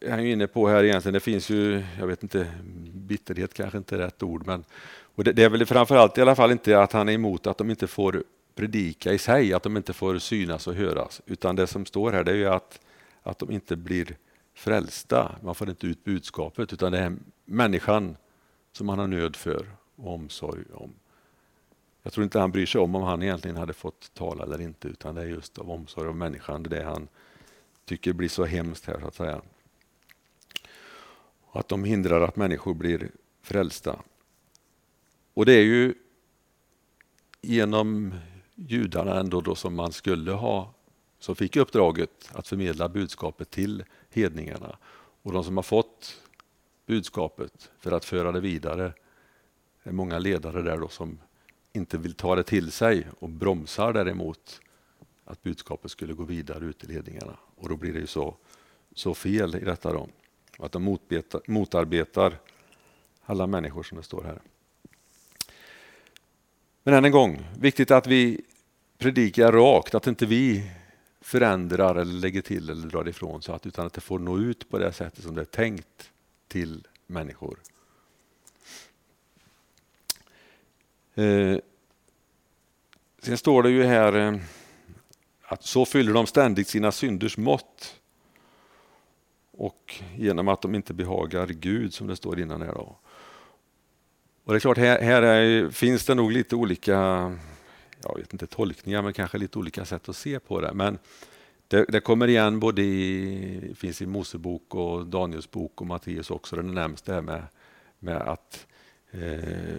är 0.00 0.10
han 0.10 0.20
inne 0.20 0.46
på 0.46 0.68
här 0.68 0.84
egentligen. 0.84 1.14
Det 1.14 1.20
finns 1.20 1.50
ju, 1.50 1.84
jag 1.98 2.06
vet 2.06 2.22
inte, 2.22 2.46
bitterhet 2.94 3.54
kanske 3.54 3.78
inte 3.78 3.94
är 3.94 3.98
rätt 3.98 4.22
ord, 4.22 4.46
men 4.46 4.64
och 5.14 5.24
det, 5.24 5.32
det 5.32 5.44
är 5.44 5.48
väl 5.48 5.66
framförallt 5.66 6.18
i 6.18 6.20
alla 6.20 6.34
fall 6.34 6.52
inte 6.52 6.80
att 6.80 6.92
han 6.92 7.08
är 7.08 7.12
emot 7.12 7.46
att 7.46 7.58
de 7.58 7.70
inte 7.70 7.86
får 7.86 8.24
predika 8.54 9.12
i 9.12 9.18
sig, 9.18 9.52
att 9.52 9.62
de 9.62 9.76
inte 9.76 9.92
får 9.92 10.18
synas 10.18 10.66
och 10.66 10.74
höras, 10.74 11.22
utan 11.26 11.56
det 11.56 11.66
som 11.66 11.86
står 11.86 12.12
här 12.12 12.24
det 12.24 12.30
är 12.30 12.36
ju 12.36 12.48
att, 12.48 12.80
att 13.22 13.38
de 13.38 13.50
inte 13.50 13.76
blir 13.76 14.16
frälsta. 14.54 15.36
Man 15.42 15.54
får 15.54 15.68
inte 15.68 15.86
ut 15.86 16.04
budskapet, 16.04 16.72
utan 16.72 16.92
det 16.92 16.98
är 16.98 17.16
människan 17.44 18.16
som 18.72 18.86
man 18.86 18.98
har 18.98 19.06
nöd 19.06 19.36
för 19.36 19.66
och 19.96 20.14
omsorg 20.14 20.64
om. 20.72 20.94
Jag 22.02 22.12
tror 22.12 22.24
inte 22.24 22.38
han 22.38 22.50
bryr 22.50 22.66
sig 22.66 22.80
om 22.80 22.94
om 22.94 23.02
han 23.02 23.22
egentligen 23.22 23.56
hade 23.56 23.72
fått 23.72 24.14
tala 24.14 24.44
eller 24.44 24.60
inte, 24.60 24.88
utan 24.88 25.14
det 25.14 25.22
är 25.22 25.26
just 25.26 25.58
av 25.58 25.70
omsorg 25.70 26.08
om 26.08 26.18
människan, 26.18 26.62
det 26.62 26.76
är 26.76 26.80
det 26.80 26.86
han 26.86 27.08
tycker 27.84 28.12
blir 28.12 28.28
så 28.28 28.44
hemskt 28.44 28.86
här 28.86 29.00
så 29.00 29.06
att 29.06 29.14
säga. 29.14 29.42
Att 31.54 31.68
de 31.68 31.84
hindrar 31.84 32.20
att 32.20 32.36
människor 32.36 32.74
blir 32.74 33.10
frälsta. 33.42 33.98
Och 35.34 35.46
det 35.46 35.52
är 35.52 35.62
ju 35.62 35.94
genom 37.40 38.14
judarna 38.54 39.20
ändå 39.20 39.40
då 39.40 39.54
som 39.54 39.74
man 39.74 39.92
skulle 39.92 40.32
ha, 40.32 40.74
som 41.18 41.36
fick 41.36 41.56
uppdraget 41.56 42.30
att 42.32 42.48
förmedla 42.48 42.88
budskapet 42.88 43.50
till 43.50 43.84
hedningarna. 44.10 44.76
Och 45.22 45.32
de 45.32 45.44
som 45.44 45.56
har 45.56 45.62
fått 45.62 46.20
budskapet 46.86 47.70
för 47.78 47.92
att 47.92 48.04
föra 48.04 48.32
det 48.32 48.40
vidare 48.40 48.92
det 49.84 49.90
är 49.90 49.94
många 49.94 50.18
ledare 50.18 50.62
där 50.62 50.78
då 50.78 50.88
som 50.88 51.18
inte 51.72 51.98
vill 51.98 52.14
ta 52.14 52.34
det 52.34 52.42
till 52.42 52.72
sig 52.72 53.06
och 53.18 53.28
bromsar 53.28 53.92
däremot 53.92 54.60
att 55.24 55.42
budskapet 55.42 55.90
skulle 55.90 56.14
gå 56.14 56.24
vidare 56.24 56.64
ut 56.64 56.78
till 56.78 56.88
ledningarna. 56.88 57.36
Och 57.56 57.68
då 57.68 57.76
blir 57.76 57.92
det 57.92 57.98
ju 57.98 58.06
så, 58.06 58.36
så 58.94 59.14
fel 59.14 59.56
i 59.56 59.64
detta 59.64 59.92
då 59.92 60.08
och 60.58 60.66
Att 60.66 60.72
de 60.72 60.98
motarbetar 61.46 62.38
alla 63.24 63.46
människor 63.46 63.82
som 63.82 63.96
det 63.96 64.04
står 64.04 64.22
här. 64.22 64.40
Men 66.82 66.94
än 66.94 67.04
en 67.04 67.12
gång, 67.12 67.46
viktigt 67.58 67.90
att 67.90 68.06
vi 68.06 68.40
predikar 68.98 69.52
rakt, 69.52 69.94
att 69.94 70.06
inte 70.06 70.26
vi 70.26 70.70
förändrar 71.20 71.94
eller 71.94 72.12
lägger 72.12 72.42
till 72.42 72.70
eller 72.70 72.86
drar 72.86 73.08
ifrån 73.08 73.42
så 73.42 73.52
att, 73.52 73.66
utan 73.66 73.86
att 73.86 73.92
det 73.92 74.00
får 74.00 74.18
nå 74.18 74.38
ut 74.38 74.68
på 74.68 74.78
det 74.78 74.92
sättet 74.92 75.24
som 75.24 75.34
det 75.34 75.40
är 75.40 75.44
tänkt 75.44 76.10
till 76.48 76.86
människor. 77.06 77.58
Eh, 81.14 81.58
sen 83.18 83.38
står 83.38 83.62
det 83.62 83.70
ju 83.70 83.84
här 83.84 84.12
eh, 84.16 84.40
att 85.42 85.64
så 85.64 85.84
fyller 85.84 86.12
de 86.12 86.26
ständigt 86.26 86.68
sina 86.68 86.92
synders 86.92 87.36
mått. 87.36 88.00
Och 89.56 89.94
genom 90.16 90.48
att 90.48 90.62
de 90.62 90.74
inte 90.74 90.94
behagar 90.94 91.46
Gud 91.46 91.94
som 91.94 92.06
det 92.06 92.16
står 92.16 92.40
innan 92.40 92.62
här. 92.62 92.72
Då. 92.72 92.98
Och 94.44 94.52
det 94.52 94.58
är 94.58 94.60
klart, 94.60 94.78
här, 94.78 95.00
här 95.00 95.22
är, 95.22 95.70
finns 95.70 96.06
det 96.06 96.14
nog 96.14 96.32
lite 96.32 96.56
olika 96.56 97.30
jag 98.08 98.18
vet 98.18 98.32
inte, 98.32 98.46
tolkningar, 98.46 99.02
men 99.02 99.12
kanske 99.12 99.38
lite 99.38 99.58
olika 99.58 99.84
sätt 99.84 100.08
att 100.08 100.16
se 100.16 100.40
på 100.40 100.60
det. 100.60 100.72
Men 100.74 100.98
det, 101.68 101.84
det 101.84 102.00
kommer 102.00 102.28
igen 102.28 102.60
både 102.60 102.82
i, 102.82 103.74
finns 103.76 104.02
i 104.02 104.06
Mosebok 104.06 104.74
och 104.74 105.06
Daniels 105.06 105.50
bok 105.50 105.80
och 105.80 105.86
Matteus 105.86 106.30
också, 106.30 106.56
där 106.56 106.62
det 106.62 106.72
nämns 106.72 107.02
det 107.02 107.12
här 107.12 107.22
med, 107.22 107.42
med 107.98 108.16
att, 108.16 108.66
eh, 109.10 109.78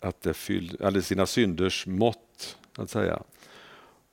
att 0.00 0.22
det 0.22 0.34
fyller 0.34 1.00
sina 1.00 1.26
synders 1.26 1.86
mått, 1.86 2.56
att 2.76 2.90
säga. 2.90 3.22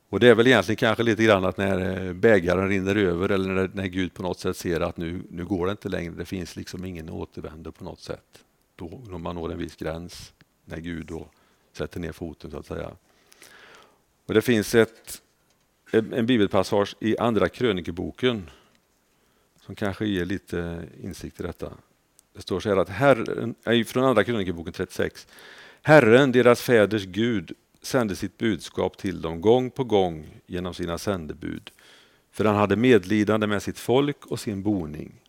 Och 0.10 0.20
det 0.20 0.28
är 0.28 0.36
väl 0.36 0.47
egentligen 0.47 0.78
kanske 0.78 1.03
lite 1.03 1.24
grann 1.24 1.45
att 1.45 1.58
när 1.58 2.08
eh, 2.08 2.14
bägaren 2.14 2.70
rinner 2.70 2.95
över 2.95 3.30
eller 3.30 3.53
när, 3.53 3.72
när 3.74 3.88
Gud 3.88 4.14
på 4.14 4.24
något 4.24 4.39
sätt 4.39 4.58
ser 4.58 4.82
att 4.82 4.97
nu, 4.97 5.24
nu 5.30 5.45
går 5.45 5.66
det 5.66 5.72
inte 5.72 5.89
längre, 5.89 6.14
det 6.14 6.26
finns 6.26 6.55
liksom 6.55 6.86
ingen 6.86 7.10
återvändo 7.10 7.72
på 7.72 7.84
något 7.84 7.99
sätt. 7.99 8.43
Då 8.76 9.01
när 9.10 9.18
man 9.18 9.36
når 9.36 9.51
en 9.51 9.58
viss 9.58 9.76
gräns, 9.76 10.34
när 10.66 10.78
Gud 10.78 11.05
då 11.05 11.28
sätter 11.74 11.99
ner 11.99 12.12
foten 12.12 12.51
så 12.51 12.58
att 12.58 12.66
säga. 12.66 12.91
Och 14.26 14.34
Det 14.34 14.41
finns 14.41 14.76
ett, 14.76 15.22
en 15.91 16.26
bibelpassage 16.26 16.95
i 16.99 17.18
Andra 17.18 17.49
krönikeboken 17.49 18.49
som 19.62 19.76
kanske 19.76 20.05
ger 20.05 20.26
lite 20.26 20.88
insikt 21.03 21.39
i 21.39 21.43
detta. 21.43 21.72
Det 22.34 22.41
står 22.41 22.60
så 22.60 22.70
här 22.70 22.78
att 22.78 22.89
Herren, 22.89 23.55
eh, 23.64 23.84
från 23.84 24.03
Andra 24.03 24.24
krönikeboken 24.24 24.74
36. 24.74 25.28
Herren, 25.82 26.32
deras 26.32 26.62
fäders 26.62 27.05
Gud, 27.05 27.53
sände 27.82 28.15
sitt 28.15 28.38
budskap 28.38 28.97
till 28.97 29.21
dem 29.21 29.41
gång 29.41 29.71
på 29.71 29.84
gång 29.84 30.28
genom 30.45 30.73
sina 30.73 30.97
sändebud. 30.97 31.71
För 32.32 32.45
han 32.45 32.55
hade 32.55 32.75
medlidande 32.75 33.47
med 33.47 33.63
sitt 33.63 33.80
folk 33.80 34.25
och 34.25 34.39
sin 34.39 34.63
boning. 34.63 35.21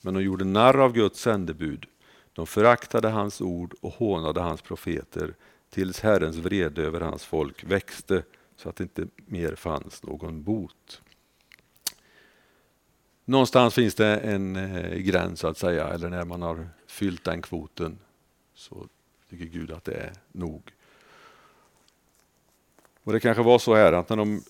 Men 0.00 0.14
de 0.14 0.22
gjorde 0.22 0.44
narr 0.44 0.78
av 0.78 0.92
Guds 0.92 1.20
sändebud. 1.20 1.86
De 2.32 2.46
föraktade 2.46 3.08
hans 3.08 3.40
ord 3.40 3.74
och 3.80 3.92
hånade 3.92 4.40
hans 4.40 4.62
profeter 4.62 5.34
tills 5.70 6.00
Herrens 6.00 6.36
vrede 6.36 6.82
över 6.82 7.00
hans 7.00 7.24
folk 7.24 7.64
växte 7.64 8.22
så 8.56 8.68
att 8.68 8.76
det 8.76 8.82
inte 8.84 9.06
mer 9.26 9.54
fanns 9.54 10.02
någon 10.02 10.42
bot. 10.42 11.02
Någonstans 13.24 13.74
finns 13.74 13.94
det 13.94 14.16
en 14.16 14.56
eh, 14.56 14.98
gräns 14.98 15.40
så 15.40 15.48
att 15.48 15.58
säga, 15.58 15.88
eller 15.88 16.08
när 16.08 16.24
man 16.24 16.42
har 16.42 16.68
fyllt 16.86 17.24
den 17.24 17.42
kvoten 17.42 17.98
så 18.54 18.88
tycker 19.30 19.44
Gud 19.44 19.72
att 19.72 19.84
det 19.84 19.94
är 19.94 20.12
nog. 20.32 20.72
Och 23.08 23.14
Det 23.14 23.20
kanske 23.20 23.42
var 23.42 23.58
så 23.58 23.74
här 23.74 23.92
att 23.92 24.08
när 24.08 24.16
de 24.16 24.42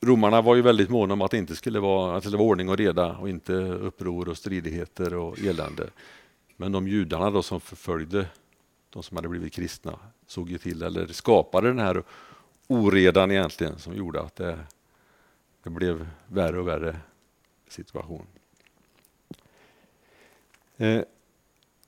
Romarna 0.00 0.42
var 0.42 0.54
ju 0.54 0.62
väldigt 0.62 0.90
måna 0.90 1.14
om 1.14 1.22
att 1.22 1.30
det 1.30 1.38
inte 1.38 1.56
skulle 1.56 1.80
vara, 1.80 2.16
att 2.16 2.24
det 2.24 2.36
var 2.36 2.44
ordning 2.44 2.68
och 2.68 2.76
reda 2.76 3.16
och 3.16 3.28
inte 3.28 3.52
uppror 3.54 4.28
och 4.28 4.36
stridigheter 4.36 5.14
och 5.14 5.38
elände. 5.38 5.90
Men 6.56 6.72
de 6.72 6.88
judarna 6.88 7.30
då 7.30 7.42
som 7.42 7.60
förföljde 7.60 8.26
de 8.90 9.02
som 9.02 9.16
hade 9.16 9.28
blivit 9.28 9.52
kristna 9.52 9.98
såg 10.26 10.50
ju 10.50 10.58
till, 10.58 10.82
eller 10.82 11.06
skapade 11.06 11.68
den 11.68 11.78
här 11.78 12.02
oredan 12.66 13.30
egentligen 13.30 13.78
som 13.78 13.94
gjorde 13.94 14.20
att 14.20 14.36
det, 14.36 14.58
det 15.62 15.70
blev 15.70 16.08
värre 16.26 16.58
och 16.58 16.68
värre 16.68 16.96
situation. 17.68 18.26
Eh, 20.76 21.02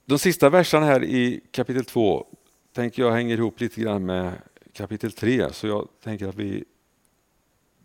de 0.04 0.18
sista 0.18 0.50
verserna 0.50 0.86
här 0.86 1.04
i 1.04 1.40
kapitel 1.50 1.84
2 1.84 2.26
tänker 2.72 3.02
jag 3.02 3.12
hänger 3.12 3.38
ihop 3.38 3.60
lite 3.60 3.80
grann 3.80 4.06
med 4.06 4.32
kapitel 4.74 5.12
3 5.12 5.52
så 5.52 5.66
jag 5.66 5.88
tänker 6.00 6.28
att 6.28 6.34
vi 6.34 6.64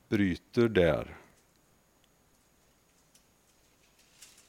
bryter 0.07 0.67
där. 0.67 1.17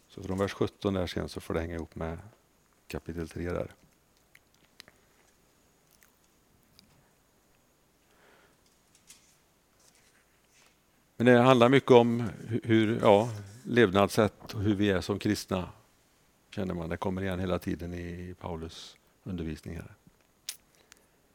Så 0.09 0.23
från 0.23 0.39
vers 0.39 0.53
17 0.53 0.95
där 0.95 1.07
sen 1.07 1.29
så 1.29 1.41
får 1.41 1.55
det 1.55 1.61
hänga 1.61 1.75
ihop 1.75 1.95
med 1.95 2.19
kapitel 2.87 3.29
3 3.29 3.51
där. 3.51 3.75
Men 11.17 11.27
det 11.27 11.39
handlar 11.39 11.69
mycket 11.69 11.91
om 11.91 12.31
hur, 12.63 13.01
ja, 13.03 13.31
levnadssätt 13.65 14.55
och 14.55 14.61
hur 14.61 14.75
vi 14.75 14.91
är 14.91 15.01
som 15.01 15.19
kristna. 15.19 15.69
Känner 16.51 16.75
man, 16.75 16.89
det 16.89 16.97
kommer 16.97 17.23
igen 17.23 17.41
hela 17.41 17.59
tiden 17.59 17.95
i 17.95 18.35
Paulus 18.41 18.97
undervisning 19.25 19.77
här. 19.77 20.00